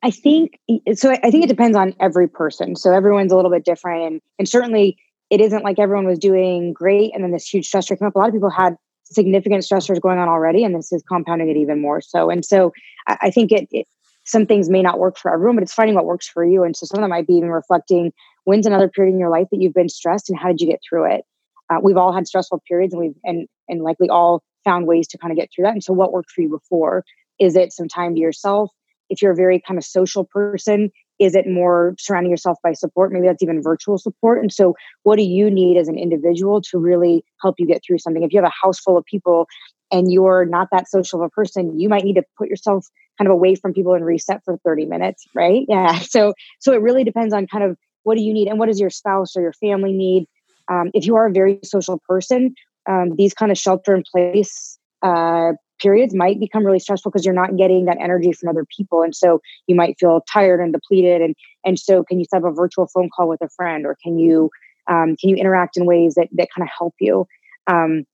I 0.04 0.12
think 0.12 0.60
so. 0.96 1.12
I 1.12 1.32
think 1.32 1.44
it 1.44 1.50
depends 1.50 1.78
on 1.78 1.94
every 2.00 2.28
person. 2.28 2.76
So 2.76 2.92
everyone's 2.92 3.32
a 3.32 3.36
little 3.36 3.52
bit 3.52 3.64
different, 3.64 4.04
and 4.04 4.22
and 4.40 4.50
certainly 4.50 4.98
it 5.30 5.40
isn't 5.40 5.64
like 5.64 5.80
everyone 5.80 6.06
was 6.06 6.20
doing 6.20 6.74
great, 6.74 7.12
and 7.14 7.24
then 7.24 7.32
this 7.32 7.48
huge 7.48 7.70
stressor 7.70 7.98
came 7.98 8.08
up. 8.08 8.16
A 8.16 8.20
lot 8.20 8.28
of 8.28 8.34
people 8.34 8.50
had 8.50 8.76
significant 9.12 9.63
stressors 9.63 10.02
going 10.02 10.19
on 10.19 10.28
already, 10.28 10.63
and 10.63 10.76
this 10.76 10.91
is 10.91 11.04
compounding 11.08 11.50
it 11.50 11.58
even 11.58 11.82
more 11.82 12.02
so. 12.02 12.30
And 12.30 12.45
so 12.45 12.74
I, 13.08 13.17
I 13.24 13.32
think 13.32 13.52
it, 13.52 13.67
it 13.71 13.88
some 14.24 14.45
things 14.45 14.69
may 14.69 14.82
not 14.82 15.00
work 15.00 15.17
for 15.17 15.34
everyone, 15.34 15.56
but 15.56 15.63
it's 15.63 15.74
finding 15.74 15.95
what 15.95 16.06
works 16.06 16.28
for 16.28 16.45
you. 16.45 16.63
And 16.63 16.76
so 16.76 16.86
some 16.86 17.00
of 17.00 17.02
them 17.02 17.10
might 17.10 17.28
be 17.28 17.34
even 17.34 17.50
reflecting 17.50 18.12
when's 18.43 18.67
another 18.67 18.88
period 18.88 19.13
in 19.13 19.19
your 19.19 19.30
life 19.30 19.47
that 19.52 19.62
you've 19.62 19.74
been 19.74 19.89
stressed, 19.89 20.30
and 20.30 20.39
how 20.39 20.50
did 20.50 20.62
you 20.62 20.67
get 20.67 20.80
through 20.88 21.12
it? 21.12 21.21
Uh, 21.69 21.80
we've 21.82 21.97
all 21.97 22.13
had 22.13 22.28
stressful 22.28 22.62
periods, 22.67 22.93
and 22.93 23.02
we've 23.02 23.15
and 23.24 23.47
and 23.67 23.82
likely 23.82 24.10
all 24.10 24.43
found 24.63 24.88
ways 24.88 25.08
to 25.10 25.17
kind 25.17 25.32
of 25.32 25.38
get 25.38 25.50
through 25.54 25.63
that. 25.63 25.74
And 25.74 25.84
so, 25.84 25.93
what 25.93 26.12
worked 26.12 26.32
for 26.32 26.41
you 26.41 26.50
before? 26.50 27.04
Is 27.39 27.56
it 27.56 27.74
some 27.74 27.88
time 27.88 28.13
to 28.15 28.21
yourself? 28.21 28.71
if 29.12 29.21
you're 29.21 29.34
a 29.34 29.36
very 29.36 29.60
kind 29.60 29.78
of 29.78 29.84
social 29.84 30.24
person 30.24 30.89
is 31.22 31.36
it 31.36 31.48
more 31.48 31.94
surrounding 32.00 32.32
yourself 32.32 32.58
by 32.64 32.74
support? 32.74 33.14
Maybe 33.14 33.28
that's 33.28 33.44
even 33.44 33.62
virtual 33.62 34.00
support. 34.00 34.40
And 34.40 34.52
so 34.52 34.76
what 35.04 35.18
do 35.18 35.22
you 35.22 35.52
need 35.52 35.78
as 35.78 35.88
an 35.88 35.98
individual 35.98 36.62
to 36.64 36.80
really 36.80 37.24
help 37.40 37.56
you 37.60 37.68
get 37.68 37.84
through 37.86 38.00
something? 38.00 38.24
If 38.24 38.34
you 38.34 38.40
have 38.42 38.50
a 38.50 38.66
house 38.66 38.80
full 38.80 38.98
of 38.98 39.06
people 39.06 39.48
and 39.92 40.12
you're 40.12 40.46
not 40.46 40.70
that 40.72 40.90
social 40.90 41.22
of 41.22 41.26
a 41.26 41.30
person 41.30 41.80
you 41.80 41.88
might 41.90 42.04
need 42.04 42.16
to 42.16 42.24
put 42.38 42.50
yourself 42.50 42.88
kind 43.18 43.28
of 43.28 43.34
away 43.34 43.54
from 43.56 43.74
people 43.74 43.94
and 43.94 44.04
reset 44.04 44.42
for 44.44 44.58
30 44.66 44.86
minutes 44.86 45.26
right? 45.36 45.66
Yeah 45.70 46.00
so 46.00 46.34
so 46.60 46.74
it 46.74 46.82
really 46.82 47.04
depends 47.04 47.34
on 47.34 47.46
kind 47.46 47.64
of 47.64 47.78
what 48.04 48.18
do 48.18 48.24
you 48.24 48.34
need 48.34 48.48
and 48.48 48.58
what 48.58 48.66
does 48.66 48.80
your 48.80 48.90
spouse 48.90 49.36
or 49.36 49.42
your 49.42 49.54
family 49.54 49.94
need? 49.94 50.26
Um, 50.70 50.90
if 50.96 51.06
you 51.06 51.16
are 51.18 51.28
a 51.28 51.32
very 51.32 51.60
social 51.64 52.02
person 52.10 52.56
um, 52.90 53.16
these 53.16 53.36
kind 53.36 53.52
of 53.52 53.60
shelter 53.60 53.94
in 53.94 54.04
place 54.12 54.80
uh, 55.04 55.54
periods 55.82 56.13
might 56.13 56.39
become 56.39 56.65
really 56.65 56.80
stressful 56.80 57.12
because 57.12 57.26
you're 57.26 57.34
not 57.34 57.58
getting 57.58 57.86
that 57.86 57.98
energy 58.00 58.32
from 58.32 58.50
other 58.50 58.65
people 58.65 59.02
and 59.02 59.15
so 59.15 59.41
you 59.67 59.76
might 59.76 59.98
feel 60.00 60.22
tired 60.32 60.60
and 60.60 60.74
depleted 60.74 61.22
and 61.22 61.36
and 61.65 61.80
so 61.80 62.04
can 62.04 62.20
you 62.20 62.26
set 62.26 62.44
up 62.44 62.52
a 62.52 62.54
virtual 62.54 62.88
phone 62.88 63.10
call 63.15 63.28
with 63.28 63.41
a 63.41 63.50
friend 63.50 63.86
or 63.86 63.98
can 64.04 64.17
you 64.17 64.50
um, 64.88 65.15
can 65.17 65.30
you 65.30 65.36
interact 65.36 65.78
in 65.78 65.86
ways 65.86 66.15
that 66.15 66.28
that 66.34 66.50
kind 66.56 66.67
of 66.67 66.72
help 66.76 66.96
you? 67.00 67.28
Um, 67.67 68.06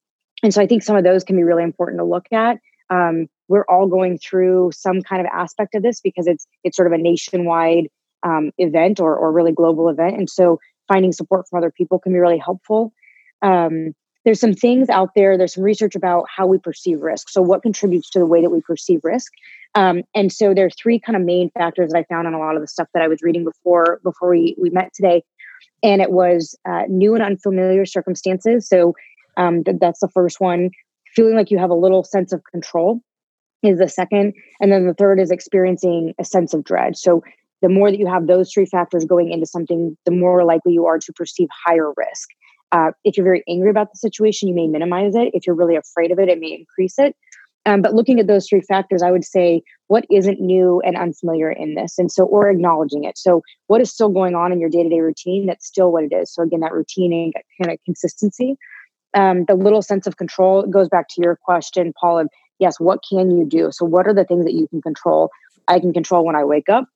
and 0.43 0.53
so 0.53 0.61
i 0.61 0.67
think 0.67 0.83
some 0.83 0.95
of 0.95 1.03
those 1.03 1.23
can 1.23 1.35
be 1.35 1.43
really 1.43 1.63
important 1.63 1.99
to 1.99 2.05
look 2.05 2.27
at. 2.31 2.59
Um, 2.89 3.27
we're 3.49 3.65
all 3.69 3.87
going 3.87 4.17
through 4.17 4.71
some 4.73 5.01
kind 5.01 5.21
of 5.21 5.27
aspect 5.33 5.75
of 5.75 5.83
this 5.83 5.99
because 6.01 6.27
it's 6.27 6.47
it's 6.63 6.77
sort 6.77 6.87
of 6.87 6.93
a 6.93 7.01
nationwide 7.01 7.87
um, 8.23 8.51
event 8.57 8.99
or, 8.99 9.15
or 9.15 9.31
really 9.31 9.51
global 9.51 9.89
event 9.89 10.17
and 10.17 10.29
so 10.29 10.59
finding 10.87 11.11
support 11.11 11.47
from 11.47 11.57
other 11.57 11.71
people 11.71 11.99
can 11.99 12.13
be 12.13 12.19
really 12.19 12.37
helpful. 12.37 12.93
Um, 13.41 13.93
there's 14.27 14.41
some 14.41 14.53
things 14.53 14.89
out 14.89 15.11
there 15.15 15.37
there's 15.37 15.53
some 15.53 15.63
research 15.63 15.95
about 15.95 16.25
how 16.29 16.45
we 16.45 16.57
perceive 16.57 17.01
risk 17.01 17.29
so 17.29 17.41
what 17.41 17.61
contributes 17.61 18.09
to 18.09 18.19
the 18.19 18.25
way 18.25 18.41
that 18.41 18.49
we 18.49 18.59
perceive 18.61 18.99
risk. 19.03 19.31
Um, 19.75 20.03
and 20.13 20.31
so 20.33 20.53
there 20.53 20.65
are 20.65 20.69
three 20.69 20.99
kind 20.99 21.15
of 21.15 21.21
main 21.23 21.49
factors 21.51 21.91
that 21.91 21.99
i 21.99 22.03
found 22.03 22.27
in 22.27 22.33
a 22.33 22.39
lot 22.39 22.55
of 22.55 22.61
the 22.61 22.67
stuff 22.67 22.89
that 22.93 23.01
i 23.01 23.07
was 23.07 23.21
reading 23.21 23.45
before 23.45 23.99
before 24.03 24.29
we, 24.29 24.55
we 24.59 24.69
met 24.69 24.91
today 24.93 25.23
and 25.81 26.01
it 26.01 26.11
was 26.11 26.57
uh, 26.67 26.83
new 26.89 27.15
and 27.15 27.23
unfamiliar 27.23 27.85
circumstances 27.85 28.67
so 28.67 28.93
um, 29.37 29.63
th- 29.63 29.77
that's 29.79 29.99
the 29.99 30.09
first 30.09 30.41
one. 30.41 30.71
Feeling 31.15 31.35
like 31.35 31.49
you 31.49 31.57
have 31.57 31.69
a 31.69 31.75
little 31.75 32.03
sense 32.03 32.33
of 32.33 32.43
control 32.51 32.99
is 33.63 33.79
the 33.79 33.87
second 33.87 34.33
and 34.59 34.71
then 34.71 34.85
the 34.85 34.93
third 34.93 35.19
is 35.19 35.31
experiencing 35.31 36.13
a 36.19 36.25
sense 36.25 36.53
of 36.53 36.63
dread. 36.63 36.97
So 36.97 37.23
the 37.61 37.69
more 37.69 37.89
that 37.89 37.97
you 37.97 38.07
have 38.07 38.27
those 38.27 38.51
three 38.51 38.65
factors 38.65 39.05
going 39.05 39.31
into 39.31 39.45
something 39.45 39.97
the 40.05 40.11
more 40.11 40.43
likely 40.43 40.73
you 40.73 40.85
are 40.85 40.99
to 40.99 41.13
perceive 41.13 41.47
higher 41.65 41.91
risk 41.95 42.29
uh, 42.71 42.91
if 43.03 43.17
you're 43.17 43.23
very 43.23 43.43
angry 43.47 43.69
about 43.69 43.91
the 43.91 43.97
situation, 43.97 44.47
you 44.47 44.55
may 44.55 44.67
minimize 44.67 45.15
it. 45.15 45.31
If 45.33 45.47
you're 45.47 45.55
really 45.55 45.75
afraid 45.75 46.11
of 46.11 46.19
it, 46.19 46.29
it 46.29 46.39
may 46.39 46.53
increase 46.53 46.99
it. 46.99 47.15
Um, 47.65 47.81
but 47.81 47.93
looking 47.93 48.19
at 48.19 48.27
those 48.27 48.47
three 48.47 48.61
factors, 48.61 49.03
I 49.03 49.11
would 49.11 49.25
say 49.25 49.61
what 49.87 50.05
isn't 50.09 50.39
new 50.39 50.81
and 50.85 50.97
unfamiliar 50.97 51.51
in 51.51 51.75
this, 51.75 51.97
and 51.97 52.09
so 52.09 52.25
or 52.25 52.49
acknowledging 52.49 53.03
it. 53.03 53.17
So 53.17 53.41
what 53.67 53.81
is 53.81 53.91
still 53.91 54.09
going 54.09 54.35
on 54.35 54.53
in 54.53 54.59
your 54.59 54.69
day 54.69 54.83
to 54.83 54.89
day 54.89 55.01
routine? 55.01 55.45
That's 55.45 55.67
still 55.67 55.91
what 55.91 56.05
it 56.05 56.13
is. 56.13 56.33
So 56.33 56.43
again, 56.43 56.61
that 56.61 56.71
routine 56.71 57.11
and 57.11 57.33
kind 57.61 57.73
of 57.73 57.83
consistency. 57.83 58.57
Um, 59.13 59.45
the 59.45 59.55
little 59.55 59.81
sense 59.81 60.07
of 60.07 60.15
control 60.15 60.63
goes 60.63 60.87
back 60.87 61.07
to 61.09 61.21
your 61.21 61.35
question, 61.35 61.93
Paul. 61.99 62.19
Of 62.19 62.29
yes, 62.59 62.79
what 62.79 62.99
can 63.07 63.31
you 63.31 63.45
do? 63.45 63.69
So 63.71 63.85
what 63.85 64.07
are 64.07 64.13
the 64.13 64.23
things 64.23 64.45
that 64.45 64.53
you 64.53 64.67
can 64.69 64.81
control? 64.81 65.29
I 65.67 65.79
can 65.79 65.91
control 65.91 66.25
when 66.25 66.37
I 66.37 66.45
wake 66.45 66.69
up. 66.69 66.87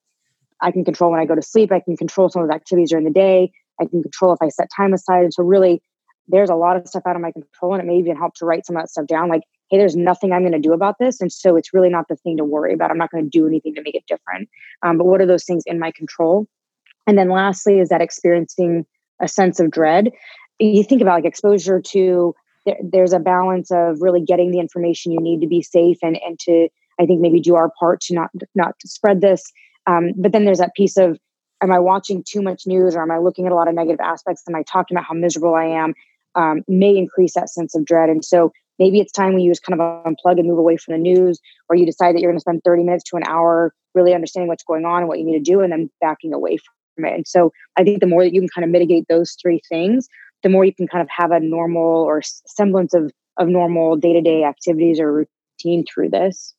I 0.62 0.72
can 0.72 0.86
control 0.86 1.12
when 1.12 1.20
I 1.20 1.26
go 1.26 1.36
to 1.36 1.42
sleep. 1.42 1.72
I 1.72 1.82
can 1.82 1.98
control 1.98 2.30
some 2.30 2.44
of 2.44 2.48
the 2.48 2.56
activities 2.56 2.92
during 2.92 3.06
the 3.06 3.12
day. 3.12 3.52
I 3.80 3.86
can 3.86 4.02
control 4.02 4.34
if 4.34 4.42
I 4.42 4.50
set 4.50 4.70
time 4.76 4.94
aside. 4.94 5.24
And 5.24 5.34
so 5.34 5.44
really, 5.44 5.82
there's 6.28 6.50
a 6.50 6.56
lot 6.56 6.78
of 6.78 6.88
stuff 6.88 7.04
out 7.06 7.16
of 7.16 7.22
my 7.22 7.32
control, 7.32 7.74
and 7.74 7.82
it 7.82 7.86
may 7.86 7.98
even 7.98 8.16
help 8.16 8.34
to 8.36 8.46
write 8.46 8.66
some 8.66 8.76
of 8.76 8.84
that 8.84 8.90
stuff 8.90 9.08
down. 9.08 9.30
Like, 9.30 9.44
hey, 9.70 9.78
there's 9.78 9.96
nothing 9.96 10.32
I'm 10.32 10.42
going 10.42 10.52
to 10.52 10.60
do 10.60 10.74
about 10.74 10.96
this, 11.00 11.22
and 11.22 11.32
so 11.32 11.56
it's 11.56 11.74
really 11.74 11.90
not 11.90 12.08
the 12.08 12.16
thing 12.18 12.38
to 12.38 12.46
worry 12.46 12.74
about. 12.74 12.92
I'm 12.92 12.98
not 12.98 13.12
going 13.12 13.24
to 13.24 13.30
do 13.30 13.48
anything 13.48 13.76
to 13.76 13.82
make 13.82 13.96
it 13.96 14.04
different. 14.08 14.50
Um, 14.84 14.98
but 14.98 15.06
what 15.06 15.22
are 15.22 15.26
those 15.26 15.46
things 15.46 15.64
in 15.66 15.80
my 15.80 15.92
control? 15.92 16.48
And 17.08 17.18
then 17.18 17.30
lastly, 17.30 17.80
is 17.80 17.90
that 17.90 18.02
experiencing 18.02 18.86
a 19.22 19.28
sense 19.28 19.60
of 19.60 19.72
dread. 19.72 20.12
You 20.60 20.84
think 20.84 21.02
about 21.02 21.16
like 21.16 21.26
exposure 21.26 21.82
to 21.90 22.36
there, 22.66 22.78
there's 22.84 23.14
a 23.14 23.20
balance 23.20 23.72
of 23.72 24.02
really 24.02 24.22
getting 24.22 24.52
the 24.52 24.60
information 24.60 25.12
you 25.12 25.22
need 25.22 25.42
to 25.42 25.48
be 25.48 25.62
safe 25.62 25.98
and 26.02 26.20
and 26.26 26.40
to 26.42 26.68
I 27.00 27.06
think 27.06 27.22
maybe 27.22 27.40
do 27.40 27.56
our 27.56 27.72
part 27.80 28.02
to 28.02 28.16
not 28.16 28.30
not 28.56 28.78
to 28.80 28.88
spread 28.88 29.22
this. 29.22 29.44
Um, 29.88 30.12
but 30.16 30.32
then 30.32 30.46
there's 30.46 30.60
that 30.60 30.76
piece 30.76 30.98
of 30.98 31.18
am 31.62 31.72
I 31.72 31.80
watching 31.80 32.24
too 32.24 32.42
much 32.42 32.66
news 32.66 32.96
or 32.96 33.02
am 33.02 33.12
I 33.12 33.20
looking 33.20 33.46
at 33.46 33.52
a 33.52 33.56
lot 33.56 33.68
of 33.68 33.76
negative 33.76 34.00
aspects? 34.00 34.44
Am 34.48 34.56
I 34.56 34.64
talking 34.64 34.98
about 34.98 35.06
how 35.06 35.14
miserable 35.14 35.56
I 35.56 35.66
am? 35.66 35.94
Um, 36.36 36.64
may 36.68 36.96
increase 36.96 37.34
that 37.34 37.50
sense 37.50 37.76
of 37.76 37.86
dread. 37.86 38.10
And 38.10 38.24
so 38.24 38.52
maybe 38.80 39.00
it's 39.00 39.12
time 39.12 39.34
when 39.34 39.42
you 39.42 39.52
just 39.52 39.64
kind 39.64 39.80
of 39.80 40.06
unplug 40.06 40.40
and 40.40 40.48
move 40.48 40.58
away 40.58 40.78
from 40.78 40.94
the 40.94 40.98
news, 40.98 41.40
or 41.70 41.76
you 41.76 41.86
decide 41.86 42.16
that 42.16 42.22
you're 42.22 42.32
going 42.32 42.40
to 42.40 42.42
spend 42.42 42.62
30 42.64 42.84
minutes 42.84 43.04
to 43.10 43.18
an 43.18 43.24
hour 43.28 43.74
really 43.94 44.14
understanding 44.14 44.48
what's 44.48 44.64
going 44.64 44.86
on 44.86 45.00
and 45.00 45.08
what 45.08 45.20
you 45.20 45.26
need 45.26 45.38
to 45.38 45.52
do, 45.52 45.62
and 45.62 45.72
then 45.72 45.90
backing 46.00 46.34
away 46.34 46.58
from 46.96 47.06
it. 47.06 47.14
And 47.14 47.28
so 47.28 47.52
I 47.78 47.84
think 47.84 48.00
the 48.00 48.08
more 48.08 48.24
that 48.24 48.34
you 48.34 48.40
can 48.40 48.50
kind 48.50 48.64
of 48.64 48.72
mitigate 48.72 49.06
those 49.10 49.36
three 49.42 49.62
things, 49.68 50.08
the 50.44 50.50
more 50.50 50.64
you 50.64 50.74
can 50.74 50.88
kind 50.88 51.02
of 51.02 51.10
have 51.10 51.32
a 51.32 51.40
normal 51.40 51.84
or 51.84 52.22
semblance 52.24 52.94
of 52.94 53.12
of 53.38 53.48
normal 53.48 53.96
day 53.96 54.14
to 54.14 54.22
day 54.22 54.44
activities 54.44 55.00
or 55.00 55.12
routine 55.12 55.86
through 55.86 56.10
this. 56.10 56.54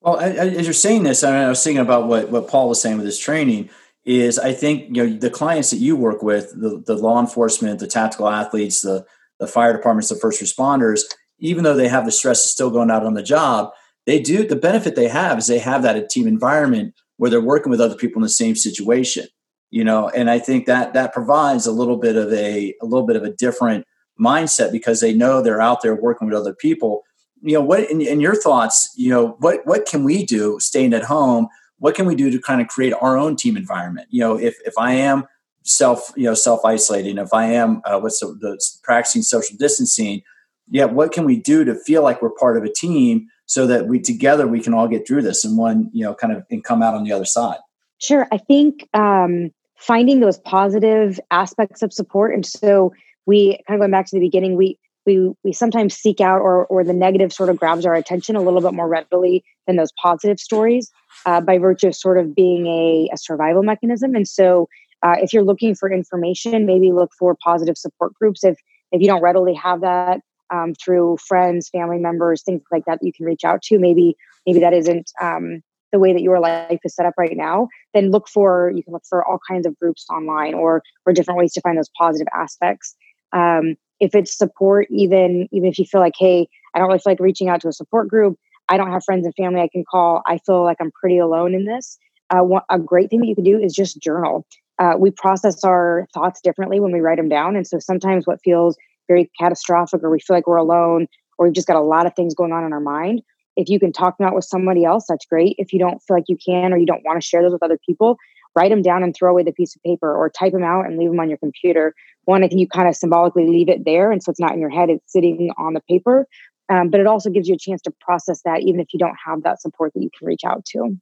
Well, 0.00 0.18
as 0.18 0.64
you're 0.64 0.72
saying 0.72 1.02
this, 1.02 1.22
I, 1.22 1.32
mean, 1.32 1.42
I 1.42 1.48
was 1.48 1.62
thinking 1.62 1.82
about 1.82 2.06
what, 2.06 2.30
what 2.30 2.48
Paul 2.48 2.70
was 2.70 2.80
saying 2.80 2.96
with 2.96 3.04
his 3.04 3.18
training 3.18 3.68
is 4.04 4.38
I 4.38 4.52
think, 4.52 4.96
you 4.96 5.06
know, 5.06 5.18
the 5.18 5.30
clients 5.30 5.70
that 5.70 5.76
you 5.76 5.96
work 5.96 6.22
with, 6.22 6.52
the, 6.58 6.82
the 6.86 6.94
law 6.94 7.20
enforcement, 7.20 7.80
the 7.80 7.86
tactical 7.86 8.28
athletes, 8.28 8.80
the, 8.80 9.04
the 9.38 9.46
fire 9.46 9.72
departments, 9.72 10.08
the 10.08 10.16
first 10.16 10.42
responders, 10.42 11.02
even 11.38 11.64
though 11.64 11.74
they 11.74 11.88
have 11.88 12.04
the 12.04 12.12
stress 12.12 12.44
of 12.44 12.50
still 12.50 12.70
going 12.70 12.90
out 12.90 13.04
on 13.04 13.14
the 13.14 13.22
job, 13.22 13.70
they 14.06 14.18
do, 14.18 14.46
the 14.46 14.56
benefit 14.56 14.96
they 14.96 15.08
have 15.08 15.38
is 15.38 15.46
they 15.46 15.58
have 15.58 15.82
that 15.82 15.96
a 15.96 16.06
team 16.06 16.26
environment 16.26 16.94
where 17.16 17.30
they're 17.30 17.40
working 17.40 17.70
with 17.70 17.80
other 17.80 17.94
people 17.94 18.20
in 18.20 18.22
the 18.22 18.28
same 18.30 18.56
situation, 18.56 19.26
you 19.70 19.84
know, 19.84 20.08
and 20.08 20.30
I 20.30 20.38
think 20.38 20.66
that 20.66 20.94
that 20.94 21.12
provides 21.12 21.66
a 21.66 21.72
little 21.72 21.98
bit 21.98 22.16
of 22.16 22.32
a, 22.32 22.74
a 22.80 22.86
little 22.86 23.06
bit 23.06 23.16
of 23.16 23.24
a 23.24 23.32
different 23.32 23.84
mindset 24.18 24.72
because 24.72 25.00
they 25.00 25.12
know 25.12 25.42
they're 25.42 25.60
out 25.60 25.82
there 25.82 25.94
working 25.94 26.28
with 26.28 26.36
other 26.36 26.54
people. 26.54 27.02
You 27.42 27.54
know 27.54 27.62
what 27.62 27.90
in, 27.90 28.02
in, 28.02 28.20
your 28.20 28.34
thoughts 28.34 28.92
you 28.96 29.08
know 29.08 29.36
what 29.38 29.60
what 29.64 29.86
can 29.86 30.04
we 30.04 30.26
do 30.26 30.60
staying 30.60 30.92
at 30.92 31.04
home 31.04 31.48
what 31.80 31.94
can 31.94 32.06
we 32.06 32.14
do 32.14 32.30
to 32.30 32.38
kind 32.38 32.60
of 32.60 32.68
create 32.68 32.94
our 33.00 33.18
own 33.18 33.34
team 33.34 33.56
environment? 33.56 34.06
You 34.10 34.20
know 34.20 34.38
if 34.38 34.56
if 34.64 34.74
i 34.78 34.92
am 34.92 35.24
self 35.64 36.12
you 36.16 36.24
know 36.24 36.34
self 36.34 36.64
isolating 36.64 37.18
if 37.18 37.34
i 37.34 37.44
am 37.44 37.82
uh, 37.84 37.98
what's 37.98 38.20
the, 38.20 38.26
the 38.40 38.58
practicing 38.82 39.22
social 39.22 39.56
distancing 39.58 40.22
yeah 40.70 40.86
what 40.86 41.12
can 41.12 41.24
we 41.24 41.36
do 41.36 41.64
to 41.64 41.74
feel 41.74 42.02
like 42.02 42.22
we're 42.22 42.30
part 42.30 42.56
of 42.56 42.64
a 42.64 42.72
team 42.72 43.26
so 43.44 43.66
that 43.66 43.86
we 43.86 44.00
together 44.00 44.46
we 44.46 44.60
can 44.60 44.72
all 44.72 44.88
get 44.88 45.06
through 45.06 45.22
this 45.22 45.44
and 45.44 45.58
one 45.58 45.90
you 45.92 46.04
know 46.04 46.14
kind 46.14 46.32
of 46.32 46.44
and 46.50 46.64
come 46.64 46.82
out 46.82 46.94
on 46.94 47.04
the 47.04 47.12
other 47.12 47.24
side? 47.24 47.58
Sure 47.98 48.26
i 48.32 48.38
think 48.38 48.88
um 48.94 49.50
finding 49.76 50.20
those 50.20 50.38
positive 50.38 51.18
aspects 51.30 51.82
of 51.82 51.92
support 51.92 52.34
and 52.34 52.46
so 52.46 52.92
we 53.26 53.58
kind 53.66 53.76
of 53.76 53.80
going 53.80 53.90
back 53.90 54.06
to 54.06 54.16
the 54.16 54.20
beginning 54.20 54.56
we 54.56 54.78
we 55.06 55.30
we 55.44 55.52
sometimes 55.52 55.94
seek 55.94 56.20
out 56.20 56.40
or 56.40 56.66
or 56.66 56.84
the 56.84 56.92
negative 56.92 57.32
sort 57.32 57.48
of 57.48 57.58
grabs 57.58 57.84
our 57.84 57.94
attention 57.94 58.36
a 58.36 58.42
little 58.42 58.60
bit 58.60 58.72
more 58.72 58.88
readily 58.88 59.44
than 59.66 59.76
those 59.76 59.92
positive 60.02 60.40
stories 60.40 60.90
uh, 61.26 61.40
by 61.40 61.58
virtue 61.58 61.88
of 61.88 61.94
sort 61.94 62.18
of 62.18 62.34
being 62.34 62.66
a, 62.66 63.08
a 63.12 63.16
survival 63.16 63.62
mechanism. 63.62 64.14
And 64.14 64.26
so 64.26 64.68
uh, 65.02 65.16
if 65.18 65.32
you're 65.32 65.44
looking 65.44 65.74
for 65.74 65.90
information 65.90 66.66
maybe 66.66 66.92
look 66.92 67.10
for 67.18 67.36
positive 67.42 67.78
support 67.78 68.14
groups. 68.14 68.44
If 68.44 68.58
if 68.92 69.00
you 69.00 69.06
don't 69.06 69.22
readily 69.22 69.54
have 69.54 69.80
that 69.82 70.20
um, 70.52 70.74
through 70.74 71.18
friends 71.26 71.68
family 71.68 71.98
members 71.98 72.42
things 72.42 72.62
like 72.70 72.84
that, 72.86 73.00
that 73.00 73.06
you 73.06 73.12
can 73.12 73.26
reach 73.26 73.44
out 73.44 73.62
to 73.62 73.78
maybe 73.78 74.16
maybe 74.46 74.60
that 74.60 74.74
isn't 74.74 75.10
um, 75.20 75.62
the 75.92 75.98
way 75.98 76.12
that 76.12 76.22
your 76.22 76.38
life 76.38 76.80
is 76.84 76.94
set 76.94 77.06
up 77.06 77.14
right 77.18 77.36
now 77.36 77.68
then 77.94 78.10
look 78.10 78.28
for 78.28 78.72
you 78.74 78.82
can 78.82 78.92
look 78.92 79.04
for 79.08 79.24
all 79.26 79.38
kinds 79.48 79.66
of 79.66 79.78
groups 79.78 80.06
online 80.10 80.54
or 80.54 80.82
or 81.06 81.12
different 81.12 81.38
ways 81.38 81.52
to 81.52 81.60
find 81.60 81.78
those 81.78 81.90
positive 81.98 82.28
aspects. 82.34 82.94
Um, 83.32 83.76
if 84.00 84.14
it's 84.14 84.36
support 84.36 84.86
even 84.90 85.48
even 85.52 85.68
if 85.68 85.78
you 85.78 85.84
feel 85.84 86.00
like 86.00 86.14
hey 86.18 86.48
i 86.74 86.78
don't 86.78 86.88
really 86.88 86.98
feel 86.98 87.12
like 87.12 87.20
reaching 87.20 87.48
out 87.48 87.60
to 87.60 87.68
a 87.68 87.72
support 87.72 88.08
group 88.08 88.38
i 88.70 88.76
don't 88.76 88.90
have 88.90 89.04
friends 89.04 89.26
and 89.26 89.34
family 89.34 89.60
i 89.60 89.68
can 89.68 89.84
call 89.90 90.22
i 90.26 90.38
feel 90.38 90.64
like 90.64 90.76
i'm 90.80 90.90
pretty 90.92 91.18
alone 91.18 91.54
in 91.54 91.64
this 91.64 91.98
uh, 92.30 92.44
what, 92.44 92.64
a 92.70 92.78
great 92.78 93.10
thing 93.10 93.20
that 93.20 93.26
you 93.26 93.34
can 93.34 93.44
do 93.44 93.58
is 93.58 93.74
just 93.74 94.00
journal 94.00 94.46
uh, 94.78 94.94
we 94.98 95.10
process 95.10 95.62
our 95.64 96.06
thoughts 96.14 96.40
differently 96.40 96.80
when 96.80 96.92
we 96.92 97.00
write 97.00 97.18
them 97.18 97.28
down 97.28 97.56
and 97.56 97.66
so 97.66 97.78
sometimes 97.78 98.26
what 98.26 98.40
feels 98.42 98.76
very 99.08 99.30
catastrophic 99.38 100.02
or 100.02 100.10
we 100.10 100.20
feel 100.20 100.36
like 100.36 100.46
we're 100.46 100.56
alone 100.56 101.06
or 101.38 101.46
we've 101.46 101.54
just 101.54 101.66
got 101.66 101.76
a 101.76 101.82
lot 101.82 102.06
of 102.06 102.14
things 102.14 102.34
going 102.34 102.52
on 102.52 102.64
in 102.64 102.72
our 102.72 102.80
mind 102.80 103.20
if 103.56 103.68
you 103.68 103.78
can 103.78 103.92
talk 103.92 104.14
about 104.18 104.34
with 104.34 104.44
somebody 104.44 104.84
else 104.84 105.04
that's 105.08 105.26
great 105.26 105.54
if 105.58 105.72
you 105.72 105.78
don't 105.78 106.00
feel 106.06 106.16
like 106.16 106.28
you 106.28 106.38
can 106.44 106.72
or 106.72 106.78
you 106.78 106.86
don't 106.86 107.04
want 107.04 107.20
to 107.20 107.26
share 107.26 107.42
those 107.42 107.52
with 107.52 107.62
other 107.62 107.78
people 107.84 108.16
write 108.56 108.70
them 108.70 108.82
down 108.82 109.02
and 109.02 109.14
throw 109.14 109.30
away 109.30 109.42
the 109.42 109.52
piece 109.52 109.74
of 109.76 109.82
paper 109.82 110.14
or 110.14 110.28
type 110.28 110.52
them 110.52 110.64
out 110.64 110.86
and 110.86 110.98
leave 110.98 111.10
them 111.10 111.20
on 111.20 111.28
your 111.28 111.38
computer. 111.38 111.94
One, 112.24 112.42
I 112.42 112.48
think 112.48 112.60
you 112.60 112.68
kind 112.68 112.88
of 112.88 112.96
symbolically 112.96 113.46
leave 113.46 113.68
it 113.68 113.84
there. 113.84 114.10
And 114.10 114.22
so 114.22 114.30
it's 114.30 114.40
not 114.40 114.52
in 114.52 114.60
your 114.60 114.70
head, 114.70 114.90
it's 114.90 115.12
sitting 115.12 115.50
on 115.58 115.74
the 115.74 115.80
paper. 115.88 116.26
Um, 116.70 116.88
but 116.88 117.00
it 117.00 117.06
also 117.06 117.30
gives 117.30 117.48
you 117.48 117.56
a 117.56 117.58
chance 117.58 117.82
to 117.82 117.90
process 118.00 118.42
that 118.44 118.60
even 118.60 118.80
if 118.80 118.92
you 118.92 118.98
don't 118.98 119.16
have 119.26 119.42
that 119.42 119.60
support 119.60 119.92
that 119.94 120.02
you 120.02 120.10
can 120.16 120.26
reach 120.26 120.44
out 120.44 120.64
to. 120.66 120.96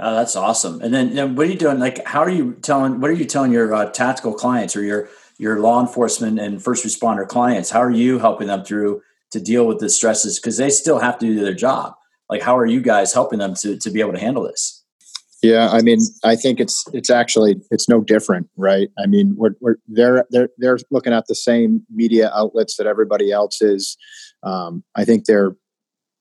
Oh, 0.00 0.14
that's 0.14 0.36
awesome. 0.36 0.80
And 0.80 0.94
then, 0.94 1.08
you 1.08 1.14
know, 1.16 1.26
what 1.26 1.46
are 1.46 1.50
you 1.50 1.58
doing? 1.58 1.78
Like, 1.78 2.06
how 2.06 2.20
are 2.20 2.30
you 2.30 2.54
telling, 2.62 3.00
what 3.00 3.10
are 3.10 3.14
you 3.14 3.24
telling 3.24 3.52
your 3.52 3.74
uh, 3.74 3.90
tactical 3.90 4.32
clients 4.32 4.74
or 4.74 4.82
your, 4.82 5.08
your 5.38 5.60
law 5.60 5.80
enforcement 5.80 6.38
and 6.38 6.62
first 6.62 6.86
responder 6.86 7.26
clients? 7.26 7.70
How 7.70 7.80
are 7.80 7.90
you 7.90 8.18
helping 8.18 8.46
them 8.46 8.64
through 8.64 9.02
to 9.32 9.40
deal 9.40 9.66
with 9.66 9.80
the 9.80 9.90
stresses? 9.90 10.38
Cause 10.38 10.56
they 10.56 10.70
still 10.70 11.00
have 11.00 11.18
to 11.18 11.26
do 11.26 11.44
their 11.44 11.52
job. 11.54 11.94
Like, 12.30 12.42
how 12.42 12.56
are 12.56 12.66
you 12.66 12.80
guys 12.80 13.12
helping 13.12 13.40
them 13.40 13.54
to, 13.56 13.76
to 13.76 13.90
be 13.90 14.00
able 14.00 14.12
to 14.12 14.20
handle 14.20 14.44
this? 14.44 14.84
Yeah, 15.42 15.68
I 15.70 15.82
mean, 15.82 15.98
I 16.24 16.34
think 16.34 16.58
it's 16.58 16.84
it's 16.92 17.10
actually 17.10 17.60
it's 17.70 17.88
no 17.88 18.00
different, 18.00 18.48
right? 18.56 18.88
I 18.98 19.06
mean, 19.06 19.34
we're, 19.36 19.54
we're 19.60 19.76
they're 19.86 20.24
they're 20.30 20.48
they're 20.58 20.78
looking 20.90 21.12
at 21.12 21.26
the 21.28 21.34
same 21.36 21.82
media 21.94 22.30
outlets 22.34 22.76
that 22.76 22.88
everybody 22.88 23.30
else 23.30 23.62
is. 23.62 23.96
Um, 24.42 24.82
I 24.96 25.04
think 25.04 25.26
they're 25.26 25.54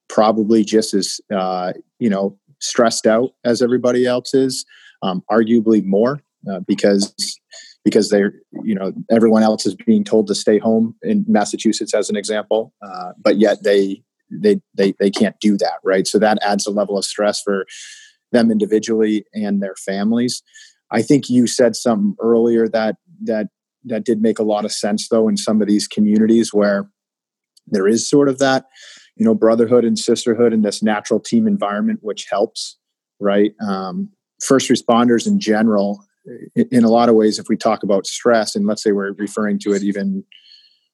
probably 0.07 0.63
just 0.63 0.93
as 0.93 1.20
uh, 1.36 1.74
you 1.99 2.09
know 2.09 2.38
stressed 2.59 3.07
out 3.07 3.32
as 3.43 3.61
everybody 3.61 4.05
else 4.05 4.34
is, 4.36 4.65
um, 5.01 5.24
arguably 5.32 5.84
more 5.84 6.22
uh, 6.51 6.59
because 6.68 7.39
because 7.84 8.09
they're 8.09 8.34
you 8.63 8.76
know 8.76 8.93
everyone 9.09 9.41
else 9.41 9.65
is 9.65 9.76
being 9.88 10.03
told 10.03 10.28
to 10.28 10.36
stay 10.36 10.59
home 10.59 10.93
in 11.01 11.26
Massachusetts 11.28 11.95
as 11.95 12.09
an 12.09 12.15
example, 12.15 12.72
uh, 12.86 13.13
but 13.20 13.38
yet 13.38 13.63
they 13.63 14.03
they 14.30 14.61
they 14.76 14.93
they 14.99 15.09
can't 15.09 15.39
do 15.39 15.57
that, 15.57 15.80
right? 15.84 16.05
So 16.05 16.20
that 16.20 16.38
adds 16.43 16.68
a 16.68 16.72
level 16.72 16.99
of 16.99 17.05
stress 17.05 17.41
for 17.41 17.65
them 18.32 18.51
individually 18.51 19.25
and 19.34 19.61
their 19.61 19.75
families. 19.75 20.43
I 20.91 21.01
think 21.01 21.30
you 21.30 21.47
said 21.47 21.75
something 21.75 22.15
earlier 22.21 22.67
that 22.69 22.95
that 23.23 23.47
that 23.86 24.03
did 24.03 24.21
make 24.21 24.39
a 24.39 24.43
lot 24.43 24.65
of 24.65 24.71
sense 24.71 25.09
though 25.09 25.28
in 25.28 25.38
some 25.38 25.61
of 25.61 25.67
these 25.67 25.88
communities 25.88 26.53
where 26.53 26.89
there 27.67 27.88
is 27.88 28.09
sort 28.09 28.30
of 28.30 28.39
that 28.39 28.65
you 29.15 29.25
know 29.25 29.34
brotherhood 29.34 29.86
and 29.86 29.97
sisterhood 29.97 30.53
and 30.53 30.63
this 30.63 30.84
natural 30.84 31.19
team 31.19 31.47
environment 31.47 31.99
which 32.01 32.28
helps 32.30 32.78
right 33.19 33.53
um, 33.65 34.09
first 34.41 34.69
responders 34.69 35.28
in 35.28 35.39
general 35.39 36.03
in 36.55 36.84
a 36.84 36.89
lot 36.89 37.09
of 37.09 37.15
ways 37.15 37.39
if 37.39 37.47
we 37.47 37.55
talk 37.55 37.84
about 37.84 38.05
stress 38.05 38.55
and 38.55 38.67
let's 38.67 38.84
say 38.84 38.91
we're 38.91 39.13
referring 39.13 39.57
to 39.57 39.71
it 39.71 39.84
even 39.84 40.23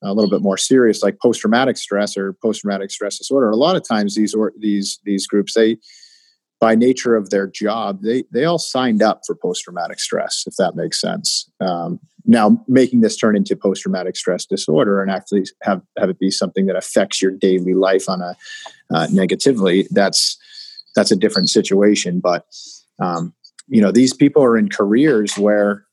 a 0.04 0.14
little 0.14 0.30
bit 0.30 0.42
more 0.42 0.58
serious 0.58 1.02
like 1.02 1.20
post-traumatic 1.22 1.78
stress 1.78 2.18
or 2.18 2.34
post-traumatic 2.42 2.92
stress 2.92 3.18
disorder 3.18 3.50
a 3.50 3.56
lot 3.56 3.76
of 3.76 3.88
times 3.88 4.16
these 4.16 4.34
or 4.34 4.54
these 4.60 5.00
these 5.06 5.26
groups 5.28 5.54
they 5.54 5.78
by 6.64 6.76
nature 6.76 7.18
of 7.18 7.30
their 7.30 7.46
job, 7.46 8.04
they 8.04 8.24
they 8.32 8.46
all 8.46 8.58
signed 8.58 9.02
up 9.02 9.24
for 9.28 9.36
post 9.36 9.66
traumatic 9.66 10.00
stress, 10.00 10.46
if 10.48 10.56
that 10.56 10.78
makes 10.78 11.02
sense. 11.02 11.52
Um, 11.60 12.00
now, 12.26 12.64
making 12.70 13.02
this 13.02 13.18
turn 13.18 13.36
into 13.36 13.54
post 13.58 13.82
traumatic 13.82 14.16
stress 14.16 14.46
disorder 14.46 15.02
and 15.02 15.12
actually 15.12 15.44
have 15.62 15.82
have 15.98 16.10
it 16.10 16.20
be 16.20 16.32
something 16.32 16.68
that 16.68 16.78
affects 16.78 17.22
your 17.22 17.32
daily 17.32 17.74
life 17.74 18.08
on 18.08 18.22
a 18.22 18.38
uh, 18.94 19.08
negatively, 19.12 19.90
that's 19.92 20.38
that's 20.96 21.12
a 21.12 21.18
different 21.18 21.50
situation. 21.50 22.22
But 22.22 22.46
um, 22.98 23.34
you 23.68 23.82
know, 23.82 23.92
these 23.92 24.14
people 24.14 24.42
are 24.42 24.58
in 24.58 24.70
careers 24.70 25.38
where 25.38 25.84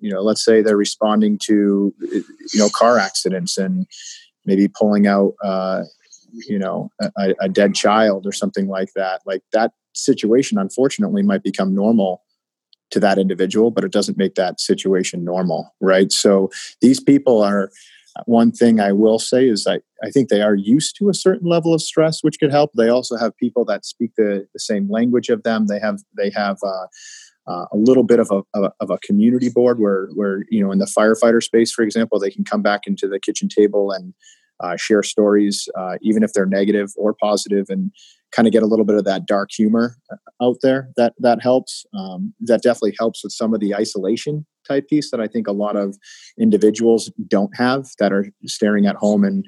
you 0.00 0.10
know, 0.10 0.22
let's 0.22 0.44
say 0.44 0.60
they're 0.60 0.76
responding 0.76 1.38
to 1.44 1.94
you 2.00 2.24
know 2.58 2.68
car 2.68 2.98
accidents 2.98 3.56
and 3.56 3.86
maybe 4.44 4.66
pulling 4.66 5.06
out. 5.06 5.34
Uh, 5.40 5.84
you 6.32 6.58
know 6.58 6.90
a, 7.16 7.34
a, 7.40 7.48
dead 7.48 7.74
child 7.74 8.26
or 8.26 8.32
something 8.32 8.68
like 8.68 8.90
that 8.94 9.20
like 9.26 9.42
that 9.52 9.72
situation 9.94 10.58
unfortunately 10.58 11.22
might 11.22 11.42
become 11.42 11.74
normal 11.74 12.22
to 12.90 13.00
that 13.00 13.18
individual 13.18 13.70
but 13.70 13.84
it 13.84 13.92
doesn't 13.92 14.18
make 14.18 14.34
that 14.34 14.60
situation 14.60 15.24
normal 15.24 15.74
right? 15.80 16.12
So 16.12 16.50
these 16.80 17.00
people 17.00 17.42
are 17.42 17.70
one 18.24 18.50
thing 18.50 18.80
i 18.80 18.92
will 18.92 19.18
say 19.18 19.46
is 19.46 19.66
I, 19.66 19.80
I 20.02 20.10
think 20.10 20.30
they 20.30 20.40
are 20.40 20.54
used 20.54 20.96
to 20.96 21.10
a 21.10 21.14
certain 21.14 21.48
level 21.48 21.74
of 21.74 21.82
stress 21.82 22.22
which 22.22 22.38
could 22.38 22.50
help. 22.50 22.70
They 22.74 22.88
also 22.88 23.16
have 23.16 23.36
people 23.36 23.64
that 23.66 23.84
speak 23.84 24.12
the, 24.16 24.46
the 24.54 24.58
same 24.58 24.90
language 24.90 25.28
of 25.28 25.42
them. 25.42 25.66
They 25.66 25.78
have 25.80 26.00
they 26.16 26.30
have 26.30 26.56
uh, 26.62 26.86
uh, 27.46 27.66
a 27.72 27.76
little 27.76 28.02
bit 28.02 28.18
of 28.18 28.30
a, 28.30 28.70
of 28.80 28.90
a 28.90 28.98
community 28.98 29.48
board 29.48 29.78
where 29.78 30.08
where 30.14 30.44
you 30.50 30.64
know 30.64 30.72
in 30.72 30.78
the 30.78 30.86
firefighter 30.86 31.42
space 31.42 31.72
for 31.72 31.82
example 31.82 32.18
they 32.18 32.30
can 32.30 32.44
come 32.44 32.62
back 32.62 32.86
into 32.86 33.06
the 33.08 33.20
kitchen 33.20 33.48
table 33.48 33.92
and 33.92 34.14
uh, 34.60 34.76
share 34.76 35.02
stories 35.02 35.68
uh, 35.78 35.96
even 36.02 36.22
if 36.22 36.32
they're 36.32 36.46
negative 36.46 36.92
or 36.96 37.14
positive 37.14 37.66
and 37.68 37.90
kind 38.32 38.48
of 38.48 38.52
get 38.52 38.62
a 38.62 38.66
little 38.66 38.84
bit 38.84 38.96
of 38.96 39.04
that 39.04 39.26
dark 39.26 39.50
humor 39.52 39.96
uh, 40.10 40.44
out 40.44 40.56
there 40.62 40.90
that 40.96 41.14
that 41.18 41.42
helps. 41.42 41.84
Um, 41.96 42.34
that 42.40 42.62
definitely 42.62 42.94
helps 42.98 43.22
with 43.22 43.32
some 43.32 43.54
of 43.54 43.60
the 43.60 43.74
isolation 43.74 44.46
type 44.66 44.88
piece 44.88 45.12
that 45.12 45.20
i 45.20 45.28
think 45.28 45.46
a 45.46 45.52
lot 45.52 45.76
of 45.76 45.96
individuals 46.40 47.10
don't 47.28 47.56
have 47.56 47.86
that 48.00 48.12
are 48.12 48.26
staring 48.46 48.84
at 48.84 48.96
home 48.96 49.22
and 49.22 49.44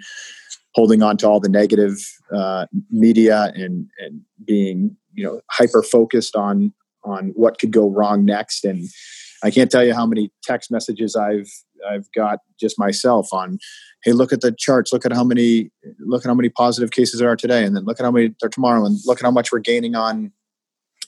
holding 0.74 1.02
on 1.02 1.16
to 1.16 1.26
all 1.28 1.40
the 1.40 1.48
negative 1.48 1.96
uh, 2.34 2.66
media 2.90 3.52
and 3.56 3.88
and 3.98 4.20
being 4.44 4.96
you 5.14 5.24
know 5.24 5.40
hyper 5.50 5.82
focused 5.82 6.36
on 6.36 6.72
on 7.04 7.32
what 7.34 7.58
could 7.58 7.72
go 7.72 7.90
wrong 7.90 8.24
next. 8.24 8.64
And 8.64 8.86
i 9.42 9.50
can't 9.50 9.70
tell 9.70 9.84
you 9.84 9.94
how 9.94 10.06
many 10.06 10.30
text 10.42 10.70
messages 10.70 11.16
i've 11.16 11.50
i've 11.88 12.10
got 12.12 12.40
just 12.58 12.78
myself 12.78 13.32
on 13.32 13.58
hey 14.04 14.12
look 14.12 14.32
at 14.32 14.40
the 14.40 14.52
charts 14.52 14.92
look 14.92 15.04
at 15.04 15.12
how 15.12 15.24
many 15.24 15.70
look 16.00 16.24
at 16.24 16.28
how 16.28 16.34
many 16.34 16.48
positive 16.48 16.90
cases 16.90 17.20
there 17.20 17.30
are 17.30 17.36
today 17.36 17.64
and 17.64 17.76
then 17.76 17.84
look 17.84 18.00
at 18.00 18.04
how 18.04 18.10
many 18.10 18.34
there 18.40 18.48
tomorrow 18.48 18.84
and 18.84 18.98
look 19.06 19.18
at 19.18 19.24
how 19.24 19.30
much 19.30 19.52
we're 19.52 19.58
gaining 19.58 19.94
on 19.94 20.32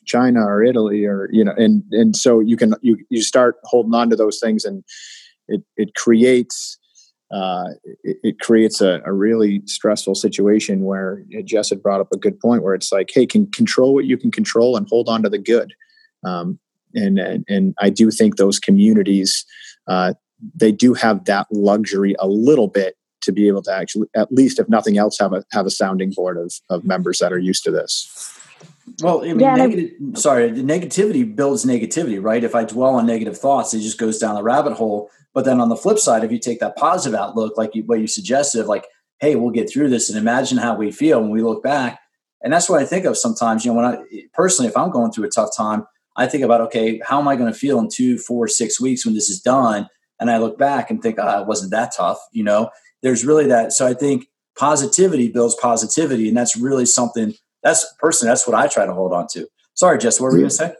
china 0.06 0.40
or 0.40 0.62
italy 0.62 1.04
or 1.04 1.28
you 1.32 1.44
know 1.44 1.54
and 1.56 1.82
and 1.90 2.16
so 2.16 2.40
you 2.40 2.56
can 2.56 2.74
you 2.82 2.96
you 3.10 3.22
start 3.22 3.56
holding 3.64 3.94
on 3.94 4.10
to 4.10 4.16
those 4.16 4.40
things 4.40 4.64
and 4.64 4.84
it 5.48 5.62
it 5.76 5.94
creates 5.94 6.78
uh, 7.32 7.68
it, 8.02 8.16
it, 8.24 8.40
creates 8.40 8.80
a, 8.80 9.00
a, 9.06 9.12
really 9.12 9.62
stressful 9.66 10.16
situation 10.16 10.82
where 10.82 11.22
Jess 11.44 11.70
had 11.70 11.80
brought 11.80 12.00
up 12.00 12.10
a 12.12 12.16
good 12.16 12.40
point 12.40 12.64
where 12.64 12.74
it's 12.74 12.90
like, 12.90 13.08
hey, 13.14 13.24
can 13.24 13.46
control 13.52 13.94
what 13.94 14.04
you 14.04 14.16
can 14.16 14.32
control 14.32 14.76
and 14.76 14.88
hold 14.88 15.08
on 15.08 15.22
to 15.22 15.28
the 15.28 15.38
good. 15.38 15.72
Um, 16.24 16.58
and, 16.94 17.20
and, 17.20 17.44
and 17.48 17.74
I 17.80 17.90
do 17.90 18.10
think 18.10 18.36
those 18.36 18.58
communities 18.58 19.44
uh, 19.86 20.14
they 20.54 20.72
do 20.72 20.94
have 20.94 21.24
that 21.26 21.46
luxury 21.50 22.14
a 22.18 22.26
little 22.26 22.68
bit 22.68 22.96
to 23.22 23.32
be 23.32 23.48
able 23.48 23.62
to 23.62 23.72
actually 23.72 24.08
at 24.16 24.32
least 24.32 24.58
if 24.58 24.68
nothing 24.68 24.96
else 24.96 25.18
have 25.18 25.32
a 25.32 25.44
have 25.52 25.66
a 25.66 25.70
sounding 25.70 26.10
board 26.10 26.38
of, 26.38 26.52
of 26.70 26.84
members 26.84 27.18
that 27.18 27.32
are 27.32 27.38
used 27.38 27.64
to 27.64 27.70
this 27.70 28.36
well, 29.02 29.22
I 29.22 29.28
mean, 29.28 29.40
yeah, 29.40 29.54
negative, 29.54 29.92
sorry, 30.14 30.50
the 30.50 30.62
negativity 30.62 31.34
builds 31.34 31.64
negativity, 31.64 32.22
right? 32.22 32.42
If 32.42 32.54
I 32.54 32.64
dwell 32.64 32.96
on 32.96 33.06
negative 33.06 33.38
thoughts, 33.38 33.72
it 33.72 33.80
just 33.80 33.98
goes 33.98 34.18
down 34.18 34.34
the 34.34 34.42
rabbit 34.42 34.74
hole. 34.74 35.10
But 35.32 35.44
then 35.44 35.60
on 35.60 35.68
the 35.68 35.76
flip 35.76 35.98
side, 35.98 36.24
if 36.24 36.32
you 36.32 36.38
take 36.38 36.60
that 36.60 36.76
positive 36.76 37.18
outlook, 37.18 37.56
like 37.56 37.74
you, 37.74 37.84
what 37.84 38.00
you 38.00 38.06
suggested, 38.06 38.66
like, 38.66 38.86
hey, 39.20 39.36
we'll 39.36 39.52
get 39.52 39.70
through 39.70 39.90
this 39.90 40.10
and 40.10 40.18
imagine 40.18 40.58
how 40.58 40.74
we 40.74 40.90
feel 40.90 41.20
when 41.20 41.30
we 41.30 41.42
look 41.42 41.62
back. 41.62 42.00
And 42.42 42.52
that's 42.52 42.68
what 42.68 42.80
I 42.80 42.86
think 42.86 43.04
of 43.04 43.16
sometimes. 43.16 43.64
You 43.64 43.72
know, 43.72 43.76
when 43.76 43.84
I 43.84 44.02
personally, 44.32 44.68
if 44.68 44.76
I'm 44.76 44.90
going 44.90 45.12
through 45.12 45.26
a 45.26 45.30
tough 45.30 45.50
time, 45.56 45.86
I 46.16 46.26
think 46.26 46.42
about, 46.42 46.60
okay, 46.62 47.00
how 47.04 47.20
am 47.20 47.28
I 47.28 47.36
going 47.36 47.52
to 47.52 47.58
feel 47.58 47.78
in 47.78 47.88
two, 47.88 48.18
four, 48.18 48.48
six 48.48 48.80
weeks 48.80 49.04
when 49.04 49.14
this 49.14 49.30
is 49.30 49.40
done? 49.40 49.88
And 50.20 50.30
I 50.30 50.36
look 50.36 50.58
back 50.58 50.90
and 50.90 51.02
think, 51.02 51.16
oh, 51.18 51.40
it 51.40 51.46
wasn't 51.46 51.72
that 51.72 51.92
tough. 51.96 52.18
You 52.32 52.44
know, 52.44 52.70
there's 53.02 53.24
really 53.24 53.46
that. 53.46 53.72
So 53.72 53.86
I 53.86 53.94
think 53.94 54.26
positivity 54.56 55.28
builds 55.28 55.56
positivity. 55.56 56.28
And 56.28 56.36
that's 56.36 56.56
really 56.56 56.86
something 56.86 57.34
that's 57.62 57.86
personally, 57.98 58.30
that's 58.30 58.46
what 58.46 58.56
I 58.56 58.68
try 58.68 58.86
to 58.86 58.92
hold 58.92 59.12
on 59.12 59.26
to. 59.32 59.46
Sorry, 59.74 59.98
Jess, 59.98 60.20
what 60.20 60.26
were 60.26 60.32
you 60.32 60.42
going 60.42 60.50
to 60.50 60.54
say? 60.54 60.74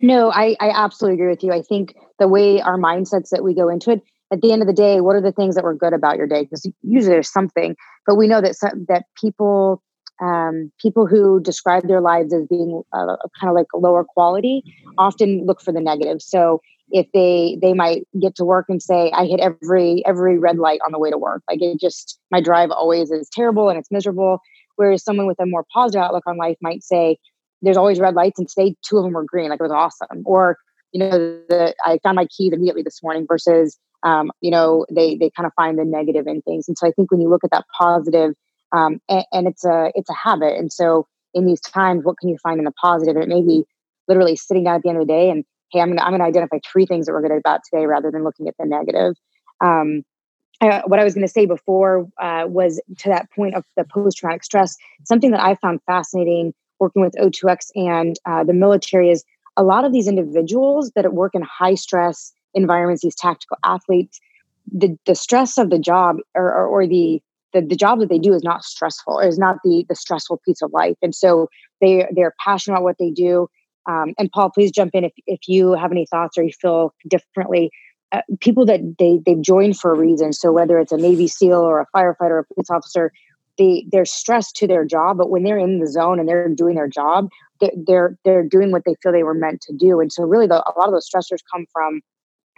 No, 0.00 0.30
I, 0.30 0.56
I 0.60 0.70
absolutely 0.70 1.14
agree 1.14 1.30
with 1.30 1.42
you. 1.42 1.52
I 1.52 1.62
think 1.62 1.94
the 2.18 2.28
way 2.28 2.60
our 2.60 2.76
mindsets 2.76 3.30
that 3.30 3.42
we 3.44 3.54
go 3.54 3.68
into 3.68 3.90
it, 3.92 4.02
at 4.32 4.40
the 4.40 4.52
end 4.52 4.62
of 4.62 4.68
the 4.68 4.74
day, 4.74 5.00
what 5.00 5.14
are 5.14 5.20
the 5.20 5.32
things 5.32 5.54
that 5.54 5.64
were 5.64 5.74
good 5.74 5.92
about 5.92 6.16
your 6.16 6.26
day? 6.26 6.42
Because 6.42 6.68
usually 6.82 7.12
there's 7.12 7.30
something, 7.30 7.76
but 8.06 8.16
we 8.16 8.26
know 8.26 8.40
that 8.40 8.56
some, 8.56 8.84
that 8.88 9.04
people 9.20 9.82
um, 10.20 10.70
people 10.80 11.06
who 11.06 11.40
describe 11.40 11.88
their 11.88 12.00
lives 12.00 12.32
as 12.32 12.46
being 12.48 12.82
uh, 12.92 13.16
kind 13.40 13.50
of 13.50 13.54
like 13.54 13.66
lower 13.74 14.04
quality 14.04 14.62
often 14.96 15.44
look 15.44 15.60
for 15.60 15.72
the 15.72 15.80
negative. 15.80 16.22
So 16.22 16.60
if 16.90 17.06
they 17.12 17.58
they 17.60 17.74
might 17.74 18.06
get 18.20 18.34
to 18.36 18.44
work 18.44 18.66
and 18.68 18.82
say, 18.82 19.10
"I 19.12 19.26
hit 19.26 19.40
every 19.40 20.04
every 20.06 20.38
red 20.38 20.58
light 20.58 20.80
on 20.86 20.92
the 20.92 20.98
way 20.98 21.10
to 21.10 21.18
work," 21.18 21.42
like 21.48 21.62
it 21.62 21.80
just 21.80 22.18
my 22.30 22.40
drive 22.40 22.70
always 22.70 23.10
is 23.10 23.28
terrible 23.32 23.68
and 23.68 23.78
it's 23.78 23.90
miserable. 23.90 24.40
Whereas 24.76 25.04
someone 25.04 25.26
with 25.26 25.40
a 25.40 25.46
more 25.46 25.64
positive 25.72 26.02
outlook 26.02 26.24
on 26.26 26.36
life 26.36 26.56
might 26.60 26.82
say, 26.82 27.16
there's 27.62 27.76
always 27.76 28.00
red 28.00 28.14
lights 28.14 28.38
and 28.38 28.48
today 28.48 28.74
two 28.84 28.98
of 28.98 29.04
them 29.04 29.12
were 29.12 29.24
green. 29.24 29.50
Like 29.50 29.60
it 29.60 29.62
was 29.62 29.72
awesome. 29.72 30.22
Or, 30.24 30.58
you 30.92 30.98
know, 30.98 31.10
the, 31.48 31.74
I 31.84 31.98
found 32.02 32.16
my 32.16 32.26
keys 32.26 32.52
immediately 32.52 32.82
this 32.82 33.00
morning 33.02 33.24
versus, 33.28 33.78
um, 34.02 34.32
you 34.40 34.50
know, 34.50 34.84
they, 34.90 35.16
they 35.16 35.30
kind 35.30 35.46
of 35.46 35.52
find 35.54 35.78
the 35.78 35.84
negative 35.84 36.26
in 36.26 36.42
things. 36.42 36.66
And 36.68 36.76
so 36.76 36.86
I 36.86 36.90
think 36.90 37.10
when 37.10 37.20
you 37.20 37.28
look 37.28 37.44
at 37.44 37.50
that 37.52 37.66
positive, 37.78 38.32
um, 38.72 39.00
and, 39.08 39.24
and 39.32 39.46
it's 39.46 39.64
a, 39.64 39.92
it's 39.94 40.10
a 40.10 40.14
habit. 40.14 40.58
And 40.58 40.72
so 40.72 41.06
in 41.32 41.46
these 41.46 41.60
times, 41.60 42.04
what 42.04 42.18
can 42.18 42.28
you 42.28 42.36
find 42.42 42.58
in 42.58 42.64
the 42.64 42.72
positive? 42.72 43.14
And 43.14 43.24
it 43.24 43.28
may 43.28 43.42
be 43.42 43.64
literally 44.08 44.36
sitting 44.36 44.64
down 44.64 44.74
at 44.74 44.82
the 44.82 44.88
end 44.88 44.98
of 44.98 45.06
the 45.06 45.12
day 45.12 45.30
and, 45.30 45.44
Hey, 45.74 45.80
I'm 45.80 45.96
to, 45.96 46.04
I'm 46.04 46.16
to 46.16 46.24
identify 46.24 46.58
three 46.70 46.86
things 46.86 47.06
that 47.06 47.12
we're 47.12 47.22
good 47.22 47.32
about 47.32 47.62
today 47.68 47.84
rather 47.86 48.12
than 48.12 48.22
looking 48.22 48.46
at 48.46 48.54
the 48.60 48.64
negative. 48.64 49.16
Um, 49.60 50.04
what 50.60 51.00
I 51.00 51.04
was 51.04 51.14
going 51.14 51.26
to 51.26 51.32
say 51.32 51.46
before 51.46 52.06
uh, 52.22 52.44
was 52.46 52.80
to 52.98 53.08
that 53.08 53.28
point 53.32 53.56
of 53.56 53.64
the 53.76 53.84
post 53.84 54.18
traumatic 54.18 54.44
stress. 54.44 54.76
Something 55.04 55.32
that 55.32 55.42
I 55.42 55.56
found 55.56 55.80
fascinating 55.84 56.54
working 56.78 57.02
with 57.02 57.14
O2X 57.20 57.70
and 57.74 58.16
uh, 58.24 58.44
the 58.44 58.52
military 58.52 59.10
is 59.10 59.24
a 59.56 59.64
lot 59.64 59.84
of 59.84 59.92
these 59.92 60.06
individuals 60.06 60.92
that 60.94 61.12
work 61.12 61.34
in 61.34 61.42
high 61.42 61.74
stress 61.74 62.32
environments, 62.54 63.02
these 63.02 63.16
tactical 63.16 63.58
athletes, 63.64 64.20
the, 64.72 64.96
the 65.06 65.16
stress 65.16 65.58
of 65.58 65.70
the 65.70 65.78
job 65.78 66.18
or, 66.36 66.52
or, 66.52 66.66
or 66.66 66.86
the, 66.86 67.20
the, 67.52 67.60
the 67.60 67.76
job 67.76 67.98
that 67.98 68.08
they 68.08 68.18
do 68.18 68.32
is 68.32 68.44
not 68.44 68.64
stressful, 68.64 69.18
is 69.18 69.38
not 69.38 69.56
the, 69.64 69.84
the 69.88 69.96
stressful 69.96 70.40
piece 70.44 70.62
of 70.62 70.72
life. 70.72 70.96
And 71.02 71.14
so 71.14 71.48
they, 71.80 72.06
they're 72.14 72.34
passionate 72.44 72.76
about 72.76 72.84
what 72.84 72.98
they 72.98 73.10
do. 73.10 73.48
Um, 73.86 74.14
and 74.18 74.30
Paul, 74.30 74.50
please 74.50 74.70
jump 74.70 74.94
in 74.94 75.04
if, 75.04 75.12
if 75.26 75.40
you 75.46 75.72
have 75.72 75.92
any 75.92 76.06
thoughts 76.06 76.38
or 76.38 76.42
you 76.42 76.52
feel 76.52 76.94
differently 77.08 77.70
uh, 78.14 78.20
people 78.40 78.64
that 78.64 78.80
they 78.98 79.18
they've 79.26 79.42
joined 79.42 79.76
for 79.76 79.92
a 79.92 79.96
reason. 79.96 80.32
So 80.32 80.52
whether 80.52 80.78
it's 80.78 80.92
a 80.92 80.96
Navy 80.96 81.26
SEAL 81.26 81.58
or 81.58 81.80
a 81.80 81.86
firefighter 81.94 82.30
or 82.30 82.38
a 82.38 82.54
police 82.54 82.70
officer, 82.70 83.12
they 83.58 83.86
they're 83.90 84.04
stressed 84.04 84.54
to 84.56 84.68
their 84.68 84.84
job, 84.84 85.18
but 85.18 85.30
when 85.30 85.42
they're 85.42 85.58
in 85.58 85.80
the 85.80 85.88
zone 85.88 86.20
and 86.20 86.28
they're 86.28 86.48
doing 86.48 86.76
their 86.76 86.86
job, 86.86 87.28
they're 87.60 88.16
they're, 88.24 88.44
doing 88.44 88.70
what 88.70 88.82
they 88.84 88.94
feel 89.02 89.10
they 89.10 89.24
were 89.24 89.34
meant 89.34 89.60
to 89.62 89.72
do. 89.72 90.00
And 90.00 90.12
so 90.12 90.22
really, 90.22 90.46
the, 90.46 90.56
a 90.56 90.78
lot 90.78 90.86
of 90.86 90.92
those 90.92 91.08
stressors 91.08 91.38
come 91.52 91.66
from 91.72 92.02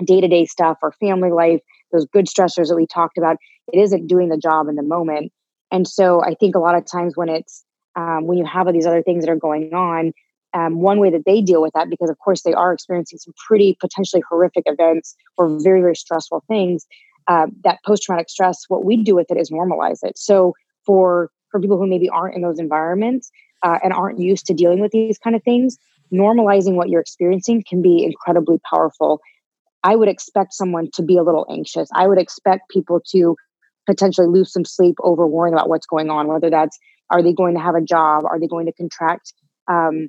day 0.05 0.21
to 0.21 0.29
day 0.29 0.45
stuff 0.45 0.79
or 0.83 0.93
family 0.93 1.31
life. 1.31 1.61
Those 1.93 2.07
good 2.07 2.27
stressors 2.27 2.69
that 2.69 2.77
we 2.77 2.87
talked 2.87 3.17
about. 3.17 3.37
It 3.73 3.79
isn't 3.81 4.09
doing 4.09 4.29
the 4.29 4.37
job 4.37 4.69
in 4.69 4.77
the 4.77 4.83
moment. 4.83 5.33
And 5.73 5.89
so 5.89 6.23
I 6.23 6.35
think 6.35 6.55
a 6.55 6.61
lot 6.61 6.77
of 6.77 6.85
times 6.85 7.17
when 7.17 7.29
it's 7.29 7.65
um, 7.95 8.27
when 8.27 8.37
you 8.37 8.45
have 8.45 8.67
all 8.67 8.73
these 8.75 8.87
other 8.87 9.03
things 9.03 9.25
that 9.25 9.33
are 9.33 9.37
going 9.37 9.73
on, 9.73 10.13
um, 10.57 10.81
one 10.81 10.99
way 10.99 11.11
that 11.11 11.25
they 11.27 11.43
deal 11.43 11.61
with 11.61 11.75
that, 11.75 11.91
because 11.91 12.09
of 12.09 12.19
course 12.19 12.43
they 12.43 12.55
are 12.55 12.73
experiencing 12.73 13.19
some 13.19 13.35
pretty 13.47 13.77
potentially 13.79 14.23
horrific 14.29 14.65
events 14.67 15.15
or 15.37 15.59
very, 15.63 15.81
very 15.81 15.95
stressful 15.95 16.43
things, 16.49 16.87
uh, 17.29 17.47
that 17.63 17.79
post 17.85 18.05
traumatic 18.05 18.31
stress, 18.31 18.65
what 18.69 18.85
we 18.85 18.97
do 18.97 19.15
with 19.15 19.31
it 19.31 19.37
is 19.37 19.51
normalize 19.51 19.99
it. 20.03 20.17
So 20.17 20.55
for 20.87 21.31
for 21.51 21.61
people 21.61 21.79
who 21.79 21.87
maybe 21.87 22.09
aren't 22.09 22.35
in 22.35 22.43
those 22.43 22.59
environments 22.59 23.31
uh, 23.63 23.79
and 23.85 23.93
aren't 23.93 24.19
used 24.19 24.47
to 24.47 24.55
dealing 24.55 24.81
with 24.81 24.93
these 24.93 25.19
kind 25.19 25.37
of 25.37 25.43
things, 25.43 25.77
normalizing 26.13 26.75
what 26.75 26.89
you're 26.89 27.01
experiencing 27.01 27.63
can 27.69 27.83
be 27.83 28.05
incredibly 28.05 28.59
powerful. 28.69 29.21
I 29.85 29.95
would 29.95 30.09
expect 30.09 30.55
someone 30.55 30.91
to 30.95 31.03
be 31.03 31.17
a 31.17 31.23
little 31.23 31.47
anxious. 31.51 31.89
I 31.95 32.09
would 32.09 32.19
expect 32.19 32.71
people 32.71 33.01
to 33.13 33.37
potentially 33.87 34.27
lose 34.27 34.53
some 34.53 34.65
sleep 34.65 34.97
over 35.03 35.27
worrying 35.27 35.55
about 35.55 35.69
what's 35.69 35.87
going 35.87 36.11
on, 36.11 36.27
whether 36.27 36.51
that's 36.51 36.79
are 37.11 37.23
they 37.23 37.33
going 37.33 37.55
to 37.55 37.61
have 37.61 37.77
a 37.77 37.81
job? 37.81 38.25
Are 38.25 38.41
they 38.41 38.49
going 38.49 38.67
to 38.67 38.73
contract 38.73 39.33
um, 39.69 40.09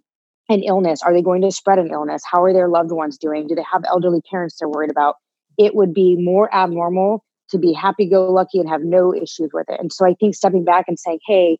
an 0.49 0.63
illness? 0.63 1.01
Are 1.03 1.13
they 1.13 1.21
going 1.21 1.41
to 1.41 1.51
spread 1.51 1.79
an 1.79 1.91
illness? 1.91 2.23
How 2.29 2.43
are 2.43 2.53
their 2.53 2.69
loved 2.69 2.91
ones 2.91 3.17
doing? 3.17 3.47
Do 3.47 3.55
they 3.55 3.65
have 3.71 3.83
elderly 3.87 4.21
parents 4.29 4.57
they're 4.59 4.69
worried 4.69 4.91
about? 4.91 5.15
It 5.57 5.75
would 5.75 5.93
be 5.93 6.15
more 6.15 6.53
abnormal 6.53 7.23
to 7.49 7.57
be 7.57 7.73
happy 7.73 8.05
go 8.05 8.29
lucky 8.31 8.59
and 8.59 8.69
have 8.69 8.81
no 8.81 9.13
issues 9.13 9.51
with 9.53 9.69
it. 9.69 9.79
And 9.79 9.91
so 9.91 10.05
I 10.05 10.13
think 10.13 10.35
stepping 10.35 10.63
back 10.63 10.85
and 10.87 10.99
saying, 10.99 11.19
hey, 11.25 11.57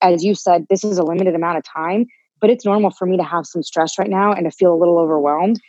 as 0.00 0.24
you 0.24 0.34
said, 0.34 0.66
this 0.68 0.84
is 0.84 0.98
a 0.98 1.02
limited 1.02 1.34
amount 1.34 1.58
of 1.58 1.64
time, 1.64 2.06
but 2.40 2.50
it's 2.50 2.64
normal 2.64 2.90
for 2.90 3.06
me 3.06 3.16
to 3.16 3.22
have 3.22 3.46
some 3.46 3.62
stress 3.62 3.98
right 3.98 4.10
now 4.10 4.32
and 4.32 4.44
to 4.44 4.50
feel 4.50 4.72
a 4.72 4.78
little 4.78 4.98
overwhelmed. 4.98 5.60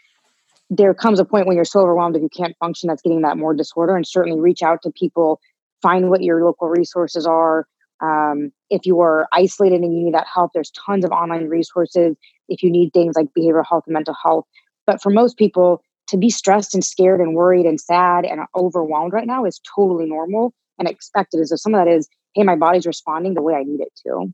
There 0.70 0.94
comes 0.94 1.20
a 1.20 1.26
point 1.26 1.48
when 1.48 1.56
you're 1.56 1.66
so 1.66 1.80
overwhelmed 1.80 2.16
that 2.16 2.22
you 2.22 2.30
can't 2.30 2.56
function 2.60 2.88
that's 2.88 3.02
getting 3.02 3.22
that 3.22 3.38
more 3.38 3.54
disorder, 3.54 3.96
and 3.96 4.06
certainly 4.06 4.40
reach 4.40 4.64
out 4.64 4.82
to 4.82 4.92
people, 4.92 5.40
find 5.82 6.10
what 6.10 6.24
your 6.24 6.44
local 6.44 6.68
resources 6.68 7.26
are, 7.26 7.68
um, 8.02 8.52
if 8.70 8.86
you 8.86 9.00
are 9.00 9.28
isolated 9.32 9.82
and 9.82 9.96
you 9.96 10.06
need 10.06 10.14
that 10.14 10.28
help, 10.32 10.52
there's 10.54 10.72
tons 10.72 11.06
of 11.06 11.12
online 11.12 11.48
resources. 11.48 12.16
If 12.50 12.62
you 12.62 12.70
need 12.70 12.92
things 12.94 13.16
like 13.16 13.28
behavioral 13.38 13.66
health 13.68 13.84
and 13.88 13.94
mental 13.94 14.16
health, 14.22 14.46
but 14.86 15.02
for 15.02 15.10
most 15.10 15.38
people, 15.38 15.82
to 16.08 16.18
be 16.18 16.30
stressed 16.30 16.74
and 16.74 16.84
scared 16.84 17.20
and 17.20 17.34
worried 17.34 17.66
and 17.66 17.80
sad 17.82 18.26
and 18.26 18.42
overwhelmed 18.56 19.14
right 19.14 19.26
now 19.26 19.46
is 19.46 19.60
totally 19.76 20.06
normal 20.06 20.54
and 20.78 20.88
expected. 20.88 21.40
As 21.40 21.52
if 21.52 21.60
some 21.60 21.74
of 21.74 21.84
that 21.84 21.92
is, 21.92 22.08
hey, 22.36 22.44
my 22.44 22.56
body's 22.56 22.86
responding 22.86 23.34
the 23.34 23.42
way 23.42 23.56
I 23.56 23.64
need 23.64 23.80
it 23.80 23.92
to. 24.06 24.32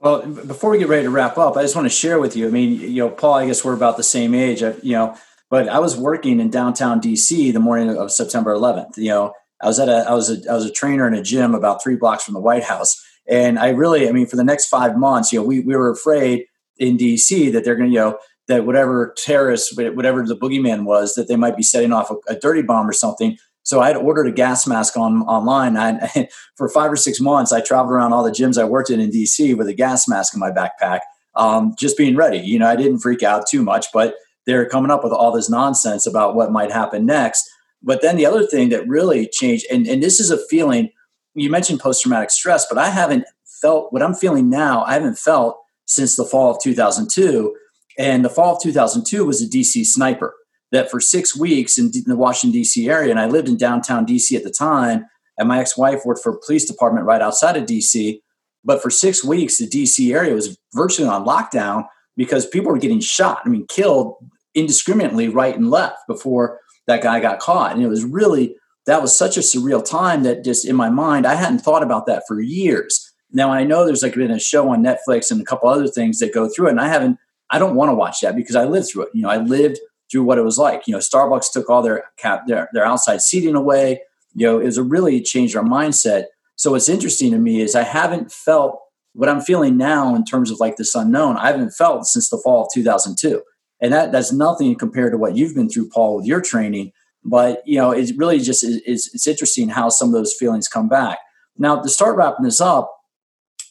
Well, 0.00 0.22
before 0.26 0.70
we 0.70 0.78
get 0.78 0.88
ready 0.88 1.04
to 1.04 1.10
wrap 1.10 1.38
up, 1.38 1.56
I 1.56 1.62
just 1.62 1.74
want 1.74 1.86
to 1.86 1.94
share 1.94 2.18
with 2.18 2.36
you. 2.36 2.46
I 2.46 2.50
mean, 2.50 2.78
you 2.78 3.04
know, 3.04 3.08
Paul, 3.08 3.34
I 3.34 3.46
guess 3.46 3.64
we're 3.64 3.74
about 3.74 3.96
the 3.96 4.02
same 4.02 4.34
age. 4.34 4.60
You 4.60 4.92
know, 4.92 5.16
but 5.50 5.68
I 5.68 5.78
was 5.78 5.96
working 5.96 6.40
in 6.40 6.50
downtown 6.50 7.00
DC 7.00 7.52
the 7.52 7.60
morning 7.60 7.96
of 7.96 8.12
September 8.12 8.54
11th. 8.54 8.98
You 8.98 9.08
know, 9.08 9.32
I 9.64 9.66
was 9.66 9.80
at 9.80 9.88
a 9.88 10.04
I 10.08 10.12
was 10.12 10.30
a 10.30 10.50
I 10.50 10.54
was 10.54 10.66
a 10.66 10.70
trainer 10.70 11.08
in 11.08 11.14
a 11.14 11.22
gym 11.22 11.54
about 11.54 11.82
three 11.82 11.96
blocks 11.96 12.22
from 12.22 12.34
the 12.34 12.40
White 12.40 12.64
House, 12.64 13.02
and 13.26 13.58
I 13.58 13.70
really 13.70 14.06
I 14.06 14.12
mean 14.12 14.26
for 14.26 14.36
the 14.36 14.44
next 14.44 14.66
five 14.66 14.96
months, 14.98 15.32
you 15.32 15.40
know, 15.40 15.44
we 15.46 15.60
we 15.60 15.74
were 15.74 15.90
afraid 15.90 16.44
in 16.76 16.98
DC 16.98 17.50
that 17.52 17.64
they're 17.64 17.74
going 17.74 17.88
to 17.88 17.94
you 17.94 18.00
know 18.00 18.18
that 18.46 18.66
whatever 18.66 19.14
terrorist, 19.16 19.74
whatever 19.74 20.22
the 20.22 20.36
boogeyman 20.36 20.84
was, 20.84 21.14
that 21.14 21.28
they 21.28 21.36
might 21.36 21.56
be 21.56 21.62
setting 21.62 21.92
off 21.92 22.10
a, 22.10 22.16
a 22.28 22.38
dirty 22.38 22.60
bomb 22.60 22.86
or 22.86 22.92
something. 22.92 23.38
So 23.62 23.80
I 23.80 23.86
had 23.88 23.96
ordered 23.96 24.26
a 24.26 24.32
gas 24.32 24.66
mask 24.66 24.98
on 24.98 25.22
online. 25.22 25.78
I, 25.78 26.28
for 26.56 26.68
five 26.68 26.92
or 26.92 26.96
six 26.96 27.20
months, 27.20 27.50
I 27.50 27.62
traveled 27.62 27.94
around 27.94 28.12
all 28.12 28.22
the 28.22 28.30
gyms 28.30 28.60
I 28.60 28.64
worked 28.64 28.90
in 28.90 29.00
in 29.00 29.10
DC 29.10 29.56
with 29.56 29.66
a 29.66 29.72
gas 29.72 30.06
mask 30.06 30.34
in 30.34 30.40
my 30.40 30.50
backpack, 30.50 31.00
um, 31.36 31.74
just 31.78 31.96
being 31.96 32.16
ready. 32.16 32.38
You 32.38 32.58
know, 32.58 32.68
I 32.68 32.76
didn't 32.76 32.98
freak 32.98 33.22
out 33.22 33.46
too 33.48 33.62
much, 33.62 33.86
but 33.94 34.16
they're 34.44 34.68
coming 34.68 34.90
up 34.90 35.02
with 35.02 35.14
all 35.14 35.32
this 35.32 35.48
nonsense 35.48 36.06
about 36.06 36.36
what 36.36 36.52
might 36.52 36.70
happen 36.70 37.06
next. 37.06 37.48
But 37.84 38.00
then 38.02 38.16
the 38.16 38.26
other 38.26 38.46
thing 38.46 38.70
that 38.70 38.88
really 38.88 39.28
changed, 39.28 39.66
and, 39.70 39.86
and 39.86 40.02
this 40.02 40.18
is 40.18 40.30
a 40.30 40.38
feeling 40.48 40.90
you 41.34 41.50
mentioned 41.50 41.80
post 41.80 42.02
traumatic 42.02 42.30
stress, 42.30 42.66
but 42.68 42.78
I 42.78 42.88
haven't 42.88 43.24
felt 43.60 43.92
what 43.92 44.02
I'm 44.02 44.14
feeling 44.14 44.48
now. 44.48 44.84
I 44.84 44.94
haven't 44.94 45.18
felt 45.18 45.58
since 45.86 46.16
the 46.16 46.24
fall 46.24 46.50
of 46.50 46.62
2002. 46.62 47.54
And 47.98 48.24
the 48.24 48.30
fall 48.30 48.56
of 48.56 48.62
2002 48.62 49.24
was 49.24 49.42
a 49.42 49.46
DC 49.46 49.84
sniper 49.86 50.34
that 50.72 50.90
for 50.90 51.00
six 51.00 51.36
weeks 51.36 51.78
in 51.78 51.92
the 52.06 52.16
Washington, 52.16 52.52
D.C. 52.52 52.88
area, 52.88 53.10
and 53.10 53.20
I 53.20 53.26
lived 53.26 53.48
in 53.48 53.56
downtown 53.56 54.04
D.C. 54.04 54.34
at 54.34 54.42
the 54.42 54.50
time, 54.50 55.06
and 55.38 55.48
my 55.48 55.60
ex 55.60 55.76
wife 55.76 56.00
worked 56.04 56.22
for 56.22 56.32
a 56.32 56.40
police 56.44 56.64
department 56.64 57.06
right 57.06 57.22
outside 57.22 57.56
of 57.56 57.66
D.C. 57.66 58.20
But 58.64 58.82
for 58.82 58.90
six 58.90 59.22
weeks, 59.22 59.58
the 59.58 59.68
D.C. 59.68 60.12
area 60.12 60.34
was 60.34 60.58
virtually 60.72 61.08
on 61.08 61.24
lockdown 61.24 61.86
because 62.16 62.46
people 62.46 62.72
were 62.72 62.78
getting 62.78 63.00
shot, 63.00 63.40
I 63.44 63.48
mean, 63.48 63.66
killed 63.68 64.16
indiscriminately 64.54 65.28
right 65.28 65.56
and 65.56 65.70
left 65.70 65.98
before 66.08 66.60
that 66.86 67.02
guy 67.02 67.20
got 67.20 67.38
caught. 67.38 67.72
And 67.72 67.82
it 67.82 67.88
was 67.88 68.04
really, 68.04 68.56
that 68.86 69.02
was 69.02 69.16
such 69.16 69.36
a 69.36 69.40
surreal 69.40 69.84
time 69.84 70.22
that 70.24 70.44
just 70.44 70.66
in 70.66 70.76
my 70.76 70.90
mind, 70.90 71.26
I 71.26 71.34
hadn't 71.34 71.60
thought 71.60 71.82
about 71.82 72.06
that 72.06 72.24
for 72.28 72.40
years. 72.40 73.12
Now 73.32 73.50
I 73.50 73.64
know 73.64 73.84
there's 73.84 74.02
like 74.02 74.14
been 74.14 74.30
a 74.30 74.38
show 74.38 74.68
on 74.70 74.84
Netflix 74.84 75.30
and 75.30 75.40
a 75.40 75.44
couple 75.44 75.68
other 75.68 75.88
things 75.88 76.18
that 76.18 76.34
go 76.34 76.48
through 76.48 76.68
it, 76.68 76.72
and 76.72 76.80
I 76.80 76.88
haven't, 76.88 77.18
I 77.50 77.58
don't 77.58 77.74
want 77.74 77.90
to 77.90 77.94
watch 77.94 78.20
that 78.20 78.36
because 78.36 78.56
I 78.56 78.64
lived 78.64 78.88
through 78.88 79.04
it. 79.04 79.08
You 79.14 79.22
know, 79.22 79.30
I 79.30 79.38
lived 79.38 79.78
through 80.10 80.24
what 80.24 80.38
it 80.38 80.44
was 80.44 80.58
like. 80.58 80.86
You 80.86 80.92
know, 80.92 80.98
Starbucks 80.98 81.52
took 81.52 81.68
all 81.68 81.82
their 81.82 82.04
cap, 82.16 82.46
their, 82.46 82.68
their 82.72 82.84
outside 82.84 83.20
seating 83.20 83.56
away. 83.56 84.02
You 84.34 84.46
know, 84.46 84.60
it 84.60 84.66
was 84.66 84.78
a 84.78 84.82
really 84.82 85.20
changed 85.20 85.56
our 85.56 85.64
mindset. 85.64 86.26
So 86.56 86.72
what's 86.72 86.88
interesting 86.88 87.32
to 87.32 87.38
me 87.38 87.60
is 87.60 87.74
I 87.74 87.82
haven't 87.82 88.30
felt 88.30 88.80
what 89.14 89.28
I'm 89.28 89.40
feeling 89.40 89.76
now 89.76 90.14
in 90.14 90.24
terms 90.24 90.50
of 90.50 90.60
like 90.60 90.76
this 90.76 90.94
unknown. 90.94 91.36
I 91.36 91.48
haven't 91.48 91.70
felt 91.70 92.06
since 92.06 92.28
the 92.28 92.38
fall 92.38 92.62
of 92.62 92.68
2002 92.72 93.42
and 93.84 93.92
that 93.92 94.12
that's 94.12 94.32
nothing 94.32 94.74
compared 94.76 95.12
to 95.12 95.18
what 95.18 95.36
you've 95.36 95.54
been 95.54 95.68
through 95.68 95.90
paul 95.90 96.16
with 96.16 96.24
your 96.24 96.40
training. 96.40 96.90
But 97.22 97.62
you 97.66 97.76
know 97.76 97.90
it 97.90 98.10
really 98.16 98.40
just 98.40 98.64
is, 98.64 98.80
is 98.86 99.10
it's 99.12 99.26
interesting 99.26 99.68
how 99.68 99.90
some 99.90 100.08
of 100.08 100.14
those 100.14 100.32
feelings 100.32 100.68
come 100.68 100.88
back. 100.88 101.18
Now 101.58 101.80
to 101.80 101.88
start 101.90 102.16
wrapping 102.16 102.44
this 102.44 102.62
up 102.62 102.90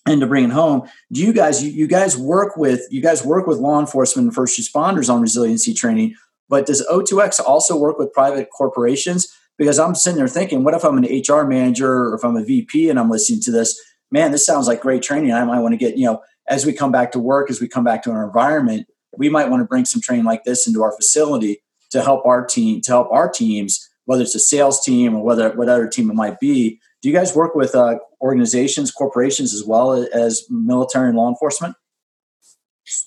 and 0.05 0.21
to 0.21 0.27
bring 0.27 0.43
it 0.43 0.51
home 0.51 0.83
do 1.11 1.21
you 1.21 1.33
guys 1.33 1.63
you, 1.63 1.71
you 1.71 1.87
guys 1.87 2.17
work 2.17 2.57
with 2.57 2.81
you 2.91 3.01
guys 3.01 3.25
work 3.25 3.47
with 3.47 3.57
law 3.57 3.79
enforcement 3.79 4.27
and 4.27 4.35
first 4.35 4.59
responders 4.59 5.11
on 5.11 5.21
resiliency 5.21 5.73
training 5.73 6.13
but 6.49 6.65
does 6.65 6.85
o2x 6.91 7.39
also 7.39 7.77
work 7.77 7.97
with 7.97 8.11
private 8.11 8.49
corporations? 8.55 9.33
Because 9.57 9.79
i'm 9.79 9.95
sitting 9.95 10.17
there 10.17 10.27
thinking 10.27 10.63
what 10.63 10.75
if 10.75 10.83
i'm 10.83 10.97
an 10.97 11.23
hr 11.27 11.43
manager 11.43 11.91
or 11.91 12.15
if 12.15 12.23
i'm 12.23 12.37
a 12.37 12.43
vp 12.43 12.89
and 12.89 12.99
i'm 12.99 13.09
listening 13.09 13.41
to 13.41 13.51
this? 13.51 13.79
Man 14.11 14.31
this 14.31 14.45
sounds 14.45 14.67
like 14.67 14.81
great 14.81 15.01
training. 15.01 15.31
I 15.33 15.43
might 15.43 15.61
want 15.61 15.73
to 15.73 15.77
get 15.77 15.97
you 15.97 16.05
know 16.05 16.21
as 16.47 16.65
we 16.65 16.73
come 16.73 16.91
back 16.91 17.13
to 17.13 17.19
work 17.19 17.49
as 17.49 17.59
we 17.61 17.67
come 17.67 17.83
back 17.83 18.03
to 18.03 18.11
our 18.11 18.25
environment 18.25 18.85
we 19.17 19.29
might 19.29 19.49
want 19.49 19.61
to 19.61 19.65
bring 19.65 19.85
some 19.85 20.01
training 20.01 20.25
like 20.25 20.43
this 20.43 20.67
into 20.67 20.83
our 20.83 20.95
facility 20.95 21.61
to 21.91 22.01
help 22.01 22.25
our 22.25 22.45
team 22.45 22.81
to 22.81 22.91
help 22.91 23.11
our 23.11 23.29
teams 23.29 23.89
whether 24.05 24.23
it's 24.23 24.35
a 24.35 24.39
sales 24.39 24.83
team 24.83 25.15
or 25.15 25.23
whether 25.23 25.51
whatever 25.51 25.87
team 25.87 26.09
it 26.09 26.13
might 26.13 26.37
be. 26.39 26.79
Do 27.01 27.09
you 27.09 27.15
guys 27.15 27.35
work 27.35 27.55
with 27.55 27.73
uh, 27.73 27.99
organizations 28.21 28.91
corporations 28.91 29.53
as 29.53 29.63
well 29.63 30.07
as 30.13 30.45
military 30.49 31.09
and 31.09 31.17
law 31.17 31.29
enforcement? 31.29 31.75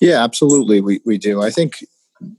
Yeah 0.00 0.22
absolutely 0.22 0.80
we, 0.80 1.00
we 1.04 1.18
do. 1.18 1.42
I 1.42 1.50
think 1.50 1.84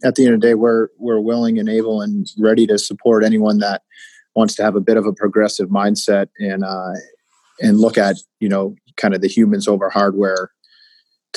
at 0.03 0.15
the 0.15 0.25
end 0.25 0.35
of 0.35 0.41
the 0.41 0.47
day 0.47 0.53
we're 0.55 0.89
we're 0.97 1.19
willing 1.19 1.59
and 1.59 1.69
able 1.69 2.01
and 2.01 2.27
ready 2.37 2.65
to 2.67 2.77
support 2.77 3.23
anyone 3.23 3.59
that 3.59 3.83
wants 4.35 4.55
to 4.55 4.63
have 4.63 4.75
a 4.75 4.81
bit 4.81 4.97
of 4.97 5.05
a 5.05 5.13
progressive 5.13 5.69
mindset 5.69 6.27
and 6.39 6.63
uh, 6.63 6.93
and 7.59 7.79
look 7.79 7.97
at 7.97 8.17
you 8.39 8.49
know 8.49 8.75
kind 8.95 9.13
of 9.13 9.21
the 9.21 9.27
humans 9.27 9.67
over 9.67 9.89
hardware 9.89 10.51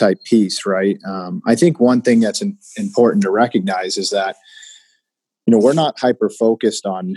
type 0.01 0.25
piece, 0.25 0.67
right? 0.67 0.99
Um, 1.07 1.43
I 1.47 1.55
think 1.55 1.79
one 1.79 2.03
thing 2.03 2.21
that's 2.21 2.43
in, 2.43 2.59
important 2.77 3.23
to 3.23 3.31
recognize 3.31 3.97
is 3.97 4.11
that 4.11 4.37
you 5.47 5.53
know 5.53 5.59
we're 5.59 5.75
not 5.75 5.99
hyper 5.99 6.29
focused 6.29 6.87
on 6.87 7.15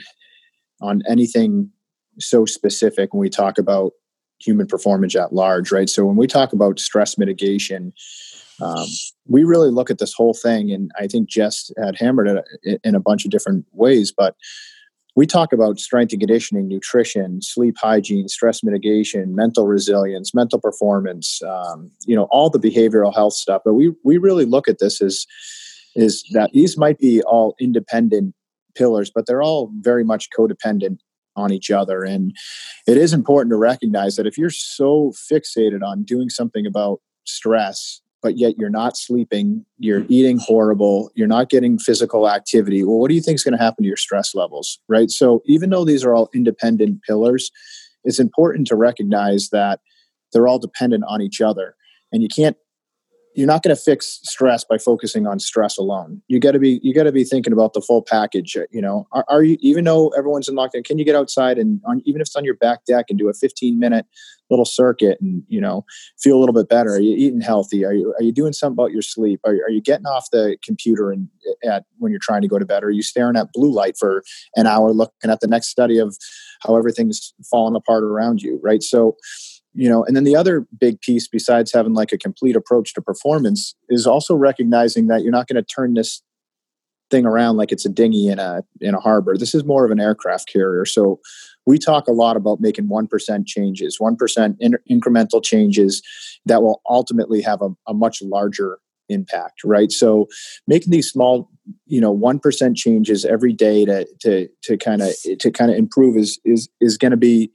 on 0.81 1.01
anything 1.07 1.71
so 2.19 2.45
specific 2.45 3.13
when 3.13 3.21
we 3.21 3.29
talk 3.29 3.57
about 3.57 3.93
human 4.39 4.67
performance 4.67 5.15
at 5.15 5.34
large, 5.34 5.71
right? 5.71 5.89
So 5.89 6.05
when 6.05 6.17
we 6.17 6.27
talk 6.27 6.51
about 6.51 6.79
stress 6.79 7.17
mitigation, 7.17 7.93
um, 8.61 8.86
we 9.25 9.45
really 9.45 9.71
look 9.71 9.89
at 9.89 9.97
this 9.97 10.13
whole 10.13 10.34
thing, 10.34 10.71
and 10.71 10.91
I 10.99 11.07
think 11.07 11.29
Jess 11.29 11.71
had 11.81 11.97
hammered 11.97 12.43
it 12.61 12.81
in 12.84 12.93
a 12.93 12.99
bunch 12.99 13.25
of 13.25 13.31
different 13.31 13.65
ways, 13.71 14.13
but 14.15 14.36
we 15.16 15.28
talk 15.28 15.53
about 15.53 15.80
strength 15.80 16.11
and 16.11 16.20
conditioning, 16.20 16.68
nutrition, 16.68 17.41
sleep 17.41 17.76
hygiene, 17.80 18.28
stress 18.28 18.64
mitigation, 18.64 19.36
mental 19.36 19.68
resilience, 19.68 20.34
mental 20.34 20.59
performance, 20.59 21.41
um, 21.43 21.91
you 22.05 22.16
know, 22.16 22.28
all 22.32 22.49
the 22.49 22.59
behavioral 22.59 23.14
health 23.14 23.34
stuff. 23.34 23.61
But 23.64 23.74
we 23.74 23.93
we 24.03 24.18
really 24.18 24.45
look 24.45 24.68
at 24.68 24.80
this 24.80 25.01
as 25.01 25.26
is 25.95 26.24
that 26.32 26.51
these 26.53 26.78
might 26.78 26.97
be 26.97 27.22
all 27.24 27.55
independent 27.59 28.34
pillars, 28.76 29.11
but 29.14 29.28
they're 29.28 29.43
all 29.43 29.72
very 29.80 30.03
much 30.03 30.30
codependent 30.36 30.97
on 31.36 31.51
each 31.51 31.70
other. 31.72 32.03
And 32.03 32.36
it 32.88 32.97
is 32.97 33.14
important 33.14 33.51
to 33.51 33.57
recognize 33.57 34.16
that 34.16 34.28
if 34.28 34.38
you're 34.38 34.49
so 34.49 35.14
fixated 35.32 35.84
on 35.84 36.03
doing 36.03 36.30
something 36.30 36.66
about 36.66 36.99
stress 37.26 38.01
but 38.24 38.38
yet 38.38 38.57
you're 38.57 38.69
not 38.69 38.97
sleeping, 38.97 39.65
you're 39.78 40.01
mm. 40.01 40.09
eating 40.09 40.39
horrible, 40.39 41.11
you're 41.13 41.28
not 41.28 41.49
getting 41.49 41.78
physical 41.78 42.30
activity. 42.30 42.84
Well, 42.84 42.97
what 42.97 43.09
do 43.09 43.15
you 43.15 43.21
think 43.21 43.36
is 43.36 43.43
going 43.43 43.57
to 43.57 43.63
happen 43.63 43.84
to 43.84 43.88
your 43.88 43.97
stress 43.97 44.34
levels, 44.34 44.80
right? 44.88 45.11
So, 45.11 45.43
even 45.45 45.69
though 45.69 45.86
these 45.86 46.03
are 46.03 46.15
all 46.15 46.30
independent 46.34 47.03
pillars, 47.03 47.51
it's 48.03 48.19
important 48.19 48.65
to 48.67 48.76
recognize 48.76 49.49
that 49.49 49.82
they're 50.32 50.47
all 50.47 50.59
dependent 50.59 51.03
on 51.07 51.21
each 51.21 51.41
other. 51.41 51.76
And 52.11 52.24
you 52.24 52.30
can't 52.30 52.57
you're 53.36 53.47
not 53.47 53.63
going 53.63 53.75
to 53.75 53.81
fix 53.81 54.19
stress 54.23 54.63
by 54.63 54.77
focusing 54.77 55.25
on 55.25 55.39
stress 55.39 55.77
alone. 55.77 56.21
You 56.27 56.39
got 56.39 56.51
to 56.51 56.59
be 56.59 56.79
you 56.84 56.93
got 56.93 57.03
to 57.03 57.11
be 57.11 57.23
thinking 57.23 57.53
about 57.53 57.73
the 57.73 57.81
full 57.81 58.01
package. 58.01 58.55
You 58.71 58.81
know, 58.81 59.07
are, 59.11 59.25
are, 59.27 59.43
you 59.43 59.57
even 59.61 59.84
though 59.84 60.09
everyone's 60.09 60.47
in 60.47 60.55
lockdown? 60.55 60.84
Can 60.84 60.97
you 60.97 61.05
get 61.05 61.15
outside 61.15 61.57
and 61.57 61.81
on, 61.86 62.01
even 62.05 62.21
if 62.21 62.27
it's 62.27 62.36
on 62.36 62.45
your 62.45 62.55
back 62.55 62.86
deck 62.86 63.05
and 63.09 63.17
do 63.17 63.29
a 63.29 63.34
15 63.34 63.79
minute 63.79 64.05
little 64.49 64.65
circuit 64.65 65.17
and 65.19 65.41
you 65.47 65.59
know 65.59 65.84
feel 66.21 66.38
a 66.38 66.39
little 66.39 66.53
bit 66.53 66.69
better? 66.69 66.91
Are 66.91 66.99
you 66.99 67.15
eating 67.15 67.41
healthy? 67.41 67.84
Are 67.84 67.93
you 67.93 68.13
are 68.19 68.23
you 68.23 68.31
doing 68.31 68.53
something 68.53 68.75
about 68.75 68.91
your 68.91 69.01
sleep? 69.01 69.39
Are, 69.45 69.53
are 69.53 69.71
you 69.71 69.81
getting 69.81 70.05
off 70.05 70.29
the 70.31 70.57
computer 70.63 71.11
and 71.11 71.27
at 71.63 71.86
when 71.97 72.11
you're 72.11 72.19
trying 72.21 72.41
to 72.41 72.47
go 72.47 72.59
to 72.59 72.65
bed? 72.65 72.84
Are 72.84 72.91
you 72.91 73.03
staring 73.03 73.36
at 73.36 73.51
blue 73.53 73.71
light 73.71 73.95
for 73.97 74.23
an 74.55 74.67
hour 74.67 74.91
looking 74.91 75.31
at 75.31 75.39
the 75.39 75.47
next 75.47 75.69
study 75.69 75.97
of 75.97 76.15
how 76.61 76.75
everything's 76.75 77.34
falling 77.49 77.75
apart 77.75 78.03
around 78.03 78.41
you? 78.41 78.59
Right. 78.63 78.84
So 78.84 79.17
you 79.74 79.89
know 79.89 80.03
and 80.03 80.15
then 80.15 80.24
the 80.24 80.36
other 80.36 80.65
big 80.80 80.99
piece 81.01 81.28
besides 81.28 81.71
having 81.71 81.93
like 81.93 82.11
a 82.11 82.17
complete 82.17 82.55
approach 82.55 82.93
to 82.93 83.01
performance 83.01 83.76
is 83.89 84.05
also 84.05 84.36
recognizing 84.36 85.07
that 85.07 85.24
you're 85.24 85.32
not 85.32 85.47
going 85.47 85.55
to 85.55 85.63
turn 85.63 85.93
this 85.93 86.21
thing 87.11 87.26
around 87.26 87.57
like 87.57 87.71
it's 87.71 87.86
a 87.86 87.89
dinghy 87.89 88.28
in 88.28 88.39
a 88.39 88.63
in 88.82 88.95
a 88.95 88.99
harbor. 88.99 89.38
This 89.38 89.53
is 89.53 89.63
more 89.63 89.86
of 89.86 89.91
an 89.91 89.99
aircraft 89.99 90.47
carrier 90.47 90.86
so 90.86 91.19
we 91.65 91.78
talk 91.78 92.07
a 92.07 92.11
lot 92.11 92.36
about 92.36 92.59
making 92.59 92.89
1% 92.89 93.47
changes 93.47 93.97
1% 94.01 94.55
in, 94.59 94.76
incremental 94.91 95.43
changes 95.43 96.01
that 96.45 96.61
will 96.61 96.82
ultimately 96.89 97.41
have 97.41 97.61
a, 97.61 97.69
a 97.88 97.93
much 97.93 98.21
larger 98.21 98.80
impact 99.09 99.63
right? 99.63 99.91
So 99.91 100.28
making 100.67 100.91
these 100.91 101.09
small 101.09 101.49
you 101.86 102.01
know 102.01 102.15
1% 102.15 102.76
changes 102.76 103.26
every 103.26 103.53
day 103.53 103.86
to 103.86 104.07
to 104.21 104.47
to 104.63 104.78
kind 104.78 105.01
of 105.01 105.13
to 105.39 105.51
kind 105.51 105.71
of 105.71 105.78
improve 105.78 106.17
is 106.17 106.39
is 106.45 106.69
is 106.82 106.97
going 106.97 107.11
to 107.11 107.17
be 107.17 107.51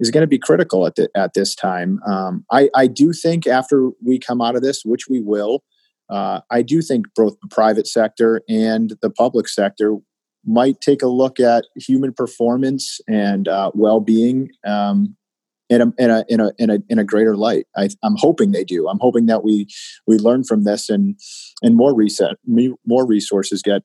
is 0.00 0.10
going 0.10 0.22
to 0.22 0.26
be 0.28 0.38
critical 0.38 0.86
at 0.86 0.96
the, 0.96 1.08
at 1.14 1.34
this 1.34 1.54
time. 1.54 2.00
Um, 2.06 2.44
I, 2.50 2.70
I 2.74 2.86
do 2.86 3.12
think 3.12 3.46
after 3.46 3.90
we 4.04 4.18
come 4.18 4.40
out 4.40 4.56
of 4.56 4.62
this, 4.62 4.82
which 4.84 5.06
we 5.08 5.20
will, 5.20 5.62
uh, 6.08 6.40
I 6.50 6.62
do 6.62 6.82
think 6.82 7.06
both 7.14 7.36
the 7.40 7.48
private 7.48 7.86
sector 7.86 8.42
and 8.48 8.94
the 9.00 9.10
public 9.10 9.46
sector 9.46 9.96
might 10.44 10.80
take 10.80 11.02
a 11.02 11.06
look 11.06 11.38
at 11.38 11.66
human 11.76 12.12
performance 12.12 13.00
and 13.06 13.46
uh, 13.46 13.70
well-being 13.74 14.48
um, 14.66 15.16
in, 15.68 15.82
a, 15.82 15.92
in, 15.98 16.10
a, 16.10 16.24
in, 16.28 16.40
a, 16.40 16.50
in, 16.58 16.70
a, 16.70 16.78
in 16.88 16.98
a 16.98 17.04
greater 17.04 17.36
light. 17.36 17.66
I, 17.76 17.90
am 18.02 18.16
hoping 18.16 18.50
they 18.50 18.64
do. 18.64 18.88
I'm 18.88 18.98
hoping 19.00 19.26
that 19.26 19.44
we 19.44 19.68
we 20.06 20.16
learn 20.16 20.44
from 20.44 20.64
this 20.64 20.88
and 20.88 21.16
and 21.62 21.76
more 21.76 21.94
reset 21.94 22.36
more 22.46 23.06
resources 23.06 23.62
get 23.62 23.82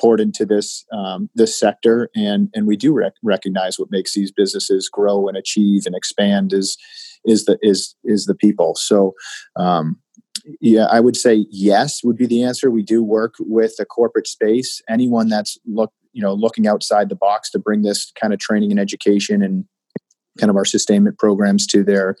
poured 0.00 0.20
into 0.20 0.44
this 0.44 0.84
um, 0.92 1.28
this 1.34 1.58
sector, 1.58 2.10
and 2.14 2.48
and 2.54 2.66
we 2.66 2.76
do 2.76 2.92
rec- 2.92 3.14
recognize 3.22 3.78
what 3.78 3.90
makes 3.90 4.14
these 4.14 4.32
businesses 4.32 4.88
grow 4.88 5.28
and 5.28 5.36
achieve 5.36 5.82
and 5.86 5.94
expand 5.94 6.52
is 6.52 6.76
is 7.24 7.44
the 7.44 7.58
is 7.62 7.94
is 8.04 8.26
the 8.26 8.34
people. 8.34 8.74
So. 8.74 9.14
Um, 9.56 9.98
yeah, 10.62 10.86
I 10.86 11.00
would 11.00 11.16
say 11.16 11.44
yes 11.50 12.02
would 12.02 12.16
be 12.16 12.24
the 12.24 12.42
answer. 12.42 12.70
We 12.70 12.82
do 12.82 13.02
work 13.02 13.34
with 13.38 13.74
the 13.76 13.84
corporate 13.84 14.26
space. 14.26 14.80
Anyone 14.88 15.28
that's 15.28 15.58
look, 15.66 15.92
you 16.12 16.22
know, 16.22 16.32
looking 16.32 16.66
outside 16.66 17.10
the 17.10 17.16
box 17.16 17.50
to 17.50 17.58
bring 17.58 17.82
this 17.82 18.12
kind 18.18 18.32
of 18.32 18.38
training 18.38 18.70
and 18.70 18.80
education 18.80 19.42
and 19.42 19.66
kind 20.38 20.48
of 20.48 20.56
our 20.56 20.64
sustainment 20.64 21.18
programs 21.18 21.66
to 21.66 21.84
their 21.84 22.16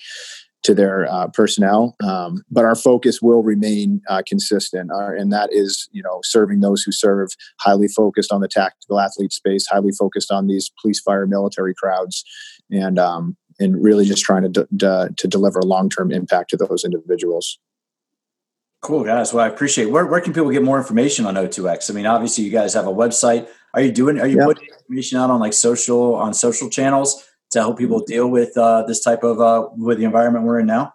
to 0.64 0.74
their 0.74 1.10
uh, 1.10 1.28
personnel. 1.28 1.96
Um, 2.04 2.42
but 2.50 2.64
our 2.64 2.74
focus 2.74 3.22
will 3.22 3.42
remain 3.42 4.00
uh, 4.08 4.22
consistent, 4.26 4.90
uh, 4.90 5.12
and 5.12 5.32
that 5.32 5.50
is, 5.52 5.88
you 5.92 6.02
know, 6.02 6.20
serving 6.24 6.60
those 6.60 6.82
who 6.82 6.92
serve, 6.92 7.30
highly 7.60 7.88
focused 7.88 8.32
on 8.32 8.40
the 8.40 8.48
tactical 8.48 9.00
athlete 9.00 9.32
space, 9.32 9.66
highly 9.66 9.92
focused 9.92 10.30
on 10.30 10.46
these 10.46 10.70
police, 10.80 11.00
fire, 11.00 11.26
military 11.26 11.74
crowds, 11.74 12.24
and 12.70 12.98
um, 12.98 13.36
and 13.58 13.82
really 13.82 14.04
just 14.04 14.24
trying 14.24 14.52
to 14.52 14.68
d- 14.74 15.14
to 15.16 15.28
deliver 15.28 15.62
long 15.62 15.88
term 15.88 16.12
impact 16.12 16.50
to 16.50 16.56
those 16.56 16.84
individuals. 16.84 17.58
Cool 18.80 19.02
guys. 19.02 19.32
Well, 19.32 19.44
I 19.44 19.48
appreciate. 19.48 19.90
Where 19.90 20.06
where 20.06 20.20
can 20.20 20.32
people 20.32 20.50
get 20.50 20.62
more 20.62 20.78
information 20.78 21.26
on 21.26 21.34
O2X? 21.34 21.90
I 21.90 21.94
mean, 21.94 22.06
obviously, 22.06 22.44
you 22.44 22.50
guys 22.50 22.74
have 22.74 22.86
a 22.86 22.92
website. 22.92 23.48
Are 23.74 23.80
you 23.80 23.90
doing? 23.90 24.20
Are 24.20 24.26
you 24.26 24.38
putting 24.38 24.68
information 24.68 25.18
out 25.18 25.30
on 25.30 25.40
like 25.40 25.52
social 25.52 26.14
on 26.14 26.32
social 26.32 26.70
channels? 26.70 27.24
To 27.50 27.60
help 27.60 27.78
people 27.78 28.00
deal 28.04 28.28
with 28.28 28.56
uh, 28.56 28.82
this 28.82 29.00
type 29.00 29.22
of 29.22 29.40
uh, 29.40 29.68
with 29.76 29.98
the 29.98 30.04
environment 30.04 30.44
we're 30.44 30.60
in 30.60 30.66
now? 30.66 30.94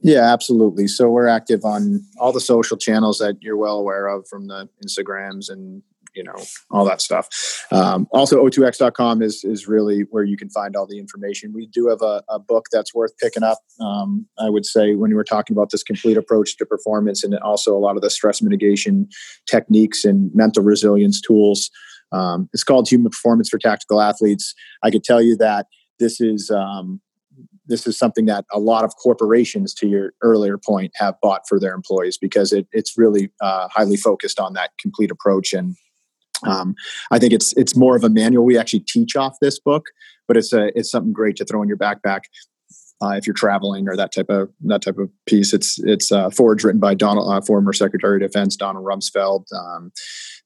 Yeah, 0.00 0.32
absolutely. 0.32 0.86
So 0.86 1.10
we're 1.10 1.26
active 1.26 1.64
on 1.64 2.04
all 2.18 2.32
the 2.32 2.40
social 2.40 2.76
channels 2.76 3.18
that 3.18 3.36
you're 3.40 3.56
well 3.56 3.78
aware 3.78 4.06
of, 4.06 4.28
from 4.28 4.46
the 4.46 4.68
Instagrams 4.84 5.50
and 5.50 5.82
you 6.14 6.24
know 6.24 6.36
all 6.70 6.84
that 6.84 7.00
stuff. 7.00 7.28
Um, 7.70 8.06
also, 8.12 8.44
o2x.com 8.44 9.22
is 9.22 9.44
is 9.44 9.66
really 9.66 10.02
where 10.10 10.24
you 10.24 10.36
can 10.36 10.50
find 10.50 10.76
all 10.76 10.86
the 10.86 10.98
information. 10.98 11.52
We 11.52 11.66
do 11.66 11.88
have 11.88 12.02
a, 12.02 12.22
a 12.28 12.38
book 12.38 12.66
that's 12.72 12.94
worth 12.94 13.16
picking 13.18 13.42
up. 13.42 13.58
Um, 13.80 14.26
I 14.38 14.50
would 14.50 14.66
say 14.66 14.94
when 14.94 15.10
we 15.10 15.16
were 15.16 15.24
talking 15.24 15.54
about 15.54 15.70
this 15.70 15.82
complete 15.82 16.16
approach 16.16 16.56
to 16.58 16.66
performance, 16.66 17.24
and 17.24 17.36
also 17.38 17.76
a 17.76 17.78
lot 17.78 17.96
of 17.96 18.02
the 18.02 18.10
stress 18.10 18.40
mitigation 18.40 19.08
techniques 19.50 20.04
and 20.04 20.30
mental 20.34 20.62
resilience 20.62 21.20
tools. 21.20 21.70
Um, 22.10 22.48
it's 22.54 22.64
called 22.64 22.88
Human 22.88 23.10
Performance 23.10 23.50
for 23.50 23.58
Tactical 23.58 24.00
Athletes. 24.00 24.54
I 24.82 24.90
could 24.90 25.04
tell 25.04 25.20
you 25.20 25.36
that 25.36 25.66
this 25.98 26.20
is 26.20 26.50
um, 26.50 27.00
this 27.66 27.86
is 27.86 27.98
something 27.98 28.24
that 28.26 28.44
a 28.52 28.58
lot 28.58 28.84
of 28.84 28.96
corporations, 28.96 29.74
to 29.74 29.86
your 29.86 30.12
earlier 30.22 30.58
point, 30.58 30.92
have 30.96 31.14
bought 31.20 31.42
for 31.48 31.60
their 31.60 31.74
employees 31.74 32.16
because 32.18 32.52
it, 32.52 32.66
it's 32.72 32.96
really 32.96 33.30
uh, 33.42 33.68
highly 33.68 33.96
focused 33.96 34.40
on 34.40 34.54
that 34.54 34.70
complete 34.80 35.10
approach. 35.10 35.52
And 35.52 35.76
um, 36.46 36.74
I 37.10 37.18
think 37.18 37.32
it's 37.32 37.52
it's 37.56 37.76
more 37.76 37.96
of 37.96 38.04
a 38.04 38.08
manual. 38.08 38.44
We 38.44 38.58
actually 38.58 38.80
teach 38.80 39.16
off 39.16 39.36
this 39.40 39.58
book, 39.58 39.86
but 40.26 40.36
it's 40.36 40.52
a 40.52 40.76
it's 40.78 40.90
something 40.90 41.12
great 41.12 41.36
to 41.36 41.44
throw 41.44 41.62
in 41.62 41.68
your 41.68 41.78
backpack 41.78 42.22
uh, 43.00 43.10
if 43.10 43.26
you're 43.26 43.34
traveling 43.34 43.88
or 43.88 43.96
that 43.96 44.12
type 44.12 44.28
of 44.28 44.50
that 44.62 44.82
type 44.82 44.98
of 44.98 45.10
piece. 45.26 45.52
It's 45.52 45.78
it's 45.80 46.10
uh, 46.10 46.30
written 46.38 46.80
by 46.80 46.94
Donald, 46.94 47.32
uh, 47.32 47.40
former 47.40 47.72
Secretary 47.72 48.22
of 48.22 48.30
Defense 48.30 48.56
Donald 48.56 48.84
Rumsfeld. 48.84 49.44
Um, 49.52 49.92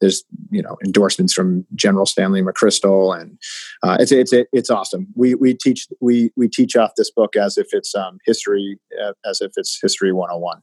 there's 0.01 0.25
you 0.51 0.63
know 0.63 0.77
endorsements 0.85 1.33
from 1.33 1.65
General 1.75 2.07
Stanley 2.07 2.43
McChrystal, 2.43 3.19
and 3.19 3.39
uh, 3.83 3.97
it's 4.01 4.13
it's 4.13 4.33
it's 4.53 4.71
awesome. 4.71 5.07
We 5.15 5.35
we 5.35 5.55
teach 5.55 5.87
we 6.01 6.31
we 6.37 6.49
teach 6.49 6.77
off 6.77 6.93
this 6.97 7.11
book 7.11 7.37
as 7.37 7.57
if 7.57 7.69
it's 7.73 7.95
um, 7.95 8.19
history, 8.27 8.79
uh, 9.03 9.13
as 9.25 9.41
if 9.41 9.53
it's 9.57 9.79
history 9.81 10.13
101. 10.13 10.63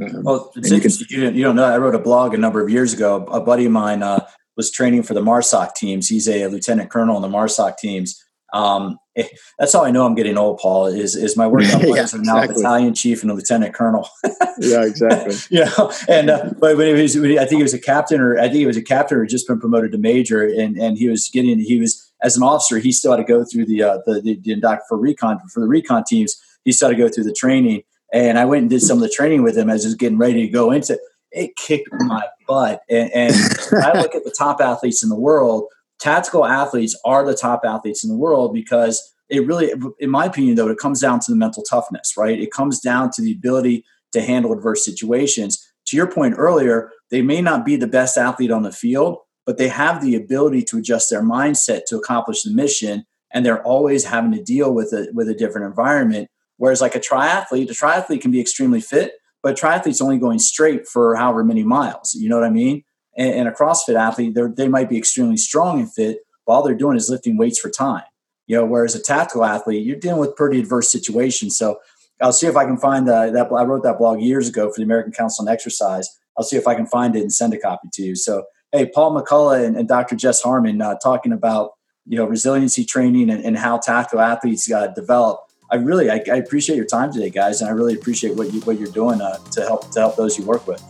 Um, 0.00 0.24
well, 0.24 0.52
it's 0.56 0.70
interesting. 0.70 1.06
You, 1.10 1.26
can, 1.26 1.34
you, 1.34 1.44
don't 1.44 1.56
know. 1.56 1.64
I 1.64 1.76
wrote 1.76 1.94
a 1.94 1.98
blog 1.98 2.32
a 2.32 2.38
number 2.38 2.62
of 2.62 2.70
years 2.70 2.94
ago. 2.94 3.26
A 3.26 3.40
buddy 3.40 3.66
of 3.66 3.72
mine 3.72 4.02
uh, 4.02 4.26
was 4.56 4.70
training 4.70 5.02
for 5.02 5.12
the 5.12 5.20
MARSOC 5.20 5.74
teams. 5.74 6.08
He's 6.08 6.26
a, 6.28 6.44
a 6.44 6.48
lieutenant 6.48 6.88
colonel 6.88 7.16
in 7.16 7.22
the 7.22 7.28
MARSOC 7.28 7.76
teams 7.76 8.18
um, 8.52 8.98
eh, 9.16 9.26
that's 9.58 9.72
how 9.72 9.84
I 9.84 9.90
know 9.90 10.04
I'm 10.04 10.14
getting 10.14 10.36
old, 10.36 10.58
Paul. 10.58 10.86
Is 10.86 11.16
is 11.16 11.36
my 11.36 11.46
workout 11.46 11.80
plans 11.80 12.12
yeah, 12.12 12.18
are 12.18 12.22
now 12.22 12.36
exactly. 12.38 12.62
battalion 12.62 12.94
chief 12.94 13.22
and 13.22 13.30
a 13.30 13.34
lieutenant 13.34 13.74
colonel. 13.74 14.08
yeah, 14.58 14.84
exactly. 14.84 15.36
you 15.50 15.64
know, 15.64 15.92
and 16.08 16.30
uh, 16.30 16.50
but, 16.58 16.76
but 16.76 16.92
was, 16.94 17.16
I 17.16 17.44
think 17.46 17.50
he 17.50 17.62
was 17.62 17.74
a 17.74 17.80
captain, 17.80 18.20
or 18.20 18.38
I 18.38 18.42
think 18.42 18.56
he 18.56 18.66
was 18.66 18.76
a 18.76 18.82
captain, 18.82 19.18
or 19.18 19.26
just 19.26 19.48
been 19.48 19.60
promoted 19.60 19.92
to 19.92 19.98
major, 19.98 20.42
and 20.42 20.76
and 20.76 20.98
he 20.98 21.08
was 21.08 21.28
getting 21.28 21.58
he 21.58 21.80
was 21.80 22.12
as 22.22 22.36
an 22.36 22.42
officer, 22.42 22.78
he 22.78 22.92
still 22.92 23.12
had 23.12 23.18
to 23.18 23.24
go 23.24 23.44
through 23.44 23.66
the 23.66 23.82
uh, 23.82 23.98
the, 24.06 24.20
the, 24.20 24.36
the 24.42 24.80
force 24.88 25.00
recon 25.00 25.40
for 25.52 25.60
the 25.60 25.68
recon 25.68 26.04
teams. 26.04 26.36
He 26.64 26.72
still 26.72 26.88
had 26.88 26.96
to 26.96 27.02
go 27.02 27.08
through 27.08 27.24
the 27.24 27.32
training, 27.32 27.82
and 28.12 28.38
I 28.38 28.44
went 28.44 28.62
and 28.62 28.70
did 28.70 28.82
some 28.82 28.98
of 28.98 29.02
the 29.02 29.08
training 29.08 29.42
with 29.42 29.56
him 29.56 29.68
as 29.68 29.82
he 29.82 29.88
was 29.88 29.94
getting 29.94 30.18
ready 30.18 30.46
to 30.46 30.48
go 30.48 30.70
into. 30.70 30.98
It 31.32 31.56
kicked 31.56 31.88
my 31.92 32.24
butt, 32.46 32.82
and, 32.90 33.10
and 33.12 33.34
I 33.72 33.98
look 34.00 34.14
at 34.14 34.24
the 34.24 34.34
top 34.36 34.60
athletes 34.60 35.02
in 35.02 35.08
the 35.08 35.18
world 35.18 35.64
tactical 36.02 36.44
athletes 36.44 36.98
are 37.04 37.24
the 37.24 37.34
top 37.34 37.62
athletes 37.64 38.02
in 38.02 38.10
the 38.10 38.16
world 38.16 38.52
because 38.52 39.14
it 39.28 39.46
really, 39.46 39.72
in 40.00 40.10
my 40.10 40.26
opinion, 40.26 40.56
though, 40.56 40.68
it 40.68 40.78
comes 40.78 41.00
down 41.00 41.20
to 41.20 41.30
the 41.30 41.36
mental 41.36 41.62
toughness, 41.62 42.14
right? 42.18 42.38
It 42.38 42.50
comes 42.50 42.80
down 42.80 43.10
to 43.12 43.22
the 43.22 43.32
ability 43.32 43.84
to 44.12 44.20
handle 44.20 44.52
adverse 44.52 44.84
situations. 44.84 45.64
To 45.86 45.96
your 45.96 46.10
point 46.10 46.34
earlier, 46.36 46.90
they 47.10 47.22
may 47.22 47.40
not 47.40 47.64
be 47.64 47.76
the 47.76 47.86
best 47.86 48.18
athlete 48.18 48.50
on 48.50 48.62
the 48.62 48.72
field, 48.72 49.18
but 49.46 49.58
they 49.58 49.68
have 49.68 50.02
the 50.02 50.16
ability 50.16 50.62
to 50.64 50.78
adjust 50.78 51.08
their 51.08 51.22
mindset 51.22 51.84
to 51.86 51.96
accomplish 51.96 52.42
the 52.42 52.52
mission. 52.52 53.04
And 53.32 53.46
they're 53.46 53.62
always 53.62 54.04
having 54.04 54.32
to 54.32 54.42
deal 54.42 54.74
with 54.74 54.92
a, 54.92 55.08
with 55.14 55.28
a 55.28 55.34
different 55.34 55.68
environment. 55.68 56.28
Whereas, 56.56 56.80
like 56.80 56.94
a 56.94 57.00
triathlete, 57.00 57.70
a 57.70 57.74
triathlete 57.74 58.20
can 58.20 58.32
be 58.32 58.40
extremely 58.40 58.80
fit, 58.80 59.12
but 59.42 59.58
a 59.58 59.64
triathlete's 59.64 60.00
only 60.00 60.18
going 60.18 60.40
straight 60.40 60.86
for 60.86 61.14
however 61.14 61.44
many 61.44 61.62
miles. 61.62 62.14
You 62.14 62.28
know 62.28 62.36
what 62.36 62.46
I 62.46 62.50
mean? 62.50 62.82
And, 63.16 63.32
and 63.34 63.48
a 63.48 63.52
CrossFit 63.52 63.94
athlete, 63.94 64.36
they 64.56 64.68
might 64.68 64.88
be 64.88 64.98
extremely 64.98 65.36
strong 65.36 65.80
and 65.80 65.92
fit, 65.92 66.18
but 66.46 66.52
all 66.52 66.62
they're 66.62 66.74
doing 66.74 66.96
is 66.96 67.10
lifting 67.10 67.36
weights 67.36 67.58
for 67.58 67.70
time. 67.70 68.04
You 68.46 68.56
know, 68.56 68.66
whereas 68.66 68.94
a 68.94 69.02
tactical 69.02 69.44
athlete, 69.44 69.86
you're 69.86 69.98
dealing 69.98 70.20
with 70.20 70.36
pretty 70.36 70.60
adverse 70.60 70.90
situations. 70.90 71.56
So 71.56 71.78
I'll 72.20 72.32
see 72.32 72.46
if 72.46 72.56
I 72.56 72.64
can 72.64 72.76
find 72.76 73.06
the, 73.06 73.30
that. 73.32 73.52
I 73.52 73.64
wrote 73.64 73.82
that 73.84 73.98
blog 73.98 74.20
years 74.20 74.48
ago 74.48 74.68
for 74.68 74.76
the 74.78 74.84
American 74.84 75.12
Council 75.12 75.46
on 75.46 75.52
Exercise. 75.52 76.08
I'll 76.36 76.44
see 76.44 76.56
if 76.56 76.66
I 76.66 76.74
can 76.74 76.86
find 76.86 77.14
it 77.16 77.20
and 77.20 77.32
send 77.32 77.54
a 77.54 77.58
copy 77.58 77.88
to 77.92 78.02
you. 78.02 78.14
So, 78.14 78.44
hey, 78.72 78.86
Paul 78.86 79.14
McCullough 79.14 79.64
and, 79.64 79.76
and 79.76 79.88
Dr. 79.88 80.16
Jess 80.16 80.42
Harmon 80.42 80.80
uh, 80.80 80.96
talking 81.02 81.32
about 81.32 81.72
you 82.06 82.16
know 82.16 82.24
resiliency 82.24 82.84
training 82.84 83.30
and, 83.30 83.44
and 83.44 83.56
how 83.56 83.78
tactical 83.78 84.20
athletes 84.20 84.70
uh, 84.70 84.88
develop. 84.88 85.40
I 85.70 85.76
really 85.76 86.10
I, 86.10 86.22
I, 86.30 86.36
appreciate 86.36 86.76
your 86.76 86.84
time 86.84 87.12
today, 87.12 87.30
guys, 87.30 87.60
and 87.60 87.70
I 87.70 87.72
really 87.72 87.94
appreciate 87.94 88.36
what 88.36 88.52
you 88.52 88.60
what 88.62 88.78
you're 88.78 88.92
doing 88.92 89.20
uh, 89.20 89.38
to 89.52 89.62
help 89.62 89.90
to 89.92 90.00
help 90.00 90.16
those 90.16 90.38
you 90.38 90.44
work 90.44 90.66
with. 90.66 90.82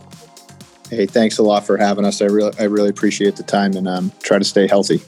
Hey, 0.93 1.07
thanks 1.07 1.39
a 1.39 1.43
lot 1.43 1.65
for 1.65 1.75
having 1.77 2.05
us. 2.05 2.21
I 2.21 2.25
really, 2.25 2.53
I 2.59 2.65
really 2.65 2.89
appreciate 2.89 3.35
the 3.35 3.43
time 3.43 3.75
and 3.75 3.87
um, 3.87 4.11
try 4.21 4.37
to 4.37 4.43
stay 4.43 4.67
healthy. 4.67 5.01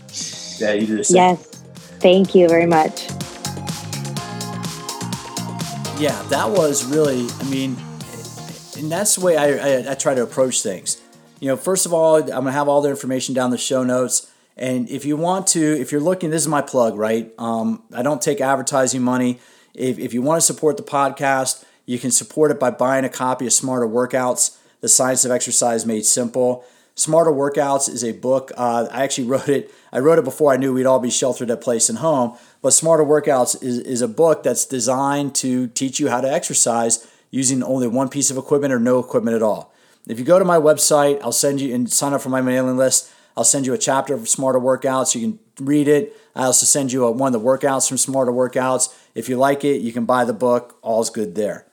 Yeah, 0.58 0.74
you 0.74 0.88
do 0.88 0.98
the 0.98 1.04
same. 1.04 1.16
Yes, 1.16 1.46
thank 2.00 2.34
you 2.34 2.48
very 2.48 2.66
much. 2.66 3.04
Yeah, 6.02 6.20
that 6.30 6.48
was 6.50 6.86
really. 6.86 7.28
I 7.40 7.44
mean, 7.50 7.78
and 8.78 8.92
that's 8.92 9.16
the 9.16 9.22
way 9.24 9.38
I, 9.38 9.52
I, 9.52 9.92
I 9.92 9.94
try 9.94 10.16
to 10.16 10.24
approach 10.24 10.64
things. 10.64 11.00
You 11.40 11.50
know, 11.50 11.56
first 11.56 11.86
of 11.86 11.94
all, 11.94 12.16
I'm 12.16 12.30
gonna 12.30 12.52
have 12.52 12.68
all 12.68 12.82
the 12.82 12.90
information 12.90 13.36
down 13.36 13.52
the 13.52 13.58
show 13.58 13.84
notes. 13.84 14.32
And 14.58 14.90
if 14.90 15.06
you 15.06 15.18
want 15.18 15.46
to, 15.48 15.62
if 15.62 15.92
you're 15.92 16.02
looking, 16.02 16.32
this 16.32 16.42
is 16.42 16.48
my 16.48 16.62
plug, 16.62 16.98
right? 16.98 17.32
Um, 17.38 17.84
I 17.94 18.02
don't 18.02 18.22
take 18.22 18.42
advertising 18.42 19.04
money. 19.04 19.40
If, 19.76 20.00
if 20.00 20.14
you 20.14 20.24
want 20.24 20.42
to 20.42 20.46
support 20.46 20.78
the 20.78 20.84
podcast, 20.84 21.64
you 21.86 22.00
can 22.00 22.10
support 22.10 22.50
it 22.50 22.60
by 22.60 22.72
buying 22.72 23.06
a 23.06 23.10
copy 23.10 23.46
of 23.46 23.54
Smarter 23.54 23.88
Workouts. 23.88 24.58
The 24.86 24.90
Science 24.90 25.26
of 25.26 25.32
Exercise 25.32 25.84
Made 25.84 26.06
Simple. 26.06 26.64
Smarter 26.94 27.32
Workouts 27.32 27.90
is 27.90 28.04
a 28.04 28.12
book. 28.12 28.52
Uh, 28.56 28.88
I 28.92 29.04
actually 29.04 29.26
wrote 29.28 29.50
it. 29.50 29.74
I 29.92 29.98
wrote 29.98 30.20
it 30.20 30.24
before 30.24 30.54
I 30.54 30.58
knew 30.58 30.74
we'd 30.74 30.86
all 30.86 31.00
be 31.00 31.10
sheltered 31.10 31.50
at 31.50 31.60
place 31.60 31.90
and 31.90 31.98
home. 31.98 32.38
But 32.62 32.70
Smarter 32.70 33.04
Workouts 33.04 33.64
is, 33.64 33.80
is 33.80 34.04
a 34.04 34.08
book 34.08 34.44
that's 34.44 34.64
designed 34.64 35.34
to 35.38 35.66
teach 35.70 36.00
you 36.00 36.10
how 36.10 36.22
to 36.22 36.32
exercise 36.32 37.08
using 37.32 37.64
only 37.64 37.88
one 37.88 38.10
piece 38.10 38.30
of 38.30 38.38
equipment 38.38 38.72
or 38.72 38.80
no 38.80 39.00
equipment 39.00 39.36
at 39.36 39.42
all. 39.42 39.74
If 40.06 40.20
you 40.20 40.24
go 40.24 40.38
to 40.38 40.46
my 40.46 40.58
website, 40.58 41.20
I'll 41.24 41.32
send 41.32 41.62
you 41.62 41.74
and 41.74 41.92
sign 41.92 42.14
up 42.14 42.22
for 42.22 42.30
my 42.30 42.42
mailing 42.42 42.78
list. 42.78 43.12
I'll 43.36 43.44
send 43.44 43.66
you 43.66 43.74
a 43.74 43.80
chapter 43.80 44.14
of 44.14 44.30
Smarter 44.30 44.60
Workouts. 44.60 45.16
You 45.16 45.22
can 45.22 45.66
read 45.66 45.88
it. 45.88 46.16
I 46.36 46.44
also 46.44 46.68
send 46.68 46.92
you 46.92 47.06
a, 47.06 47.12
one 47.12 47.34
of 47.34 47.42
the 47.42 47.44
workouts 47.44 47.88
from 47.88 47.98
Smarter 47.98 48.32
Workouts. 48.32 48.94
If 49.16 49.30
you 49.30 49.38
like 49.38 49.64
it, 49.64 49.82
you 49.82 49.92
can 49.92 50.06
buy 50.06 50.26
the 50.26 50.34
book. 50.34 50.78
All's 50.84 51.10
good 51.10 51.34
there. 51.34 51.66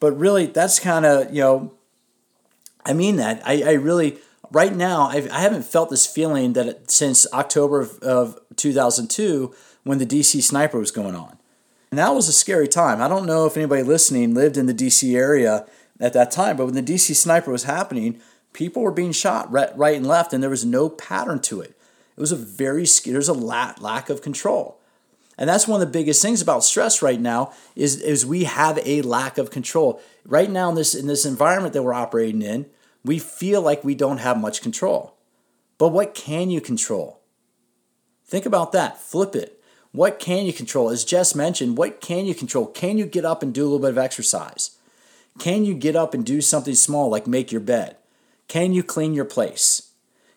But 0.00 0.12
really, 0.12 0.46
that's 0.46 0.80
kind 0.80 1.04
of 1.04 1.34
you 1.34 1.42
know 1.42 1.74
I 2.84 2.92
mean 2.92 3.16
that. 3.16 3.42
I, 3.46 3.62
I 3.62 3.72
really, 3.72 4.18
right 4.50 4.74
now, 4.74 5.06
I've, 5.06 5.30
I 5.30 5.40
have 5.40 5.52
not 5.52 5.64
felt 5.64 5.90
this 5.90 6.06
feeling 6.06 6.54
that 6.54 6.90
since 6.90 7.26
October 7.32 7.80
of, 7.80 7.98
of 8.00 8.38
2002 8.56 9.54
when 9.84 9.98
the 9.98 10.06
DC 10.06 10.42
sniper 10.42 10.78
was 10.78 10.90
going 10.90 11.14
on. 11.14 11.38
And 11.90 11.98
that 11.98 12.14
was 12.14 12.28
a 12.28 12.32
scary 12.32 12.68
time. 12.68 13.02
I 13.02 13.08
don't 13.08 13.26
know 13.26 13.46
if 13.46 13.56
anybody 13.56 13.82
listening 13.82 14.34
lived 14.34 14.56
in 14.56 14.66
the 14.66 14.74
DC 14.74 15.14
area 15.14 15.66
at 16.00 16.14
that 16.14 16.30
time, 16.30 16.56
but 16.56 16.64
when 16.64 16.74
the 16.74 16.82
DC 16.82 17.14
sniper 17.14 17.50
was 17.50 17.64
happening, 17.64 18.20
people 18.52 18.82
were 18.82 18.92
being 18.92 19.12
shot 19.12 19.50
right, 19.52 19.76
right 19.76 19.96
and 19.96 20.06
left, 20.06 20.32
and 20.32 20.42
there 20.42 20.50
was 20.50 20.64
no 20.64 20.88
pattern 20.88 21.40
to 21.40 21.60
it. 21.60 21.76
It 22.16 22.20
was 22.20 22.32
a 22.32 22.36
very 22.36 22.86
there's 23.04 23.28
a 23.28 23.34
lack, 23.34 23.80
lack 23.80 24.08
of 24.10 24.22
control. 24.22 24.78
And 25.38 25.48
that's 25.48 25.66
one 25.66 25.80
of 25.80 25.86
the 25.86 25.92
biggest 25.92 26.20
things 26.20 26.42
about 26.42 26.62
stress 26.64 27.02
right 27.02 27.20
now 27.20 27.52
is, 27.74 28.00
is 28.00 28.26
we 28.26 28.44
have 28.44 28.78
a 28.84 29.02
lack 29.02 29.38
of 29.38 29.50
control. 29.50 30.00
Right 30.24 30.50
now 30.50 30.68
in 30.68 30.74
this 30.74 30.94
in 30.94 31.06
this 31.06 31.24
environment 31.24 31.72
that 31.72 31.82
we're 31.82 31.94
operating 31.94 32.42
in, 32.42 32.66
we 33.04 33.18
feel 33.18 33.62
like 33.62 33.82
we 33.82 33.94
don't 33.94 34.18
have 34.18 34.38
much 34.38 34.62
control. 34.62 35.16
But 35.78 35.88
what 35.88 36.14
can 36.14 36.50
you 36.50 36.60
control? 36.60 37.20
Think 38.24 38.46
about 38.46 38.72
that. 38.72 39.00
Flip 39.00 39.34
it. 39.34 39.60
What 39.90 40.18
can 40.18 40.46
you 40.46 40.52
control? 40.52 40.90
As 40.90 41.04
Jess 41.04 41.34
mentioned, 41.34 41.76
what 41.76 42.00
can 42.00 42.24
you 42.24 42.34
control? 42.34 42.66
Can 42.66 42.96
you 42.96 43.04
get 43.04 43.24
up 43.24 43.42
and 43.42 43.52
do 43.52 43.62
a 43.62 43.64
little 43.64 43.78
bit 43.78 43.90
of 43.90 43.98
exercise? 43.98 44.78
Can 45.38 45.64
you 45.64 45.74
get 45.74 45.96
up 45.96 46.14
and 46.14 46.24
do 46.24 46.40
something 46.40 46.74
small 46.74 47.10
like 47.10 47.26
make 47.26 47.52
your 47.52 47.60
bed? 47.60 47.96
Can 48.48 48.72
you 48.72 48.82
clean 48.82 49.14
your 49.14 49.24
place? 49.24 49.92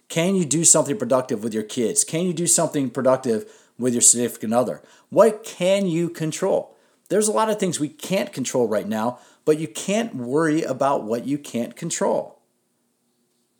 Can 0.09 0.35
you 0.35 0.45
do 0.45 0.63
something 0.63 0.97
productive 0.97 1.43
with 1.43 1.53
your 1.53 1.63
kids? 1.63 2.03
Can 2.03 2.25
you 2.25 2.33
do 2.33 2.47
something 2.47 2.89
productive 2.89 3.49
with 3.77 3.93
your 3.93 4.01
significant 4.01 4.53
other? 4.53 4.81
What 5.09 5.43
can 5.43 5.87
you 5.87 6.09
control? 6.09 6.75
There's 7.09 7.27
a 7.27 7.33
lot 7.33 7.49
of 7.49 7.59
things 7.59 7.79
we 7.79 7.89
can't 7.89 8.33
control 8.33 8.67
right 8.67 8.87
now, 8.87 9.19
but 9.43 9.59
you 9.59 9.67
can't 9.67 10.15
worry 10.15 10.63
about 10.63 11.03
what 11.03 11.25
you 11.25 11.37
can't 11.37 11.75
control. 11.75 12.39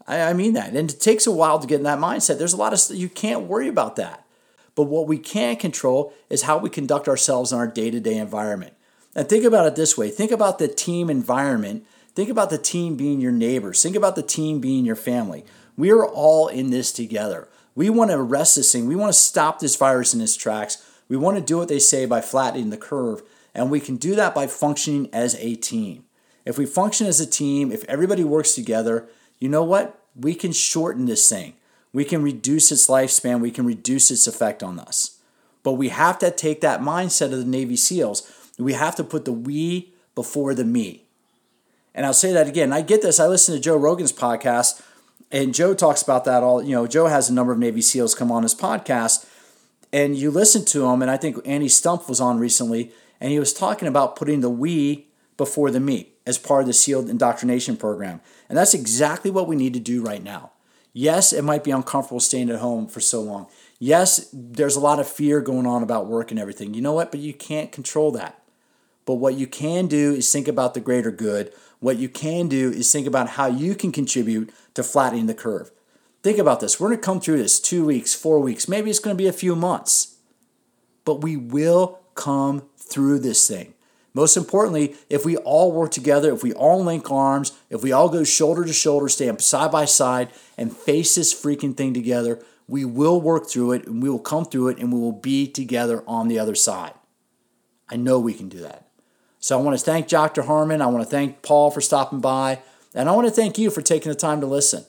I, 0.08 0.22
I 0.22 0.34
mean 0.34 0.54
that. 0.54 0.74
And 0.74 0.92
it 0.92 1.00
takes 1.00 1.28
a 1.28 1.32
while 1.32 1.60
to 1.60 1.68
get 1.68 1.78
in 1.78 1.84
that 1.84 2.00
mindset. 2.00 2.38
There's 2.38 2.54
a 2.54 2.58
lot 2.58 2.74
of 2.74 2.96
you 2.96 3.10
can't 3.10 3.44
worry 3.44 3.68
about 3.68 3.96
that. 3.98 4.26
But 4.74 4.84
what 4.84 5.08
we 5.08 5.18
can 5.18 5.56
control 5.56 6.14
is 6.30 6.44
how 6.44 6.58
we 6.58 6.70
conduct 6.70 7.08
ourselves 7.08 7.52
in 7.52 7.58
our 7.58 7.68
day 7.68 7.92
to 7.92 8.00
day 8.00 8.18
environment. 8.18 8.74
And 9.16 9.30
think 9.30 9.46
about 9.46 9.68
it 9.68 9.76
this 9.76 9.98
way 9.98 10.10
think 10.10 10.32
about 10.32 10.60
the 10.60 10.68
team 10.68 11.10
environment. 11.10 11.86
Think 12.14 12.30
about 12.30 12.50
the 12.50 12.58
team 12.58 12.96
being 12.96 13.20
your 13.20 13.34
neighbors. 13.34 13.84
Think 13.84 13.96
about 13.96 14.16
the 14.16 14.24
team 14.24 14.62
being 14.62 14.86
your 14.86 14.96
family. 14.96 15.44
We 15.76 15.92
are 15.92 16.06
all 16.06 16.48
in 16.48 16.70
this 16.70 16.94
together. 16.94 17.50
We 17.76 17.90
want 17.90 18.12
to 18.12 18.18
arrest 18.18 18.56
this 18.56 18.72
thing. 18.72 18.88
We 18.88 18.96
want 18.96 19.14
to 19.14 19.20
stop 19.20 19.60
this 19.60 19.76
virus 19.76 20.14
in 20.14 20.22
its 20.22 20.36
tracks. 20.36 20.84
We 21.08 21.18
want 21.18 21.38
to 21.38 21.44
do 21.44 21.58
what 21.58 21.68
they 21.68 21.80
say 21.80 22.06
by 22.06 22.22
flattening 22.22 22.70
the 22.70 22.78
curve. 22.78 23.22
And 23.54 23.70
we 23.70 23.80
can 23.80 23.98
do 23.98 24.16
that 24.16 24.34
by 24.34 24.48
functioning 24.48 25.10
as 25.14 25.36
a 25.36 25.56
team. 25.56 26.06
If 26.46 26.58
we 26.58 26.66
function 26.66 27.08
as 27.08 27.20
a 27.20 27.26
team, 27.26 27.72
if 27.72 27.84
everybody 27.86 28.24
works 28.24 28.54
together, 28.54 29.08
you 29.40 29.50
know 29.50 29.64
what? 29.64 30.00
We 30.16 30.36
can 30.36 30.52
shorten 30.52 31.06
this 31.06 31.28
thing. 31.28 31.54
We 31.92 32.06
can 32.06 32.22
reduce 32.22 32.72
its 32.72 32.88
lifespan. 32.88 33.40
We 33.42 33.52
can 33.52 33.66
reduce 33.66 34.12
its 34.12 34.28
effect 34.28 34.64
on 34.64 34.80
us. 34.80 35.20
But 35.64 35.74
we 35.74 35.90
have 35.90 36.20
to 36.20 36.32
take 36.32 36.62
that 36.62 36.82
mindset 36.82 37.34
of 37.34 37.40
the 37.40 37.46
Navy 37.46 37.76
SEALs. 37.76 38.30
We 38.58 38.74
have 38.74 38.96
to 38.98 39.04
put 39.04 39.26
the 39.26 39.34
we 39.34 39.94
before 40.14 40.54
the 40.54 40.64
me. 40.64 41.06
And 41.94 42.06
I'll 42.06 42.14
say 42.14 42.34
that 42.34 42.48
again. 42.48 42.74
I 42.74 42.82
get 42.82 43.02
this. 43.02 43.20
I 43.20 43.28
listen 43.28 43.56
to 43.56 43.62
Joe 43.62 43.78
Rogan's 43.78 44.14
podcast, 44.14 44.82
and 45.32 45.54
Joe 45.54 45.74
talks 45.74 46.02
about 46.02 46.26
that 46.26 46.44
all. 46.44 46.62
You 46.62 46.76
know, 46.76 46.88
Joe 46.88 47.08
has 47.08 47.30
a 47.30 47.34
number 47.34 47.52
of 47.52 47.60
Navy 47.60 47.82
SEALs 47.82 48.16
come 48.16 48.32
on 48.32 48.44
his 48.44 48.56
podcast, 48.56 49.26
and 49.92 50.16
you 50.16 50.32
listen 50.32 50.66
to 50.66 50.86
him. 50.88 51.02
And 51.02 51.12
I 51.12 51.18
think 51.18 51.38
Andy 51.46 51.68
Stumpf 51.68 52.08
was 52.08 52.22
on 52.22 52.40
recently, 52.40 52.92
and 53.20 53.32
he 53.32 53.40
was 53.40 53.54
talking 53.54 53.88
about 53.88 54.16
putting 54.16 54.42
the 54.42 54.50
we 54.50 55.08
before 55.38 55.72
the 55.72 55.80
me 55.80 56.14
as 56.26 56.38
part 56.38 56.62
of 56.62 56.68
the 56.68 56.74
SEAL 56.74 57.10
indoctrination 57.10 57.78
program. 57.78 58.22
And 58.50 58.58
that's 58.58 58.74
exactly 58.74 59.32
what 59.32 59.48
we 59.48 59.56
need 59.56 59.74
to 59.74 59.80
do 59.80 60.02
right 60.02 60.24
now. 60.24 60.52
Yes, 60.94 61.34
it 61.34 61.44
might 61.44 61.64
be 61.64 61.72
uncomfortable 61.72 62.22
staying 62.22 62.50
at 62.50 62.60
home 62.60 62.88
for 62.88 63.02
so 63.02 63.22
long. 63.22 63.48
Yes, 63.80 64.30
there's 64.32 64.78
a 64.78 64.80
lot 64.80 65.00
of 65.00 65.08
fear 65.08 65.42
going 65.42 65.68
on 65.68 65.84
about 65.84 66.08
work 66.08 66.32
and 66.32 66.40
everything. 66.40 66.74
You 66.74 66.82
know 66.82 66.94
what? 66.94 67.12
But 67.12 67.20
you 67.20 67.34
can't 67.34 67.72
control 67.72 68.12
that. 68.14 68.42
But 69.06 69.16
what 69.16 69.36
you 69.36 69.48
can 69.48 69.88
do 69.88 70.14
is 70.14 70.32
think 70.32 70.48
about 70.48 70.74
the 70.74 70.80
greater 70.80 71.12
good. 71.12 71.54
What 71.80 71.98
you 71.98 72.10
can 72.10 72.48
do 72.48 72.72
is 72.72 72.92
think 72.92 73.08
about 73.08 73.30
how 73.30 73.48
you 73.48 73.76
can 73.76 73.92
contribute 73.92 74.52
to 74.74 74.84
flattening 74.84 75.28
the 75.28 75.34
curve. 75.34 75.72
Think 76.24 76.40
about 76.40 76.60
this. 76.60 76.80
We're 76.80 76.88
going 76.88 77.00
to 77.00 77.06
come 77.06 77.22
through 77.22 77.38
this 77.38 77.60
two 77.60 77.86
weeks, 77.86 78.16
four 78.16 78.40
weeks, 78.40 78.68
maybe 78.68 78.90
it's 78.90 79.00
going 79.00 79.16
to 79.16 79.24
be 79.24 79.28
a 79.28 79.34
few 79.34 79.56
months. 79.56 80.16
But 81.04 81.22
we 81.22 81.38
will 81.38 82.00
come 82.16 82.64
through 82.78 83.20
this 83.20 83.48
thing. 83.48 83.76
Most 84.16 84.38
importantly, 84.38 84.96
if 85.10 85.26
we 85.26 85.36
all 85.38 85.74
work 85.74 85.92
together, 85.92 86.34
if 86.34 86.42
we 86.42 86.54
all 86.54 86.82
link 86.82 87.12
arms, 87.12 87.52
if 87.70 87.84
we 87.84 87.92
all 87.92 88.08
go 88.08 88.24
shoulder 88.24 88.64
to 88.64 88.72
shoulder, 88.72 89.10
stand 89.10 89.42
side 89.42 89.72
by 89.72 89.84
side, 89.84 90.30
and 90.58 90.76
face 90.76 91.16
this 91.16 91.34
freaking 91.34 91.76
thing 91.76 91.94
together, 91.94 92.42
we 92.68 92.86
will 92.86 93.20
work 93.20 93.48
through 93.48 93.74
it 93.74 93.86
and 93.86 94.02
we 94.02 94.10
will 94.10 94.20
come 94.20 94.46
through 94.46 94.70
it 94.70 94.80
and 94.80 94.92
we 94.92 95.00
will 95.00 95.12
be 95.12 95.46
together 95.46 96.02
on 96.08 96.30
the 96.30 96.40
other 96.40 96.56
side. 96.56 96.94
I 97.90 97.98
know 97.98 98.18
we 98.18 98.34
can 98.34 98.50
do 98.50 98.60
that. 98.62 98.85
So 99.46 99.60
I 99.60 99.62
want 99.62 99.78
to 99.78 99.86
thank 99.86 100.08
Dr. 100.08 100.42
Harmon. 100.42 100.82
I 100.82 100.88
want 100.88 101.04
to 101.04 101.10
thank 101.10 101.44
Paul 101.44 101.70
for 101.70 101.80
stopping 101.80 102.20
by. 102.20 102.62
And 102.96 103.08
I 103.08 103.12
want 103.12 103.28
to 103.28 103.32
thank 103.32 103.60
you 103.60 103.70
for 103.70 103.84
taking 103.84 104.12
the 104.12 104.18
time 104.18 104.42
to 104.42 104.48
listen. 104.48 104.86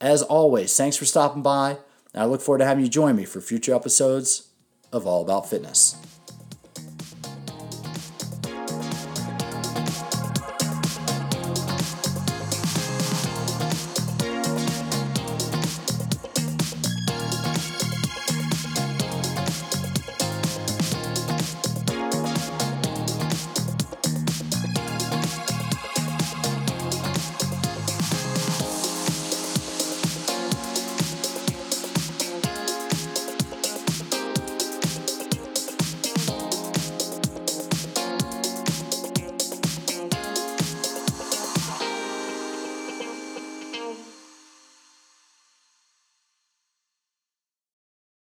As 0.00 0.22
always, 0.22 0.76
thanks 0.76 0.96
for 0.96 1.04
stopping 1.04 1.42
by. 1.42 1.78
And 2.14 2.22
I 2.22 2.26
look 2.26 2.40
forward 2.42 2.58
to 2.58 2.64
having 2.64 2.84
you 2.84 2.88
join 2.88 3.16
me 3.16 3.24
for 3.24 3.40
future 3.40 3.74
episodes 3.74 4.46
of 4.92 5.04
All 5.04 5.20
About 5.20 5.50
Fitness. 5.50 5.96